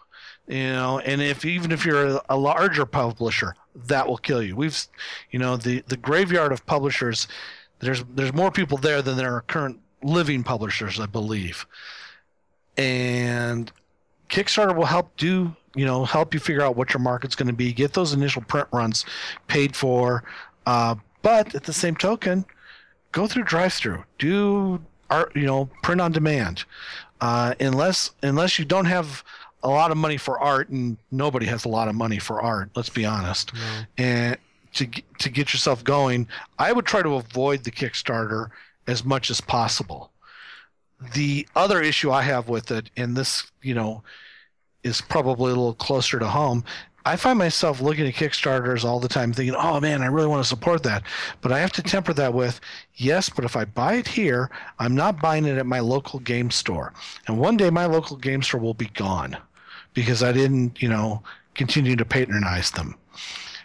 You 0.46 0.72
know, 0.72 0.98
and 0.98 1.22
if 1.22 1.44
even 1.44 1.72
if 1.72 1.86
you're 1.86 2.20
a, 2.28 2.36
larger 2.36 2.84
publisher, 2.84 3.54
that 3.86 4.06
will 4.06 4.18
kill 4.18 4.42
you. 4.42 4.56
We've, 4.56 4.78
you 5.30 5.38
know, 5.38 5.56
the 5.56 5.82
the 5.86 5.96
graveyard 5.96 6.52
of 6.52 6.66
publishers. 6.66 7.28
There's 7.78 8.04
there's 8.14 8.34
more 8.34 8.50
people 8.50 8.76
there 8.76 9.00
than 9.00 9.16
there 9.16 9.34
are 9.34 9.42
current 9.42 9.80
living 10.02 10.42
publishers, 10.42 11.00
I 11.00 11.06
believe. 11.06 11.66
And 12.76 13.72
Kickstarter 14.28 14.74
will 14.74 14.86
help 14.86 15.16
do, 15.16 15.54
you 15.74 15.86
know, 15.86 16.04
help 16.04 16.34
you 16.34 16.40
figure 16.40 16.62
out 16.62 16.76
what 16.76 16.92
your 16.92 17.00
market's 17.00 17.36
going 17.36 17.46
to 17.46 17.54
be, 17.54 17.72
get 17.72 17.92
those 17.92 18.12
initial 18.12 18.42
print 18.42 18.68
runs 18.72 19.04
paid 19.46 19.76
for. 19.76 20.24
Uh, 20.66 20.96
but 21.22 21.54
at 21.54 21.64
the 21.64 21.72
same 21.72 21.94
token, 21.94 22.44
go 23.12 23.26
through 23.26 23.44
drive-through, 23.44 24.02
do 24.18 24.80
art, 25.10 25.34
you 25.34 25.46
know, 25.46 25.68
print 25.82 26.00
on 26.00 26.12
demand. 26.12 26.64
Uh, 27.20 27.54
unless 27.60 28.12
unless 28.22 28.58
you 28.58 28.64
don't 28.64 28.86
have 28.86 29.22
a 29.62 29.68
lot 29.68 29.90
of 29.90 29.96
money 29.96 30.16
for 30.16 30.38
art, 30.38 30.68
and 30.70 30.96
nobody 31.10 31.46
has 31.46 31.64
a 31.64 31.68
lot 31.68 31.88
of 31.88 31.94
money 31.94 32.18
for 32.18 32.40
art. 32.40 32.70
Let's 32.74 32.88
be 32.88 33.04
honest. 33.04 33.52
And 33.98 34.38
to 34.74 34.86
to 35.18 35.28
get 35.28 35.52
yourself 35.52 35.84
going, 35.84 36.28
I 36.58 36.72
would 36.72 36.86
try 36.86 37.02
to 37.02 37.14
avoid 37.14 37.64
the 37.64 37.70
Kickstarter 37.70 38.48
as 38.86 39.04
much 39.04 39.30
as 39.30 39.40
possible. 39.40 40.10
The 41.14 41.46
other 41.56 41.80
issue 41.80 42.10
I 42.10 42.22
have 42.22 42.48
with 42.48 42.70
it, 42.70 42.90
and 42.96 43.16
this, 43.16 43.50
you 43.62 43.74
know, 43.74 44.02
is 44.82 45.00
probably 45.00 45.46
a 45.52 45.54
little 45.54 45.74
closer 45.74 46.18
to 46.18 46.26
home. 46.26 46.64
I 47.04 47.16
find 47.16 47.38
myself 47.38 47.80
looking 47.80 48.06
at 48.06 48.14
Kickstarters 48.14 48.84
all 48.84 49.00
the 49.00 49.08
time 49.08 49.32
thinking, 49.32 49.54
oh 49.56 49.80
man, 49.80 50.02
I 50.02 50.06
really 50.06 50.26
want 50.26 50.42
to 50.42 50.48
support 50.48 50.82
that. 50.82 51.02
But 51.40 51.52
I 51.52 51.58
have 51.58 51.72
to 51.72 51.82
temper 51.82 52.12
that 52.14 52.34
with, 52.34 52.60
yes, 52.94 53.28
but 53.28 53.44
if 53.44 53.56
I 53.56 53.64
buy 53.64 53.94
it 53.94 54.06
here, 54.06 54.50
I'm 54.78 54.94
not 54.94 55.20
buying 55.20 55.46
it 55.46 55.58
at 55.58 55.66
my 55.66 55.80
local 55.80 56.20
game 56.20 56.50
store. 56.50 56.92
And 57.26 57.38
one 57.38 57.56
day 57.56 57.70
my 57.70 57.86
local 57.86 58.16
game 58.16 58.42
store 58.42 58.60
will 58.60 58.74
be 58.74 58.88
gone 58.88 59.36
because 59.94 60.22
I 60.22 60.32
didn't, 60.32 60.80
you 60.82 60.88
know, 60.88 61.22
continue 61.54 61.96
to 61.96 62.04
patronize 62.04 62.70
them. 62.70 62.96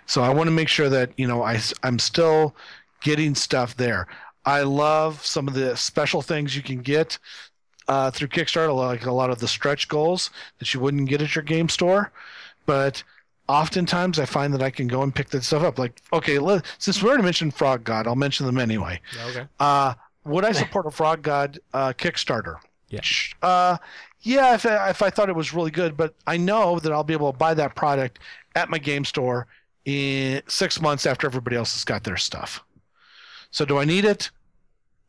So 0.06 0.22
I 0.22 0.30
want 0.30 0.48
to 0.48 0.52
make 0.52 0.70
sure 0.70 0.90
that, 0.90 1.12
you 1.18 1.28
know, 1.28 1.44
I, 1.44 1.60
I'm 1.84 2.00
still 2.00 2.56
getting 3.02 3.36
stuff 3.36 3.76
there. 3.76 4.08
I 4.46 4.62
love 4.62 5.26
some 5.26 5.48
of 5.48 5.56
the 5.56 5.76
special 5.76 6.22
things 6.22 6.56
you 6.56 6.62
can 6.62 6.82
get 6.82 7.18
uh, 7.88 8.12
through 8.12 8.30
Kickstarter, 8.30 8.76
like 8.76 9.06
a 9.06 9.12
lot 9.12 9.30
of 9.30 9.40
the 9.40 9.48
stretch 9.48 9.88
goals 9.88 10.30
that 10.60 10.74
you 10.74 10.80
wouldn't 10.80 11.10
get 11.10 11.22
at 11.22 11.36
your 11.36 11.44
game 11.44 11.70
store. 11.70 12.12
But 12.66 13.04
oftentimes 13.48 14.20
I 14.20 14.26
find 14.26 14.54
that 14.54 14.62
I 14.62 14.70
can 14.70 14.88
go 14.88 15.02
and 15.04 15.14
pick 15.14 15.30
that 15.30 15.44
stuff 15.44 15.64
up. 15.64 15.78
Like, 15.78 16.02
okay, 16.14 16.40
let, 16.40 16.66
since 16.78 17.02
we 17.02 17.10
already 17.10 17.24
mentioned 17.24 17.54
Frog 17.54 17.84
God, 17.84 18.08
I'll 18.08 18.16
mention 18.16 18.46
them 18.46 18.58
anyway. 18.58 19.00
Okay. 19.30 19.48
Uh, 19.60 19.94
would 20.24 20.46
I 20.46 20.52
support 20.54 20.86
a 20.86 20.92
Frog 20.92 21.22
God 21.22 21.60
uh, 21.74 21.94
Kickstarter? 21.94 22.58
Yeah. 22.90 23.02
Uh, 23.42 23.78
yeah, 24.22 24.56
if 24.56 24.66
I, 24.66 24.90
if 24.90 25.02
I 25.02 25.10
thought 25.10 25.30
it 25.30 25.36
was 25.36 25.54
really 25.54 25.72
good, 25.72 25.96
but 25.96 26.16
I 26.26 26.38
know 26.38 26.80
that 26.80 26.92
I'll 26.92 27.04
be 27.04 27.14
able 27.14 27.32
to 27.32 27.38
buy 27.38 27.54
that 27.54 27.76
product 27.76 28.20
at 28.56 28.70
my 28.70 28.78
game 28.78 29.06
store 29.06 29.48
in 29.86 30.42
six 30.48 30.82
months 30.82 31.06
after 31.06 31.28
everybody 31.28 31.56
else 31.56 31.74
has 31.74 31.84
got 31.84 32.04
their 32.04 32.18
stuff. 32.18 32.64
So, 33.52 33.66
do 33.66 33.78
I 33.78 33.86
need 33.86 34.04
it 34.06 34.32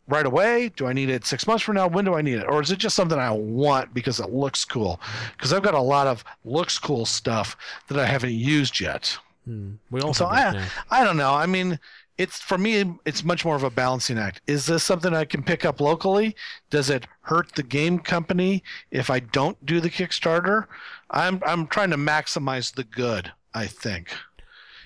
right 0.09 0.27
away? 0.27 0.71
Do 0.77 0.87
I 0.87 0.93
need 0.93 1.11
it 1.11 1.25
six 1.25 1.47
months 1.47 1.65
from 1.65 1.77
now? 1.77 1.89
When 1.89 2.05
do 2.05 2.15
I 2.15 2.23
need 2.23 2.39
it? 2.39 2.47
Or 2.49 2.61
is 2.63 2.71
it 2.71 2.79
just 2.79 2.97
something 2.97 3.19
I 3.19 3.31
want 3.31 3.93
because 3.93 4.21
it 4.21 4.31
looks 4.31 4.65
cool? 4.65 5.01
Because 5.37 5.53
I've 5.53 5.63
got 5.63 5.75
a 5.75 5.81
lot 5.81 6.07
of 6.07 6.25
looks 6.45 6.79
cool 6.79 7.07
stuff 7.07 7.57
that 7.89 7.99
I 7.99 8.07
haven't 8.07 8.33
used 8.33 8.81
yet. 8.81 9.19
Hmm. 9.45 9.75
We 9.91 10.01
all 10.01 10.15
So 10.15 10.27
I. 10.27 10.67
I 10.91 11.05
don't 11.05 11.17
know. 11.17 11.33
I 11.33 11.47
mean, 11.47 11.79
it's 12.19 12.39
for 12.41 12.59
me. 12.59 12.95
It's 13.05 13.25
much 13.25 13.45
more 13.45 13.57
of 13.57 13.63
a 13.63 13.71
balancing 13.71 14.19
act. 14.19 14.41
Is 14.47 14.67
this 14.67 14.83
something 14.83 15.15
I 15.15 15.25
can 15.25 15.43
pick 15.43 15.65
up 15.65 15.81
locally? 15.81 16.35
Does 16.71 16.91
it 16.91 17.07
hurt 17.23 17.55
the 17.55 17.63
game 17.63 17.99
company 17.99 18.63
if 18.91 19.11
I 19.11 19.21
don't 19.21 19.65
do 19.65 19.81
the 19.81 19.91
Kickstarter? 19.91 20.67
I'm 21.11 21.43
I'm 21.47 21.67
trying 21.67 21.91
to 21.91 21.97
maximize 21.97 22.75
the 22.75 22.85
good. 22.85 23.33
I 23.55 23.67
think. 23.67 24.11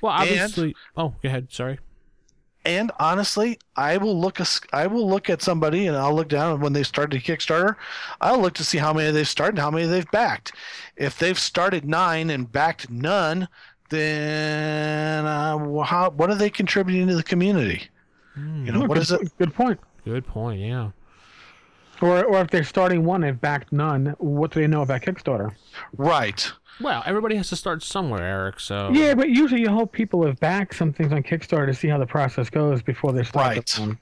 Well, 0.00 0.12
and- 0.12 0.22
obviously. 0.22 0.74
oh, 0.96 1.14
go 1.22 1.28
ahead. 1.28 1.48
Sorry. 1.50 1.78
And 2.64 2.92
honestly, 2.98 3.58
I 3.74 3.96
will 3.96 4.18
look. 4.20 4.38
as- 4.40 4.60
I 4.72 4.86
will 4.86 5.08
look 5.08 5.30
at 5.30 5.40
somebody, 5.40 5.86
and 5.86 5.96
I'll 5.96 6.14
look 6.14 6.28
down 6.28 6.60
when 6.60 6.74
they 6.74 6.82
started 6.82 7.18
a 7.18 7.22
Kickstarter. 7.22 7.76
I'll 8.20 8.38
look 8.38 8.54
to 8.54 8.64
see 8.64 8.78
how 8.78 8.92
many 8.92 9.10
they've 9.12 9.26
started, 9.26 9.54
and 9.54 9.60
how 9.60 9.70
many 9.70 9.86
they've 9.86 10.10
backed. 10.10 10.52
If 10.96 11.18
they've 11.18 11.38
started 11.38 11.86
nine 11.86 12.28
and 12.28 12.50
backed 12.52 12.90
none, 12.90 13.48
then 13.88 15.24
uh, 15.24 15.82
how, 15.82 16.10
what 16.10 16.28
are 16.30 16.34
they 16.34 16.50
contributing 16.50 17.08
to 17.08 17.16
the 17.16 17.22
community? 17.22 17.88
You 18.36 18.72
know, 18.72 18.80
Look, 18.80 18.88
what 18.90 18.94
good, 18.96 19.02
is 19.02 19.12
it? 19.12 19.38
Good 19.38 19.54
point. 19.54 19.80
Good 20.04 20.26
point. 20.26 20.60
Yeah. 20.60 20.90
Or, 22.00 22.24
or 22.24 22.40
if 22.40 22.48
they're 22.50 22.64
starting 22.64 23.04
one 23.04 23.24
and 23.24 23.40
backed 23.40 23.72
none, 23.72 24.14
what 24.18 24.52
do 24.52 24.60
they 24.60 24.66
know 24.66 24.82
about 24.82 25.02
Kickstarter? 25.02 25.54
Right. 25.96 26.50
Well, 26.80 27.02
everybody 27.06 27.36
has 27.36 27.48
to 27.50 27.56
start 27.56 27.82
somewhere, 27.82 28.22
Eric. 28.22 28.60
So 28.60 28.90
Yeah, 28.92 29.14
but 29.14 29.28
usually 29.30 29.60
you 29.62 29.70
hope 29.70 29.92
people 29.92 30.24
have 30.26 30.38
backed 30.40 30.76
some 30.76 30.92
things 30.92 31.12
on 31.12 31.22
Kickstarter 31.22 31.66
to 31.66 31.74
see 31.74 31.88
how 31.88 31.98
the 31.98 32.06
process 32.06 32.48
goes 32.50 32.82
before 32.82 33.12
they 33.12 33.24
start. 33.24 33.56
Right. 33.56 33.66
the 33.66 33.80
one. 33.80 33.98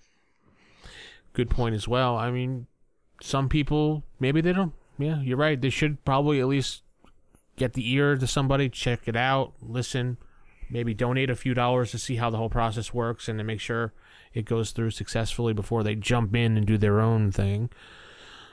good 1.32 1.50
point 1.50 1.74
as 1.74 1.86
well. 1.88 2.16
I 2.16 2.30
mean, 2.30 2.66
some 3.20 3.48
people 3.48 4.04
maybe 4.20 4.40
they 4.40 4.52
don't. 4.52 4.72
Yeah, 4.98 5.20
you're 5.20 5.36
right. 5.36 5.60
They 5.60 5.70
should 5.70 6.04
probably 6.04 6.40
at 6.40 6.46
least 6.46 6.82
get 7.56 7.72
the 7.74 7.92
ear 7.92 8.16
to 8.16 8.26
somebody, 8.26 8.68
check 8.68 9.06
it 9.06 9.16
out, 9.16 9.52
listen, 9.60 10.16
maybe 10.70 10.94
donate 10.94 11.30
a 11.30 11.34
few 11.36 11.54
dollars 11.54 11.90
to 11.90 11.98
see 11.98 12.16
how 12.16 12.30
the 12.30 12.36
whole 12.36 12.50
process 12.50 12.94
works, 12.94 13.28
and 13.28 13.38
to 13.38 13.44
make 13.44 13.60
sure 13.60 13.92
it 14.34 14.44
goes 14.44 14.70
through 14.70 14.90
successfully 14.90 15.52
before 15.52 15.82
they 15.82 15.94
jump 15.96 16.34
in 16.36 16.56
and 16.56 16.66
do 16.66 16.78
their 16.78 17.00
own 17.00 17.32
thing, 17.32 17.70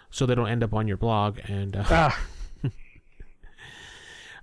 so 0.09 0.25
they 0.25 0.33
don't 0.33 0.49
end 0.49 0.63
up 0.63 0.73
on 0.73 0.87
your 0.87 0.97
blog. 0.97 1.37
And 1.47 1.75
uh, 1.75 1.83
Ah, 1.89 2.19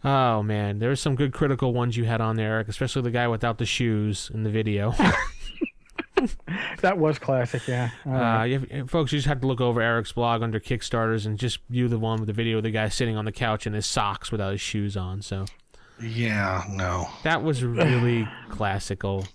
oh 0.04 0.42
man, 0.42 0.78
there 0.78 0.88
there's 0.90 1.00
some 1.00 1.16
good 1.16 1.32
critical 1.32 1.72
ones 1.72 1.96
you 1.96 2.04
had 2.04 2.20
on 2.20 2.36
there, 2.36 2.52
Eric, 2.54 2.68
especially 2.68 3.02
the 3.02 3.10
guy 3.10 3.28
without 3.28 3.58
the 3.58 3.66
shoes 3.66 4.30
in 4.34 4.42
the 4.42 4.50
video. 4.50 4.94
that 6.82 6.98
was 6.98 7.18
classic. 7.18 7.66
Yeah. 7.66 7.90
All 8.06 8.12
right. 8.12 8.40
Uh, 8.40 8.44
you 8.44 8.58
have, 8.58 8.90
folks, 8.90 9.12
you 9.12 9.18
just 9.18 9.28
have 9.28 9.40
to 9.40 9.46
look 9.46 9.60
over 9.60 9.80
Eric's 9.80 10.12
blog 10.12 10.42
under 10.42 10.60
Kickstarters 10.60 11.26
and 11.26 11.38
just 11.38 11.58
view 11.68 11.88
the 11.88 11.98
one 11.98 12.20
with 12.20 12.26
the 12.26 12.32
video 12.32 12.58
of 12.58 12.62
the 12.62 12.70
guy 12.70 12.88
sitting 12.88 13.16
on 13.16 13.24
the 13.24 13.32
couch 13.32 13.66
in 13.66 13.72
his 13.72 13.86
socks 13.86 14.30
without 14.30 14.52
his 14.52 14.60
shoes 14.60 14.96
on. 14.96 15.22
So 15.22 15.46
Yeah. 16.00 16.64
No. 16.68 17.08
that 17.24 17.42
was 17.42 17.64
really 17.64 18.28
classical, 18.50 19.26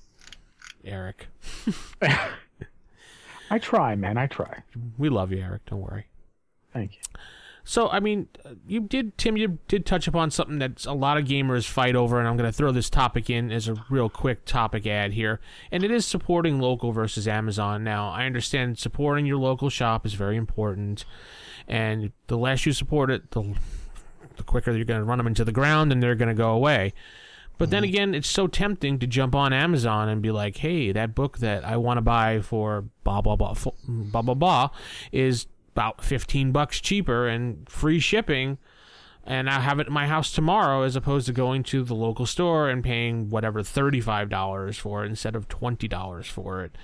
Eric. 0.85 1.27
I 3.49 3.59
try, 3.59 3.95
man. 3.95 4.17
I 4.17 4.27
try. 4.27 4.63
We 4.97 5.09
love 5.09 5.31
you, 5.31 5.39
Eric. 5.39 5.65
Don't 5.65 5.81
worry. 5.81 6.05
Thank 6.73 6.93
you. 6.95 6.99
So, 7.69 7.89
I 7.89 7.99
mean, 7.99 8.29
you 8.65 8.79
did, 8.79 9.17
Tim, 9.17 9.35
you 9.35 9.59
did 9.67 9.85
touch 9.85 10.07
upon 10.07 10.31
something 10.31 10.59
that 10.59 10.85
a 10.85 10.93
lot 10.93 11.17
of 11.17 11.25
gamers 11.25 11.67
fight 11.67 11.97
over, 11.97 12.17
and 12.17 12.25
I'm 12.25 12.37
going 12.37 12.49
to 12.49 12.55
throw 12.55 12.71
this 12.71 12.89
topic 12.89 13.29
in 13.29 13.51
as 13.51 13.67
a 13.67 13.75
real 13.89 14.07
quick 14.07 14.45
topic 14.45 14.87
ad 14.87 15.11
here. 15.11 15.41
And 15.69 15.83
it 15.83 15.91
is 15.91 16.05
supporting 16.05 16.61
local 16.61 16.93
versus 16.93 17.27
Amazon. 17.27 17.83
Now, 17.83 18.07
I 18.07 18.25
understand 18.25 18.79
supporting 18.79 19.25
your 19.25 19.35
local 19.35 19.69
shop 19.69 20.05
is 20.05 20.13
very 20.13 20.37
important, 20.37 21.03
and 21.67 22.13
the 22.27 22.37
less 22.37 22.65
you 22.65 22.71
support 22.71 23.11
it, 23.11 23.31
the, 23.31 23.53
the 24.37 24.43
quicker 24.43 24.71
you're 24.71 24.85
going 24.85 25.01
to 25.01 25.05
run 25.05 25.17
them 25.17 25.27
into 25.27 25.43
the 25.43 25.51
ground 25.51 25.91
and 25.91 26.01
they're 26.01 26.15
going 26.15 26.29
to 26.29 26.33
go 26.33 26.51
away. 26.51 26.93
But 27.57 27.69
then 27.69 27.83
mm-hmm. 27.83 27.89
again, 27.89 28.15
it's 28.15 28.29
so 28.29 28.47
tempting 28.47 28.97
to 28.99 29.07
jump 29.07 29.35
on 29.35 29.51
Amazon 29.51 30.07
and 30.07 30.21
be 30.21 30.31
like, 30.31 30.57
"Hey, 30.57 30.93
that 30.93 31.15
book 31.15 31.39
that 31.39 31.65
I 31.65 31.75
want 31.75 31.97
to 31.97 32.01
buy 32.01 32.39
for 32.39 32.85
blah 33.03 33.19
blah 33.19 33.35
blah 33.35 33.55
blah 33.87 34.21
blah 34.21 34.33
blah 34.35 34.69
is 35.11 35.47
about 35.77 36.03
fifteen 36.03 36.51
bucks 36.51 36.81
cheaper 36.81 37.27
and 37.27 37.69
free 37.69 37.99
shipping, 37.99 38.57
and 39.23 39.47
I 39.47 39.59
have 39.59 39.79
it 39.79 39.85
at 39.85 39.93
my 39.93 40.07
house 40.07 40.31
tomorrow, 40.31 40.81
as 40.81 40.95
opposed 40.95 41.27
to 41.27 41.33
going 41.33 41.61
to 41.65 41.83
the 41.83 41.93
local 41.93 42.25
store 42.25 42.67
and 42.67 42.83
paying 42.83 43.29
whatever 43.29 43.61
thirty 43.61 44.01
five 44.01 44.27
dollars 44.27 44.75
for 44.75 45.05
it 45.05 45.09
instead 45.09 45.35
of 45.35 45.47
twenty 45.47 45.87
dollars 45.87 46.25
for 46.25 46.63
it." 46.63 46.75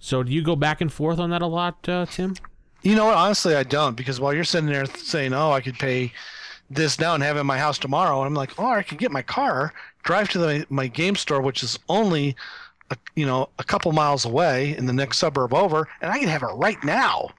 So, 0.00 0.24
do 0.24 0.32
you 0.32 0.42
go 0.42 0.56
back 0.56 0.80
and 0.80 0.92
forth 0.92 1.20
on 1.20 1.30
that 1.30 1.40
a 1.40 1.46
lot, 1.46 1.88
uh, 1.88 2.06
Tim? 2.06 2.34
You 2.82 2.96
know 2.96 3.04
what? 3.04 3.16
Honestly, 3.16 3.54
I 3.54 3.62
don't 3.62 3.96
because 3.96 4.18
while 4.18 4.34
you're 4.34 4.42
sitting 4.42 4.68
there 4.68 4.86
saying, 4.86 5.32
"Oh, 5.32 5.52
I 5.52 5.60
could 5.60 5.78
pay 5.78 6.12
this 6.68 6.98
now 6.98 7.14
and 7.14 7.22
have 7.22 7.36
it 7.36 7.40
in 7.42 7.46
my 7.46 7.58
house 7.58 7.78
tomorrow," 7.78 8.24
I'm 8.24 8.34
like, 8.34 8.58
"Oh, 8.58 8.66
I 8.66 8.82
could 8.82 8.98
get 8.98 9.12
my 9.12 9.22
car, 9.22 9.72
drive 10.02 10.30
to 10.30 10.38
the, 10.38 10.66
my 10.68 10.88
game 10.88 11.14
store, 11.14 11.40
which 11.40 11.62
is 11.62 11.78
only, 11.88 12.34
a, 12.90 12.96
you 13.14 13.24
know, 13.24 13.50
a 13.60 13.62
couple 13.62 13.92
miles 13.92 14.24
away 14.24 14.76
in 14.76 14.86
the 14.86 14.92
next 14.92 15.18
suburb 15.18 15.54
over, 15.54 15.86
and 16.00 16.10
I 16.10 16.18
can 16.18 16.26
have 16.26 16.42
it 16.42 16.56
right 16.56 16.82
now." 16.82 17.30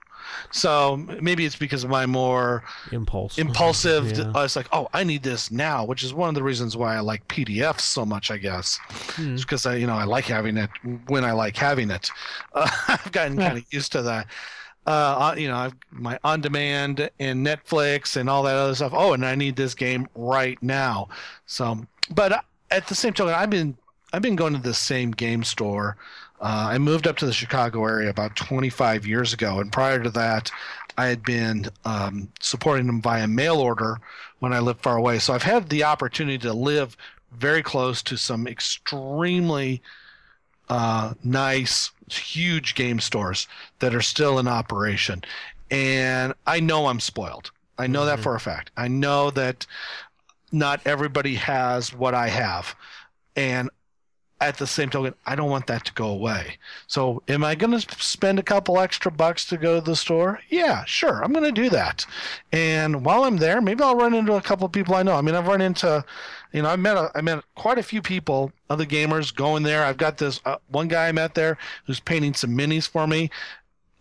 So 0.52 0.98
maybe 1.22 1.46
it's 1.46 1.56
because 1.56 1.84
of 1.84 1.90
my 1.90 2.06
more 2.06 2.64
Impulse. 2.92 3.38
impulsive. 3.38 4.18
Yeah. 4.18 4.32
I 4.36 4.44
was 4.44 4.56
like, 4.56 4.68
"Oh, 4.72 4.88
I 4.94 5.04
need 5.04 5.24
this 5.24 5.52
now," 5.52 5.86
which 5.86 6.04
is 6.04 6.14
one 6.14 6.30
of 6.30 6.36
the 6.36 6.44
reasons 6.44 6.76
why 6.78 6.96
I 6.96 7.00
like 7.00 7.28
PDFs 7.28 7.82
so 7.82 8.06
much. 8.06 8.32
I 8.32 8.38
guess 8.38 8.78
Hmm. 9.16 9.36
because 9.36 9.66
I, 9.66 9.76
you 9.76 9.88
know, 9.88 9.96
I 9.96 10.04
like 10.06 10.26
having 10.26 10.58
it 10.58 10.70
when 11.08 11.24
I 11.26 11.32
like 11.32 11.58
having 11.58 11.92
it. 11.92 12.10
Uh, 12.54 12.70
I've 12.88 13.12
gotten 13.12 13.38
kind 13.38 13.58
of 13.58 13.66
used 13.72 13.92
to 13.92 14.02
that. 14.04 14.28
uh, 14.88 15.36
you 15.38 15.48
know, 15.48 15.58
I've 15.58 15.76
my 15.92 16.18
on 16.24 16.42
demand 16.42 17.10
and 17.20 17.46
Netflix 17.46 18.16
and 18.16 18.30
all 18.30 18.44
that 18.44 18.56
other 18.56 18.76
stuff. 18.76 18.92
Oh, 18.96 19.14
and 19.14 19.26
I 19.26 19.36
need 19.36 19.56
this 19.56 19.74
game 19.74 20.08
right 20.16 20.62
now. 20.62 21.10
So, 21.48 21.86
but 22.12 22.32
uh, 22.32 22.42
at 22.72 22.88
the 22.88 22.96
same 22.96 23.14
time, 23.14 23.28
I've 23.30 23.50
been 23.50 23.76
I've 24.14 24.22
been 24.22 24.36
going 24.38 24.54
to 24.54 24.60
the 24.62 24.74
same 24.74 25.12
game 25.12 25.44
store. 25.44 25.98
Uh, 26.42 26.68
I 26.72 26.78
moved 26.78 27.08
up 27.08 27.18
to 27.18 27.26
the 27.26 27.34
Chicago 27.34 27.86
area 27.86 28.10
about 28.10 28.36
25 28.36 29.08
years 29.08 29.34
ago, 29.34 29.60
and 29.60 29.72
prior 29.72 30.02
to 30.04 30.10
that, 30.12 30.52
I 30.98 31.08
had 31.08 31.24
been 31.24 31.70
um, 31.84 32.32
supporting 32.40 32.88
them 32.88 33.02
via 33.02 33.28
mail 33.28 33.58
order 33.58 34.00
when 34.40 34.54
I 34.54 34.60
lived 34.60 34.82
far 34.82 34.98
away. 34.98 35.20
So 35.20 35.34
I've 35.34 35.44
had 35.44 35.70
the 35.70 35.84
opportunity 35.84 36.38
to 36.40 36.54
live 36.54 36.96
very 37.34 37.64
close 37.64 38.02
to 38.04 38.18
some 38.18 38.48
extremely 38.48 39.82
uh, 40.70 41.14
nice, 41.24 41.92
huge 42.10 42.76
game 42.76 43.00
stores 43.00 43.48
that 43.80 43.94
are 43.94 44.02
still 44.02 44.40
in 44.40 44.48
operation. 44.48 45.24
And 45.70 46.34
I 46.46 46.60
know 46.60 46.88
I'm 46.88 47.00
spoiled. 47.00 47.52
I 47.78 47.88
know 47.88 48.06
that 48.06 48.20
for 48.20 48.36
a 48.36 48.40
fact. 48.40 48.72
I 48.78 48.88
know 48.88 49.32
that 49.32 49.66
not 50.52 50.80
everybody 50.86 51.36
has 51.36 51.94
what 51.94 52.14
I 52.14 52.30
have. 52.30 52.76
And 53.36 53.70
at 54.42 54.58
the 54.58 54.68
same 54.68 54.90
token, 54.90 55.16
I 55.26 55.36
don't 55.36 55.50
want 55.50 55.68
that 55.68 55.86
to 55.86 55.94
go 55.94 56.08
away. 56.08 56.58
So, 56.88 57.24
am 57.28 57.44
I 57.44 57.56
going 57.56 57.80
to 57.80 58.04
spend 58.04 58.38
a 58.38 58.44
couple 58.44 58.80
extra 58.80 59.12
bucks 59.12 59.46
to 59.46 59.58
go 59.58 59.80
to 59.80 59.86
the 59.86 59.96
store? 59.96 60.40
Yeah, 60.50 60.84
sure. 60.86 61.24
I'm 61.24 61.32
going 61.32 61.46
to 61.46 61.62
do 61.62 61.70
that. 61.70 62.06
And 62.52 63.06
while 63.06 63.24
I'm 63.24 63.38
there, 63.38 63.62
maybe 63.62 63.82
I'll 63.84 63.96
run 63.96 64.14
into 64.14 64.34
a 64.34 64.42
couple 64.42 64.66
of 64.66 64.72
people 64.72 64.96
I 64.96 65.04
know. 65.04 65.16
I 65.16 65.22
mean, 65.22 65.36
I've 65.36 65.48
run 65.48 65.62
into, 65.62 66.04
you 66.52 66.62
know, 66.62 66.70
I 66.70 66.76
met 66.76 66.98
a, 66.98 67.12
I 67.16 67.22
met 67.22 67.44
quite 67.56 67.78
a 67.78 67.84
few 67.84 68.02
people, 68.02 68.52
other 68.70 68.86
gamers 68.86 69.34
going 69.34 69.64
there. 69.64 69.84
I've 69.84 69.98
got 69.98 70.18
this 70.18 70.42
uh, 70.46 70.58
one 70.68 70.90
guy 70.90 71.08
I 71.08 71.12
met 71.14 71.36
there 71.36 71.58
who's 71.86 72.02
painting 72.02 72.34
some 72.34 72.52
minis 72.52 72.90
for 72.90 73.08
me 73.08 73.30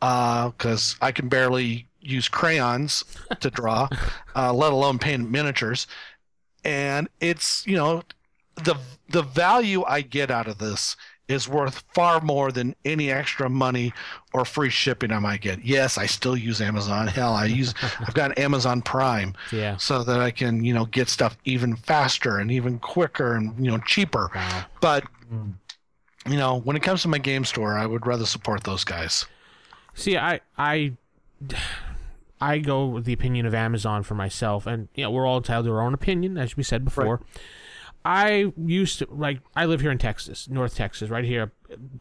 because 0.01 0.97
I 1.01 1.12
can 1.12 1.28
barely 1.28 1.87
use 2.01 2.28
crayons 2.28 3.05
to 3.41 3.51
draw, 3.51 3.89
uh, 4.37 4.53
let 4.53 4.72
alone 4.72 4.99
paint 4.99 5.30
miniatures. 5.30 5.87
And 6.64 7.09
it's 7.20 7.66
you 7.66 7.76
know 7.76 8.03
the 8.57 8.76
the 9.09 9.22
value 9.22 9.84
I 9.84 10.00
get 10.00 10.30
out 10.30 10.48
of 10.48 10.59
this 10.59 10.96
is 11.26 11.48
worth 11.48 11.82
far 11.94 12.20
more 12.20 12.52
than 12.52 12.74
any 12.84 13.11
extra 13.11 13.48
money 13.48 13.92
or 14.34 14.44
free 14.44 14.68
shipping 14.68 15.11
I 15.11 15.18
might 15.18 15.40
get. 15.40 15.64
Yes, 15.64 15.96
I 15.96 16.07
still 16.07 16.36
use 16.36 16.61
Amazon. 16.61 17.07
Hell, 17.07 17.32
I 17.32 17.46
use 17.46 17.74
I've 18.00 18.14
got 18.14 18.38
Amazon 18.38 18.82
Prime 18.82 19.34
Yeah. 19.50 19.76
so 19.78 20.05
that 20.05 20.20
I 20.20 20.30
can, 20.30 20.64
you 20.64 20.74
know, 20.74 20.84
get 20.84 21.09
stuff 21.09 21.36
even 21.44 21.76
faster 21.76 22.38
and 22.38 22.50
even 22.50 22.78
quicker 22.78 23.34
and, 23.34 23.55
you 23.59 23.70
know, 23.70 23.78
cheaper. 23.78 24.30
Wow. 24.34 24.64
But 24.80 25.05
hmm. 25.28 25.50
you 26.26 26.36
know, 26.36 26.61
when 26.61 26.76
it 26.76 26.82
comes 26.82 27.02
to 27.02 27.09
my 27.09 27.18
game 27.18 27.44
store, 27.44 27.76
I 27.76 27.86
would 27.86 28.07
rather 28.07 28.26
support 28.26 28.64
those 28.64 28.84
guys. 28.84 29.24
See, 29.94 30.18
I 30.18 30.40
I 30.59 30.92
I 32.40 32.59
go 32.59 32.84
with 32.84 33.07
the 33.07 33.14
opinion 33.14 33.46
of 33.46 33.55
Amazon 33.55 34.02
for 34.02 34.14
myself, 34.14 34.66
and 34.66 34.88
you 34.94 35.05
know 35.05 35.11
we're 35.11 35.26
all 35.26 35.38
entitled 35.38 35.64
to 35.66 35.72
our 35.72 35.80
own 35.80 35.94
opinion, 35.94 36.36
as 36.36 36.55
we 36.57 36.62
said 36.62 36.84
before. 36.84 37.22
I 38.05 38.52
used 38.57 38.98
to 38.98 39.09
like 39.11 39.40
I 39.57 39.64
live 39.64 39.80
here 39.80 39.90
in 39.90 39.98
Texas, 39.98 40.48
North 40.48 40.74
Texas, 40.74 41.09
right 41.09 41.24
here, 41.24 41.52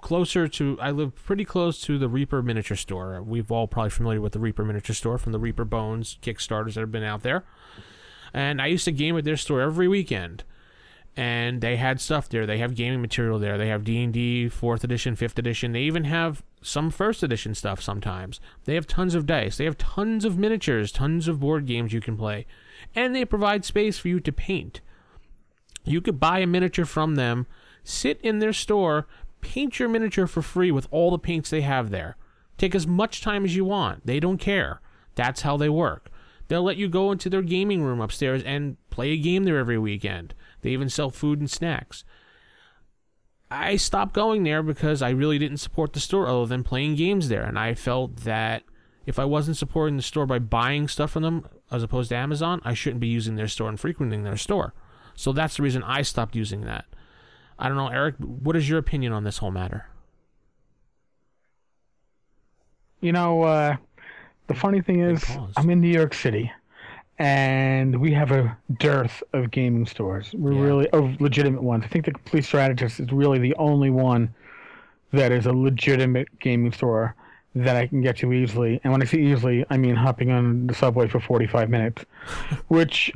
closer 0.01 0.47
to. 0.49 0.77
I 0.81 0.91
live 0.91 1.15
pretty 1.15 1.45
close 1.45 1.79
to 1.81 1.97
the 1.97 2.09
Reaper 2.09 2.41
miniature 2.41 2.77
store. 2.77 3.21
We've 3.21 3.51
all 3.51 3.67
probably 3.67 3.89
familiar 3.89 4.19
with 4.19 4.33
the 4.33 4.39
Reaper 4.39 4.65
miniature 4.65 4.95
store 4.95 5.17
from 5.17 5.31
the 5.31 5.39
Reaper 5.39 5.65
Bones 5.65 6.17
Kickstarters 6.21 6.73
that 6.73 6.81
have 6.81 6.91
been 6.91 7.03
out 7.03 7.23
there, 7.23 7.45
and 8.33 8.61
I 8.61 8.67
used 8.67 8.85
to 8.85 8.91
game 8.91 9.17
at 9.17 9.23
their 9.23 9.37
store 9.37 9.61
every 9.61 9.87
weekend 9.87 10.43
and 11.15 11.61
they 11.61 11.75
had 11.75 12.01
stuff 12.01 12.27
there. 12.29 12.45
They 12.45 12.57
have 12.57 12.75
gaming 12.75 13.01
material 13.01 13.37
there. 13.37 13.57
They 13.57 13.67
have 13.67 13.83
D 13.83 14.03
and 14.03 14.13
D 14.13 14.49
fourth 14.49 14.83
edition, 14.83 15.15
fifth 15.15 15.37
edition. 15.37 15.71
They 15.71 15.81
even 15.81 16.05
have 16.05 16.43
some 16.61 16.89
first 16.89 17.21
edition 17.21 17.53
stuff 17.53 17.81
sometimes. 17.81 18.39
They 18.65 18.75
have 18.75 18.87
tons 18.87 19.13
of 19.13 19.25
dice. 19.25 19.57
They 19.57 19.65
have 19.65 19.77
tons 19.77 20.25
of 20.25 20.39
miniatures, 20.39 20.91
tons 20.91 21.27
of 21.27 21.39
board 21.39 21.67
games 21.67 21.93
you 21.93 22.01
can 22.01 22.17
play, 22.17 22.45
and 22.95 23.15
they 23.15 23.25
provide 23.25 23.63
space 23.63 23.99
for 23.99 24.07
you 24.07 24.19
to 24.21 24.31
paint. 24.31 24.81
You 25.85 26.01
could 26.01 26.19
buy 26.19 26.39
a 26.39 26.47
miniature 26.47 26.85
from 26.85 27.15
them, 27.15 27.47
sit 27.83 28.19
in 28.21 28.39
their 28.39 28.53
store, 28.53 29.07
paint 29.41 29.79
your 29.79 29.89
miniature 29.89 30.27
for 30.27 30.41
free 30.41 30.71
with 30.71 30.87
all 30.91 31.11
the 31.11 31.19
paints 31.19 31.49
they 31.49 31.61
have 31.61 31.89
there. 31.89 32.17
Take 32.57 32.75
as 32.75 32.87
much 32.87 33.21
time 33.21 33.43
as 33.45 33.55
you 33.55 33.65
want. 33.65 34.05
They 34.05 34.19
don't 34.19 34.37
care. 34.37 34.81
That's 35.15 35.41
how 35.41 35.57
they 35.57 35.69
work. 35.69 36.09
They'll 36.47 36.63
let 36.63 36.77
you 36.77 36.87
go 36.87 37.11
into 37.11 37.29
their 37.29 37.41
gaming 37.41 37.81
room 37.83 37.99
upstairs 37.99 38.43
and 38.43 38.77
play 38.89 39.11
a 39.11 39.17
game 39.17 39.43
there 39.43 39.57
every 39.57 39.77
weekend. 39.77 40.33
They 40.61 40.69
even 40.71 40.89
sell 40.89 41.09
food 41.09 41.39
and 41.39 41.49
snacks. 41.49 42.03
I 43.49 43.75
stopped 43.75 44.13
going 44.13 44.43
there 44.43 44.63
because 44.63 45.01
I 45.01 45.09
really 45.09 45.37
didn't 45.37 45.57
support 45.57 45.93
the 45.93 45.99
store 45.99 46.27
other 46.27 46.45
than 46.45 46.63
playing 46.63 46.95
games 46.95 47.29
there. 47.29 47.43
And 47.43 47.57
I 47.57 47.75
felt 47.75 48.17
that 48.17 48.63
if 49.05 49.19
I 49.19 49.25
wasn't 49.25 49.57
supporting 49.57 49.97
the 49.97 50.03
store 50.03 50.25
by 50.25 50.39
buying 50.39 50.87
stuff 50.87 51.11
from 51.11 51.23
them 51.23 51.47
as 51.71 51.83
opposed 51.83 52.09
to 52.09 52.15
Amazon, 52.15 52.61
I 52.63 52.73
shouldn't 52.73 53.01
be 53.01 53.07
using 53.07 53.35
their 53.35 53.47
store 53.47 53.69
and 53.69 53.79
frequenting 53.79 54.23
their 54.23 54.37
store. 54.37 54.73
So 55.15 55.31
that's 55.31 55.57
the 55.57 55.63
reason 55.63 55.83
I 55.83 56.01
stopped 56.01 56.35
using 56.35 56.61
that. 56.61 56.85
I 57.59 57.67
don't 57.67 57.77
know, 57.77 57.87
Eric, 57.87 58.15
what 58.17 58.55
is 58.55 58.67
your 58.67 58.79
opinion 58.79 59.13
on 59.13 59.23
this 59.23 59.37
whole 59.37 59.51
matter? 59.51 59.85
You 63.01 63.11
know, 63.11 63.43
uh, 63.43 63.75
the 64.47 64.53
funny 64.53 64.81
thing 64.81 64.99
is. 65.01 65.23
I'm 65.57 65.69
in 65.69 65.81
New 65.81 65.89
York 65.89 66.13
City, 66.13 66.51
and 67.19 67.99
we 67.99 68.13
have 68.13 68.31
a 68.31 68.57
dearth 68.79 69.21
of 69.33 69.51
gaming 69.51 69.85
stores. 69.85 70.33
We're 70.33 70.53
Yeah. 70.53 70.61
really 70.61 70.89
of 70.91 71.19
legitimate 71.21 71.63
ones. 71.63 71.83
I 71.83 71.87
think 71.87 72.05
the 72.05 72.11
Complete 72.11 72.45
Strategist 72.45 72.99
is 72.99 73.11
really 73.11 73.39
the 73.39 73.55
only 73.55 73.89
one 73.89 74.33
that 75.11 75.31
is 75.31 75.45
a 75.45 75.53
legitimate 75.53 76.27
gaming 76.39 76.71
store 76.71 77.15
that 77.55 77.75
I 77.75 77.85
can 77.85 78.01
get 78.01 78.17
to 78.17 78.33
easily. 78.33 78.79
And 78.83 78.91
when 78.91 79.01
I 79.01 79.05
say 79.05 79.19
easily, 79.19 79.63
I 79.69 79.77
mean 79.77 79.95
hopping 79.95 80.31
on 80.31 80.65
the 80.65 80.73
subway 80.73 81.07
for 81.07 81.19
45 81.19 81.69
minutes, 81.69 82.03
which 82.67 83.13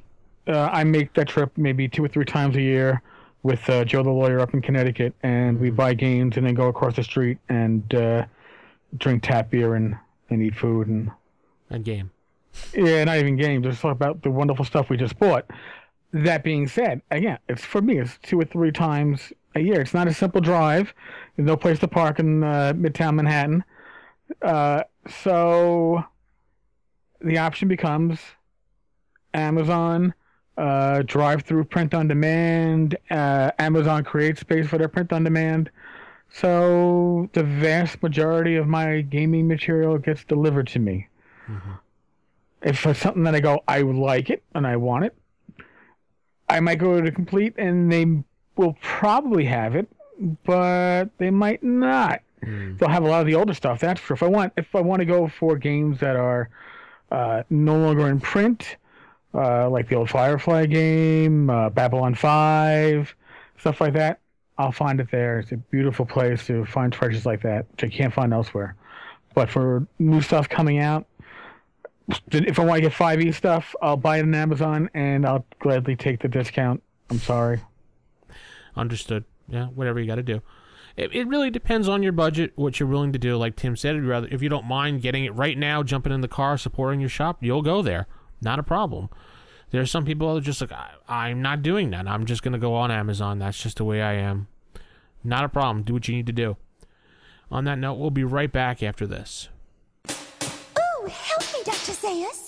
uh, 0.47 0.69
I 0.71 0.83
make 0.83 1.13
that 1.13 1.27
trip 1.27 1.51
maybe 1.57 1.87
two 1.87 2.03
or 2.03 2.07
three 2.07 2.25
times 2.25 2.55
a 2.55 2.61
year 2.61 3.01
with 3.43 3.69
uh, 3.69 3.85
Joe 3.85 4.03
the 4.03 4.09
lawyer 4.09 4.39
up 4.39 4.53
in 4.53 4.61
Connecticut, 4.61 5.13
and 5.23 5.59
we 5.59 5.69
buy 5.69 5.93
games 5.93 6.37
and 6.37 6.45
then 6.45 6.53
go 6.55 6.67
across 6.67 6.95
the 6.95 7.03
street 7.03 7.37
and 7.49 7.93
uh, 7.95 8.25
drink 8.97 9.23
tap 9.23 9.49
beer 9.51 9.75
and, 9.75 9.95
and 10.29 10.41
eat 10.41 10.55
food 10.55 10.87
and 10.87 11.11
And 11.69 11.83
game. 11.85 12.11
yeah, 12.73 13.03
not 13.03 13.17
even 13.17 13.35
games. 13.37 13.65
Just 13.65 13.81
talk 13.81 13.91
about 13.91 14.23
the 14.23 14.31
wonderful 14.31 14.65
stuff 14.65 14.89
we 14.89 14.97
just 14.97 15.17
bought. 15.19 15.45
That 16.13 16.43
being 16.43 16.67
said, 16.67 17.01
again, 17.11 17.37
it's 17.47 17.63
for 17.63 17.81
me. 17.81 17.99
It's 17.99 18.17
two 18.23 18.39
or 18.39 18.45
three 18.45 18.71
times 18.71 19.31
a 19.55 19.59
year. 19.59 19.81
It's 19.81 19.93
not 19.93 20.07
a 20.07 20.13
simple 20.13 20.41
drive. 20.41 20.93
There's 21.35 21.45
no 21.45 21.57
place 21.57 21.79
to 21.79 21.87
park 21.87 22.19
in 22.19 22.43
uh, 22.43 22.73
Midtown 22.75 23.15
Manhattan. 23.15 23.63
Uh, 24.41 24.83
so 25.23 26.03
the 27.21 27.37
option 27.37 27.67
becomes 27.67 28.19
Amazon, 29.33 30.13
uh, 30.57 31.03
drive-through 31.03 31.63
print 31.65 31.93
on 31.93 32.07
demand. 32.07 32.97
Uh, 33.09 33.51
Amazon 33.59 34.03
creates 34.03 34.41
space 34.41 34.67
for 34.67 34.77
their 34.77 34.87
print 34.87 35.13
on 35.13 35.23
demand. 35.23 35.69
So 36.29 37.29
the 37.33 37.43
vast 37.43 38.01
majority 38.03 38.55
of 38.55 38.67
my 38.67 39.01
gaming 39.01 39.47
material 39.47 39.97
gets 39.97 40.23
delivered 40.25 40.67
to 40.67 40.79
me 40.79 41.07
if 42.61 42.85
it's 42.85 42.99
something 42.99 43.23
that 43.23 43.35
I 43.35 43.39
go, 43.39 43.63
I 43.67 43.81
like 43.81 44.29
it 44.29 44.43
and 44.53 44.65
I 44.65 44.75
want 44.75 45.05
it, 45.05 45.15
I 46.49 46.59
might 46.59 46.79
go 46.79 46.99
to 47.01 47.11
complete 47.11 47.53
and 47.57 47.91
they 47.91 48.05
will 48.55 48.75
probably 48.81 49.45
have 49.45 49.75
it, 49.75 49.87
but 50.43 51.05
they 51.17 51.29
might 51.29 51.63
not. 51.63 52.21
They'll 52.77 52.89
have 52.89 53.03
a 53.03 53.07
lot 53.07 53.21
of 53.21 53.27
the 53.27 53.35
older 53.35 53.53
stuff. 53.53 53.79
That's 53.79 54.01
true. 54.01 54.15
If 54.15 54.23
I 54.23 54.27
want, 54.27 54.53
if 54.57 54.75
I 54.75 54.81
want 54.81 54.99
to 54.99 55.05
go 55.05 55.27
for 55.27 55.57
games 55.57 55.99
that 55.99 56.15
are 56.15 56.49
uh, 57.11 57.43
no 57.49 57.77
longer 57.77 58.07
in 58.07 58.19
print, 58.19 58.77
uh, 59.37 59.69
like 59.69 59.87
the 59.87 59.95
old 59.95 60.09
Firefly 60.09 60.65
game, 60.65 61.49
uh, 61.49 61.69
Babylon 61.69 62.15
Five, 62.15 63.15
stuff 63.59 63.79
like 63.79 63.93
that, 63.93 64.19
I'll 64.57 64.71
find 64.71 64.99
it 64.99 65.09
there. 65.11 65.39
It's 65.39 65.51
a 65.51 65.57
beautiful 65.57 66.05
place 66.05 66.45
to 66.47 66.65
find 66.65 66.91
treasures 66.91 67.25
like 67.25 67.43
that, 67.43 67.67
which 67.71 67.83
I 67.83 67.95
can't 67.95 68.13
find 68.13 68.33
elsewhere. 68.33 68.75
But 69.35 69.49
for 69.49 69.85
new 69.99 70.21
stuff 70.21 70.49
coming 70.49 70.79
out, 70.79 71.05
if 72.31 72.59
I 72.59 72.65
want 72.65 72.77
to 72.77 72.89
get 72.89 72.93
5e 72.93 73.33
stuff, 73.35 73.75
I'll 73.81 73.97
buy 73.97 74.17
it 74.17 74.23
on 74.23 74.33
Amazon 74.33 74.89
and 74.93 75.25
I'll 75.25 75.45
gladly 75.59 75.95
take 75.95 76.21
the 76.21 76.27
discount. 76.27 76.81
I'm 77.09 77.19
sorry. 77.19 77.61
Understood. 78.75 79.25
Yeah, 79.47 79.67
whatever 79.67 79.99
you 79.99 80.07
got 80.07 80.15
to 80.15 80.23
do. 80.23 80.41
It, 80.95 81.13
it 81.13 81.27
really 81.27 81.51
depends 81.51 81.87
on 81.87 82.01
your 82.01 82.11
budget, 82.11 82.53
what 82.55 82.79
you're 82.79 82.89
willing 82.89 83.13
to 83.13 83.19
do. 83.19 83.37
Like 83.37 83.55
Tim 83.55 83.75
said, 83.75 84.03
rather 84.03 84.27
if 84.31 84.41
you 84.41 84.49
don't 84.49 84.65
mind 84.65 85.01
getting 85.01 85.25
it 85.25 85.35
right 85.35 85.57
now, 85.57 85.83
jumping 85.83 86.11
in 86.11 86.21
the 86.21 86.27
car, 86.27 86.57
supporting 86.57 86.99
your 86.99 87.09
shop, 87.09 87.37
you'll 87.43 87.61
go 87.61 87.81
there. 87.81 88.07
Not 88.41 88.59
a 88.59 88.63
problem. 88.63 89.09
There's 89.71 89.91
some 89.91 90.05
people 90.05 90.33
that 90.33 90.39
are 90.39 90.45
just 90.45 90.61
like, 90.61 90.71
I, 90.71 90.91
I'm 91.09 91.41
not 91.41 91.61
doing 91.61 91.89
that. 91.91 92.07
I'm 92.07 92.25
just 92.25 92.41
gonna 92.41 92.57
go 92.57 92.73
on 92.73 92.89
Amazon. 92.91 93.39
That's 93.39 93.61
just 93.61 93.77
the 93.77 93.83
way 93.83 94.01
I 94.01 94.13
am. 94.13 94.47
Not 95.23 95.43
a 95.43 95.49
problem. 95.49 95.83
Do 95.83 95.93
what 95.93 96.07
you 96.07 96.15
need 96.15 96.27
to 96.27 96.33
do. 96.33 96.57
On 97.51 97.65
that 97.65 97.77
note, 97.77 97.95
we'll 97.95 98.11
be 98.11 98.23
right 98.23 98.51
back 98.51 98.81
after 98.81 99.05
this. 99.05 99.49
Ooh, 100.09 101.07
help 101.07 101.43
me, 101.53 101.63
Dr. 101.65 101.93
Zayas. 101.93 102.47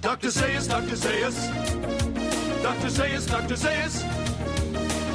Dr. 0.00 0.28
Zayas, 0.28 0.68
Dr. 0.68 0.94
Zayas. 0.94 2.62
Dr. 2.62 2.86
Zayas, 2.86 3.28
Dr. 3.28 3.54
Zayas. 3.54 4.02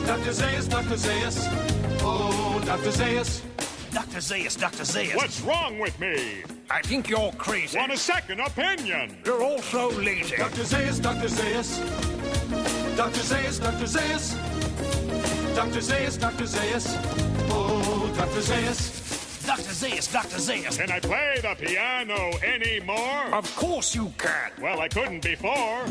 Dr. 0.05 0.31
Zayas, 0.31 0.69
Dr. 0.69 0.95
Zayas. 0.95 1.99
Oh, 2.01 2.61
Dr. 2.65 2.89
Zayas. 2.89 3.41
Dr. 3.93 4.13
Dr. 4.13 4.19
Zayas, 4.19 4.59
Dr. 4.59 4.83
Zayas. 4.83 5.15
What's 5.15 5.41
wrong 5.41 5.79
with 5.79 5.99
me? 5.99 6.43
I 6.69 6.81
think 6.81 7.09
you're 7.09 7.31
crazy. 7.33 7.77
Want 7.77 7.91
a 7.91 7.97
second 7.97 8.39
opinion? 8.39 9.17
You're 9.25 9.43
also 9.43 9.89
lazy. 9.91 10.35
Dr. 10.35 10.61
Zayas, 10.61 11.01
Dr. 11.01 11.27
Zayas. 11.27 11.79
Dr. 12.95 13.21
Zayas, 13.21 13.59
Dr. 13.59 13.85
Zayas. 13.85 14.35
Dr. 15.55 15.79
Zayas, 15.79 16.19
Dr. 16.19 16.43
Zayas. 16.43 16.97
Oh, 17.49 18.13
Dr. 18.15 18.41
Zayas. 18.41 19.45
Dr. 19.47 19.73
Zayas, 19.73 20.13
Dr. 20.13 20.37
Zayas. 20.37 20.77
Can 20.77 20.91
I 20.91 20.99
play 20.99 21.39
the 21.41 21.55
piano 21.55 22.31
anymore? 22.43 23.33
Of 23.33 23.55
course 23.55 23.95
you 23.95 24.13
can. 24.19 24.51
Well, 24.61 24.79
I 24.79 24.89
couldn't 24.89 25.23
before. 25.23 25.85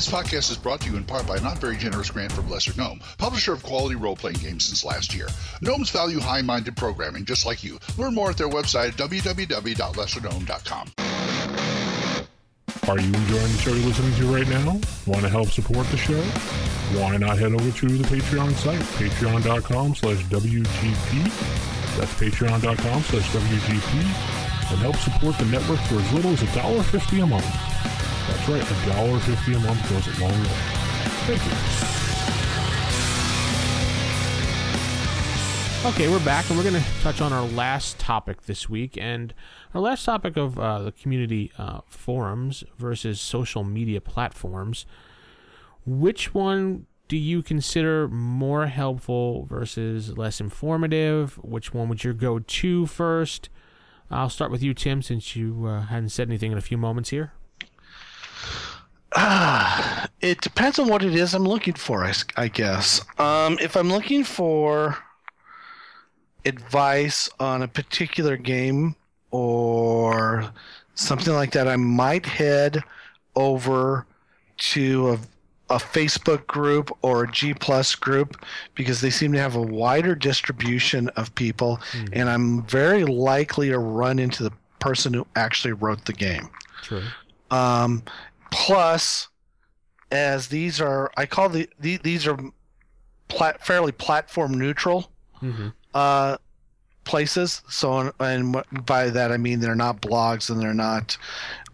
This 0.00 0.08
podcast 0.08 0.50
is 0.50 0.56
brought 0.56 0.80
to 0.80 0.90
you 0.90 0.96
in 0.96 1.04
part 1.04 1.26
by 1.26 1.36
a 1.36 1.42
not 1.42 1.58
very 1.58 1.76
generous 1.76 2.10
grant 2.10 2.32
from 2.32 2.48
Lesser 2.48 2.72
Gnome, 2.74 3.02
publisher 3.18 3.52
of 3.52 3.62
quality 3.62 3.96
role 3.96 4.16
playing 4.16 4.38
games 4.38 4.64
since 4.64 4.82
last 4.82 5.14
year. 5.14 5.28
Gnomes 5.60 5.90
value 5.90 6.18
high 6.18 6.40
minded 6.40 6.74
programming 6.74 7.26
just 7.26 7.44
like 7.44 7.62
you. 7.62 7.78
Learn 7.98 8.14
more 8.14 8.30
at 8.30 8.38
their 8.38 8.48
website 8.48 8.88
at 8.88 8.94
www.lessergnome.com. 8.94 10.92
Are 12.88 12.98
you 12.98 13.12
enjoying 13.12 13.52
the 13.52 13.58
show 13.58 13.74
you're 13.74 13.86
listening 13.88 14.14
to 14.14 14.24
right 14.34 14.48
now? 14.48 14.80
Want 15.06 15.20
to 15.20 15.28
help 15.28 15.50
support 15.50 15.86
the 15.88 15.98
show? 15.98 16.22
Why 16.98 17.18
not 17.18 17.36
head 17.36 17.52
over 17.52 17.70
to 17.70 17.86
the 17.86 18.04
Patreon 18.04 18.54
site, 18.54 18.80
patreon.com 18.80 19.96
slash 19.96 20.24
WGP. 20.24 21.24
That's 21.98 22.14
patreon.com 22.14 23.02
slash 23.02 23.28
WGP. 23.32 24.72
And 24.72 24.78
help 24.78 24.96
support 24.96 25.36
the 25.36 25.44
network 25.44 25.80
for 25.80 25.96
as 25.96 26.12
little 26.14 26.30
as 26.32 26.40
$1.50 26.40 27.22
a 27.22 27.26
month. 27.26 27.89
That's 28.40 28.52
right, 28.52 28.62
$1.50 28.62 29.56
a 29.56 29.58
month 29.60 29.90
goes 29.90 30.06
a 30.06 30.22
long 30.22 30.32
way. 30.32 30.48
Thank 31.26 31.44
you. 35.84 35.90
Okay, 35.90 36.08
we're 36.10 36.24
back, 36.24 36.48
and 36.48 36.56
we're 36.56 36.64
going 36.64 36.82
to 36.82 36.90
touch 37.02 37.20
on 37.20 37.34
our 37.34 37.46
last 37.48 37.98
topic 37.98 38.46
this 38.46 38.66
week. 38.66 38.96
And 38.96 39.34
our 39.74 39.82
last 39.82 40.06
topic 40.06 40.38
of 40.38 40.58
uh, 40.58 40.78
the 40.80 40.92
community 40.92 41.52
uh, 41.58 41.80
forums 41.86 42.64
versus 42.78 43.20
social 43.20 43.62
media 43.62 44.00
platforms. 44.00 44.86
Which 45.84 46.32
one 46.32 46.86
do 47.08 47.18
you 47.18 47.42
consider 47.42 48.08
more 48.08 48.68
helpful 48.68 49.44
versus 49.50 50.16
less 50.16 50.40
informative? 50.40 51.34
Which 51.44 51.74
one 51.74 51.90
would 51.90 52.04
you 52.04 52.14
go 52.14 52.38
to 52.38 52.86
first? 52.86 53.50
I'll 54.10 54.30
start 54.30 54.50
with 54.50 54.62
you, 54.62 54.72
Tim, 54.72 55.02
since 55.02 55.36
you 55.36 55.66
uh, 55.66 55.82
hadn't 55.82 56.08
said 56.08 56.28
anything 56.28 56.52
in 56.52 56.58
a 56.58 56.62
few 56.62 56.78
moments 56.78 57.10
here. 57.10 57.34
Ah, 59.16 60.08
it 60.20 60.40
depends 60.40 60.78
on 60.78 60.88
what 60.88 61.02
it 61.02 61.14
is 61.14 61.34
I'm 61.34 61.44
looking 61.44 61.74
for, 61.74 62.08
I 62.36 62.48
guess. 62.48 63.00
Um, 63.18 63.58
if 63.60 63.76
I'm 63.76 63.88
looking 63.90 64.22
for 64.22 64.96
advice 66.44 67.28
on 67.40 67.62
a 67.62 67.68
particular 67.68 68.36
game 68.36 68.94
or 69.32 70.52
something 70.94 71.34
like 71.34 71.52
that, 71.52 71.66
I 71.66 71.76
might 71.76 72.24
head 72.24 72.82
over 73.34 74.06
to 74.58 75.10
a, 75.10 75.74
a 75.74 75.78
Facebook 75.78 76.46
group 76.46 76.96
or 77.02 77.24
a 77.24 77.32
G 77.32 77.52
Plus 77.52 77.94
group 77.96 78.44
because 78.74 79.00
they 79.00 79.10
seem 79.10 79.32
to 79.32 79.40
have 79.40 79.56
a 79.56 79.62
wider 79.62 80.14
distribution 80.14 81.08
of 81.10 81.34
people, 81.34 81.80
and 82.12 82.28
I'm 82.28 82.62
very 82.64 83.04
likely 83.04 83.70
to 83.70 83.78
run 83.78 84.18
into 84.20 84.44
the 84.44 84.52
person 84.78 85.14
who 85.14 85.26
actually 85.34 85.72
wrote 85.72 86.04
the 86.04 86.12
game. 86.12 86.48
True. 86.82 87.02
Um, 87.50 88.02
plus, 88.50 89.28
as 90.10 90.48
these 90.48 90.80
are, 90.80 91.10
I 91.16 91.26
call 91.26 91.48
the, 91.48 91.68
the 91.78 91.96
these 91.98 92.26
are 92.26 92.38
plat, 93.28 93.64
fairly 93.64 93.92
platform 93.92 94.58
neutral 94.58 95.10
Mm-hmm. 95.42 95.68
uh, 95.94 96.36
places. 97.04 97.62
So, 97.70 98.12
and 98.20 98.62
by 98.84 99.08
that 99.08 99.32
I 99.32 99.38
mean 99.38 99.60
they're 99.60 99.74
not 99.74 100.02
blogs 100.02 100.50
and 100.50 100.60
they're 100.60 100.74
not 100.74 101.16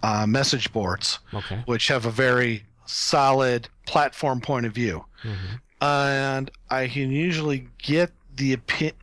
uh, 0.04 0.24
message 0.26 0.72
boards, 0.72 1.18
Okay. 1.34 1.62
which 1.66 1.88
have 1.88 2.06
a 2.06 2.10
very 2.12 2.64
solid 2.86 3.68
platform 3.86 4.40
point 4.40 4.66
of 4.66 4.72
view. 4.72 5.04
Mm-hmm. 5.24 5.84
And 5.84 6.50
I 6.70 6.86
can 6.86 7.10
usually 7.10 7.66
get 7.78 8.12
the 8.36 8.52
opinion, 8.52 8.96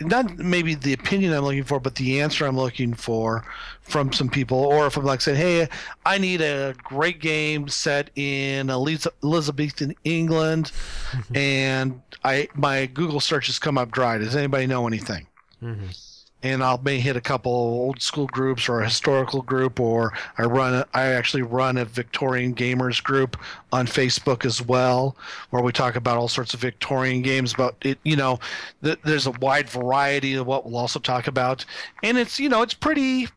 not 0.00 0.38
maybe 0.38 0.74
the 0.74 0.92
opinion 0.92 1.32
I'm 1.32 1.44
looking 1.44 1.64
for, 1.64 1.80
but 1.80 1.94
the 1.94 2.20
answer 2.20 2.46
I'm 2.46 2.56
looking 2.56 2.94
for 2.94 3.44
from 3.82 4.12
some 4.12 4.28
people. 4.28 4.58
Or 4.58 4.86
if 4.86 4.96
I'm 4.96 5.04
like 5.04 5.20
saying, 5.20 5.38
hey, 5.38 5.68
I 6.04 6.18
need 6.18 6.40
a 6.40 6.74
great 6.82 7.20
game 7.20 7.68
set 7.68 8.10
in 8.16 8.70
Elizabethan 8.70 9.94
England, 10.04 10.72
and 11.34 12.00
I 12.24 12.48
my 12.54 12.86
Google 12.86 13.20
searches 13.20 13.58
come 13.58 13.78
up 13.78 13.90
dry. 13.90 14.18
Does 14.18 14.36
anybody 14.36 14.66
know 14.66 14.86
anything? 14.86 15.26
Mm-hmm. 15.62 15.86
And 16.42 16.62
I'll 16.62 16.78
may 16.78 17.00
hit 17.00 17.16
a 17.16 17.20
couple 17.20 17.52
old 17.52 18.00
school 18.00 18.26
groups 18.26 18.68
or 18.68 18.80
a 18.80 18.84
historical 18.84 19.42
group, 19.42 19.78
or 19.78 20.12
I 20.38 20.44
run 20.44 20.84
I 20.94 21.06
actually 21.06 21.42
run 21.42 21.76
a 21.76 21.84
Victorian 21.84 22.54
gamers 22.54 23.02
group 23.02 23.36
on 23.72 23.86
Facebook 23.86 24.44
as 24.44 24.62
well, 24.62 25.16
where 25.50 25.62
we 25.62 25.72
talk 25.72 25.96
about 25.96 26.16
all 26.16 26.28
sorts 26.28 26.54
of 26.54 26.60
Victorian 26.60 27.22
games. 27.22 27.52
But 27.52 27.76
it, 27.82 27.98
you 28.04 28.16
know, 28.16 28.38
th- 28.82 29.00
there's 29.04 29.26
a 29.26 29.32
wide 29.32 29.68
variety 29.68 30.34
of 30.34 30.46
what 30.46 30.64
we'll 30.64 30.78
also 30.78 30.98
talk 30.98 31.26
about, 31.26 31.64
and 32.02 32.16
it's 32.16 32.38
you 32.40 32.48
know 32.48 32.62
it's 32.62 32.74
pretty, 32.74 33.28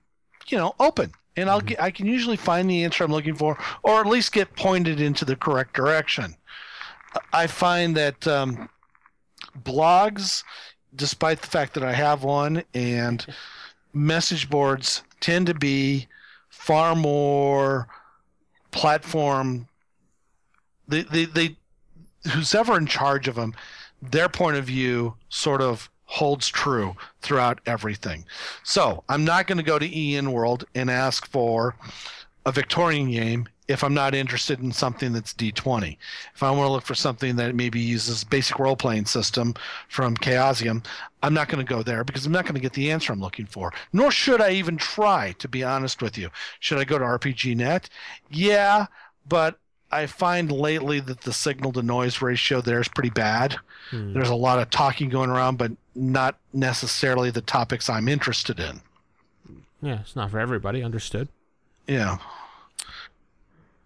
you 0.47 0.57
know, 0.57 0.75
open. 0.79 1.11
And 1.35 1.49
I'll 1.49 1.61
get, 1.61 1.81
I 1.81 1.89
can 1.89 2.05
usually 2.05 2.37
find 2.37 2.69
the 2.69 2.83
answer 2.83 3.03
I'm 3.03 3.11
looking 3.11 3.33
for, 3.35 3.57
or 3.81 3.99
at 3.99 4.05
least 4.05 4.33
get 4.33 4.55
pointed 4.55 5.01
into 5.01 5.25
the 5.25 5.35
correct 5.35 5.73
direction. 5.73 6.35
I 7.31 7.47
find 7.47 7.97
that 7.97 8.27
um, 8.27 8.69
blogs 9.63 10.43
despite 10.95 11.41
the 11.41 11.47
fact 11.47 11.73
that 11.73 11.83
I 11.83 11.93
have 11.93 12.23
one, 12.23 12.63
and 12.73 13.25
message 13.93 14.49
boards 14.49 15.03
tend 15.19 15.47
to 15.47 15.53
be 15.53 16.07
far 16.49 16.95
more 16.95 17.87
platform. 18.71 19.67
They, 20.87 21.03
they, 21.03 21.25
they, 21.25 21.55
who's 22.31 22.55
ever 22.55 22.77
in 22.77 22.85
charge 22.85 23.27
of 23.27 23.35
them, 23.35 23.53
their 24.01 24.29
point 24.29 24.57
of 24.57 24.65
view 24.65 25.15
sort 25.29 25.61
of 25.61 25.89
holds 26.05 26.47
true 26.47 26.95
throughout 27.21 27.59
everything. 27.65 28.25
So 28.63 29.03
I'm 29.09 29.25
not 29.25 29.47
going 29.47 29.57
to 29.57 29.63
go 29.63 29.79
to 29.79 30.13
EN 30.15 30.31
World 30.31 30.65
and 30.75 30.91
ask 30.91 31.25
for 31.27 31.75
a 32.45 32.51
Victorian 32.51 33.09
game 33.09 33.47
if 33.67 33.83
I'm 33.83 33.93
not 33.93 34.13
interested 34.13 34.59
in 34.59 34.71
something 34.71 35.13
that's 35.13 35.33
D20. 35.33 35.97
If 36.35 36.43
I 36.43 36.51
want 36.51 36.67
to 36.67 36.71
look 36.71 36.83
for 36.83 36.95
something 36.95 37.35
that 37.37 37.55
maybe 37.55 37.79
uses 37.79 38.23
basic 38.23 38.59
role 38.59 38.75
playing 38.75 39.05
system 39.05 39.53
from 39.87 40.17
Chaosium, 40.17 40.85
I'm 41.21 41.33
not 41.33 41.47
going 41.47 41.65
to 41.65 41.69
go 41.69 41.81
there 41.81 42.03
because 42.03 42.25
I'm 42.25 42.33
not 42.33 42.43
going 42.43 42.55
to 42.55 42.61
get 42.61 42.73
the 42.73 42.91
answer 42.91 43.13
I'm 43.13 43.21
looking 43.21 43.45
for. 43.45 43.71
Nor 43.93 44.11
should 44.11 44.41
I 44.41 44.51
even 44.51 44.75
try, 44.75 45.33
to 45.39 45.47
be 45.47 45.63
honest 45.63 46.01
with 46.01 46.17
you. 46.17 46.29
Should 46.59 46.77
I 46.77 46.83
go 46.83 46.99
to 46.99 47.05
RPGNet? 47.05 47.85
Yeah, 48.29 48.87
but 49.27 49.59
I 49.91 50.07
find 50.07 50.51
lately 50.51 50.99
that 50.99 51.21
the 51.21 51.31
signal 51.31 51.71
to 51.73 51.81
noise 51.81 52.21
ratio 52.21 52.61
there 52.61 52.81
is 52.81 52.87
pretty 52.87 53.11
bad. 53.11 53.55
Hmm. 53.91 54.13
There's 54.13 54.29
a 54.29 54.35
lot 54.35 54.59
of 54.59 54.69
talking 54.71 55.09
going 55.09 55.29
around, 55.29 55.57
but 55.57 55.71
not 55.95 56.37
necessarily 56.51 57.29
the 57.29 57.41
topics 57.41 57.89
I'm 57.89 58.09
interested 58.09 58.59
in. 58.59 58.81
Yeah, 59.81 60.01
it's 60.01 60.15
not 60.15 60.31
for 60.31 60.39
everybody. 60.39 60.81
Understood. 60.81 61.29
Yeah. 61.87 62.17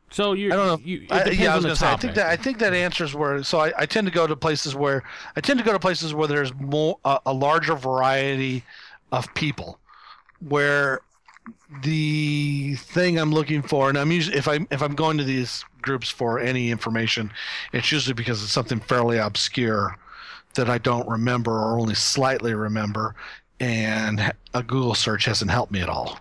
So 0.10 0.34
you, 0.34 0.54
I 0.54 0.56
don't 0.56 0.68
know. 0.68 0.80
You, 0.86 1.06
I, 1.12 1.30
yeah, 1.32 1.54
I 1.54 1.56
was 1.56 1.66
gonna 1.66 1.76
say. 1.76 1.88
I 1.88 1.98
think 1.98 2.16
that 2.16 2.28
I 2.28 2.36
think 2.38 2.60
that 2.60 2.74
answers 2.74 3.14
where. 3.14 3.44
So 3.44 3.60
I, 3.60 3.74
I 3.78 3.86
tend 3.86 4.08
to 4.08 4.14
go 4.14 4.26
to 4.26 4.36
places 4.36 4.76
where 4.76 5.04
I 5.36 5.42
tend 5.42 5.60
to 5.60 5.66
go 5.66 5.74
to 5.74 5.80
places 5.80 6.14
where 6.14 6.28
there's 6.28 6.54
more 6.56 6.98
a, 7.04 7.20
a 7.26 7.34
larger 7.34 7.76
variety 7.76 8.64
of 9.12 9.34
people, 9.34 9.80
where 10.48 11.02
the 11.84 12.76
thing 12.76 13.20
I'm 13.20 13.32
looking 13.34 13.62
for, 13.62 13.90
and 13.90 13.98
I'm 13.98 14.12
usually 14.12 14.38
if 14.38 14.48
I 14.48 14.56
am 14.56 14.68
if 14.72 14.82
I'm 14.82 14.96
going 14.96 15.18
to 15.18 15.24
these 15.24 15.66
groups 15.82 16.10
for 16.10 16.40
any 16.40 16.72
information, 16.72 17.32
it's 17.74 17.92
usually 17.92 18.14
because 18.14 18.42
it's 18.42 18.52
something 18.52 18.80
fairly 18.80 19.18
obscure 19.18 19.98
that 20.56 20.70
I 20.70 20.78
don't 20.78 21.08
remember 21.08 21.52
or 21.52 21.80
only 21.80 21.96
slightly 21.96 22.54
remember, 22.54 23.16
and 23.60 24.34
a 24.54 24.64
Google 24.64 24.96
search 24.96 25.26
hasn't 25.26 25.52
helped 25.52 25.72
me 25.72 25.82
at 25.82 25.90
all. 25.90 26.20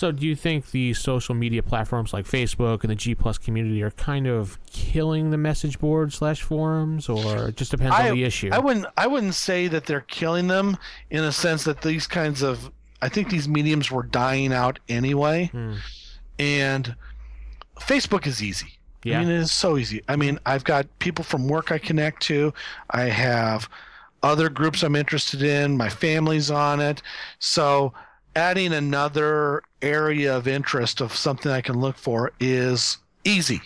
So, 0.00 0.10
do 0.10 0.26
you 0.26 0.34
think 0.34 0.70
the 0.70 0.94
social 0.94 1.34
media 1.34 1.62
platforms 1.62 2.14
like 2.14 2.24
Facebook 2.24 2.80
and 2.80 2.90
the 2.90 2.94
G 2.94 3.14
Plus 3.14 3.36
community 3.36 3.82
are 3.82 3.90
kind 3.90 4.26
of 4.26 4.58
killing 4.64 5.28
the 5.28 5.36
message 5.36 5.78
board 5.78 6.14
slash 6.14 6.40
forums, 6.40 7.06
or 7.10 7.48
it 7.48 7.58
just 7.58 7.70
depends 7.70 7.94
I, 7.94 8.08
on 8.08 8.16
the 8.16 8.24
issue? 8.24 8.48
I 8.50 8.60
wouldn't. 8.60 8.86
I 8.96 9.06
wouldn't 9.06 9.34
say 9.34 9.68
that 9.68 9.84
they're 9.84 10.00
killing 10.00 10.46
them 10.46 10.78
in 11.10 11.22
a 11.22 11.30
sense 11.30 11.64
that 11.64 11.82
these 11.82 12.06
kinds 12.06 12.40
of. 12.40 12.72
I 13.02 13.10
think 13.10 13.28
these 13.28 13.46
mediums 13.46 13.90
were 13.90 14.02
dying 14.02 14.54
out 14.54 14.78
anyway, 14.88 15.50
Hmm. 15.52 15.74
and 16.38 16.96
Facebook 17.78 18.26
is 18.26 18.42
easy. 18.42 18.78
Yeah. 19.04 19.18
I 19.18 19.20
mean, 19.20 19.34
it 19.34 19.40
is 19.40 19.52
so 19.52 19.76
easy. 19.76 20.02
I 20.08 20.16
mean, 20.16 20.38
I've 20.46 20.64
got 20.64 20.86
people 20.98 21.26
from 21.26 21.46
work 21.46 21.70
I 21.70 21.76
connect 21.76 22.22
to. 22.22 22.54
I 22.88 23.02
have 23.02 23.68
other 24.22 24.48
groups 24.48 24.82
I'm 24.82 24.96
interested 24.96 25.42
in. 25.42 25.76
My 25.76 25.90
family's 25.90 26.50
on 26.50 26.80
it. 26.80 27.02
So 27.38 27.92
adding 28.36 28.72
another 28.72 29.62
area 29.82 30.36
of 30.36 30.46
interest 30.46 31.00
of 31.00 31.14
something 31.14 31.50
I 31.50 31.60
can 31.60 31.80
look 31.80 31.96
for 31.96 32.32
is 32.40 32.98
easy. 33.24 33.60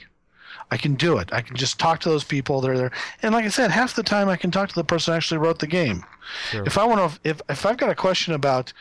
I 0.70 0.76
can 0.76 0.94
do 0.94 1.18
it. 1.18 1.28
I 1.32 1.40
can 1.42 1.56
just 1.56 1.78
talk 1.78 2.00
to 2.00 2.08
those 2.08 2.24
people. 2.24 2.60
They're 2.60 2.76
there, 2.76 2.90
and 3.22 3.34
like 3.34 3.44
I 3.44 3.48
said, 3.48 3.70
half 3.70 3.94
the 3.94 4.02
time 4.02 4.28
I 4.28 4.36
can 4.36 4.50
talk 4.50 4.68
to 4.70 4.74
the 4.74 4.82
person 4.82 5.12
who 5.12 5.16
actually 5.16 5.38
wrote 5.38 5.58
the 5.58 5.66
game. 5.66 6.02
Sure. 6.50 6.64
If 6.64 6.78
I 6.78 6.84
want 6.84 7.12
to, 7.12 7.20
if 7.28 7.42
if 7.48 7.66
I've 7.66 7.76
got 7.76 7.90
a 7.90 7.94
question 7.94 8.32
about, 8.34 8.72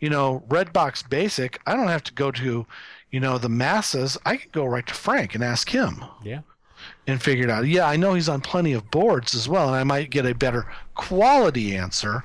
you 0.00 0.10
know, 0.10 0.44
Redbox 0.48 1.08
Basic, 1.08 1.60
I 1.66 1.74
don't 1.74 1.88
have 1.88 2.04
to 2.04 2.12
go 2.12 2.30
to, 2.30 2.66
you 3.10 3.20
know, 3.20 3.38
the 3.38 3.48
masses. 3.48 4.18
I 4.26 4.36
can 4.36 4.50
go 4.52 4.64
right 4.66 4.86
to 4.86 4.94
Frank 4.94 5.34
and 5.34 5.42
ask 5.42 5.70
him 5.70 6.04
Yeah. 6.22 6.40
and 7.06 7.20
figure 7.20 7.44
it 7.44 7.50
out. 7.50 7.66
Yeah, 7.66 7.86
I 7.88 7.96
know 7.96 8.14
he's 8.14 8.28
on 8.28 8.42
plenty 8.42 8.74
of 8.74 8.90
boards 8.90 9.34
as 9.34 9.48
well, 9.48 9.66
and 9.68 9.76
I 9.76 9.82
might 9.82 10.10
get 10.10 10.26
a 10.26 10.34
better 10.34 10.66
quality 10.94 11.74
answer, 11.74 12.22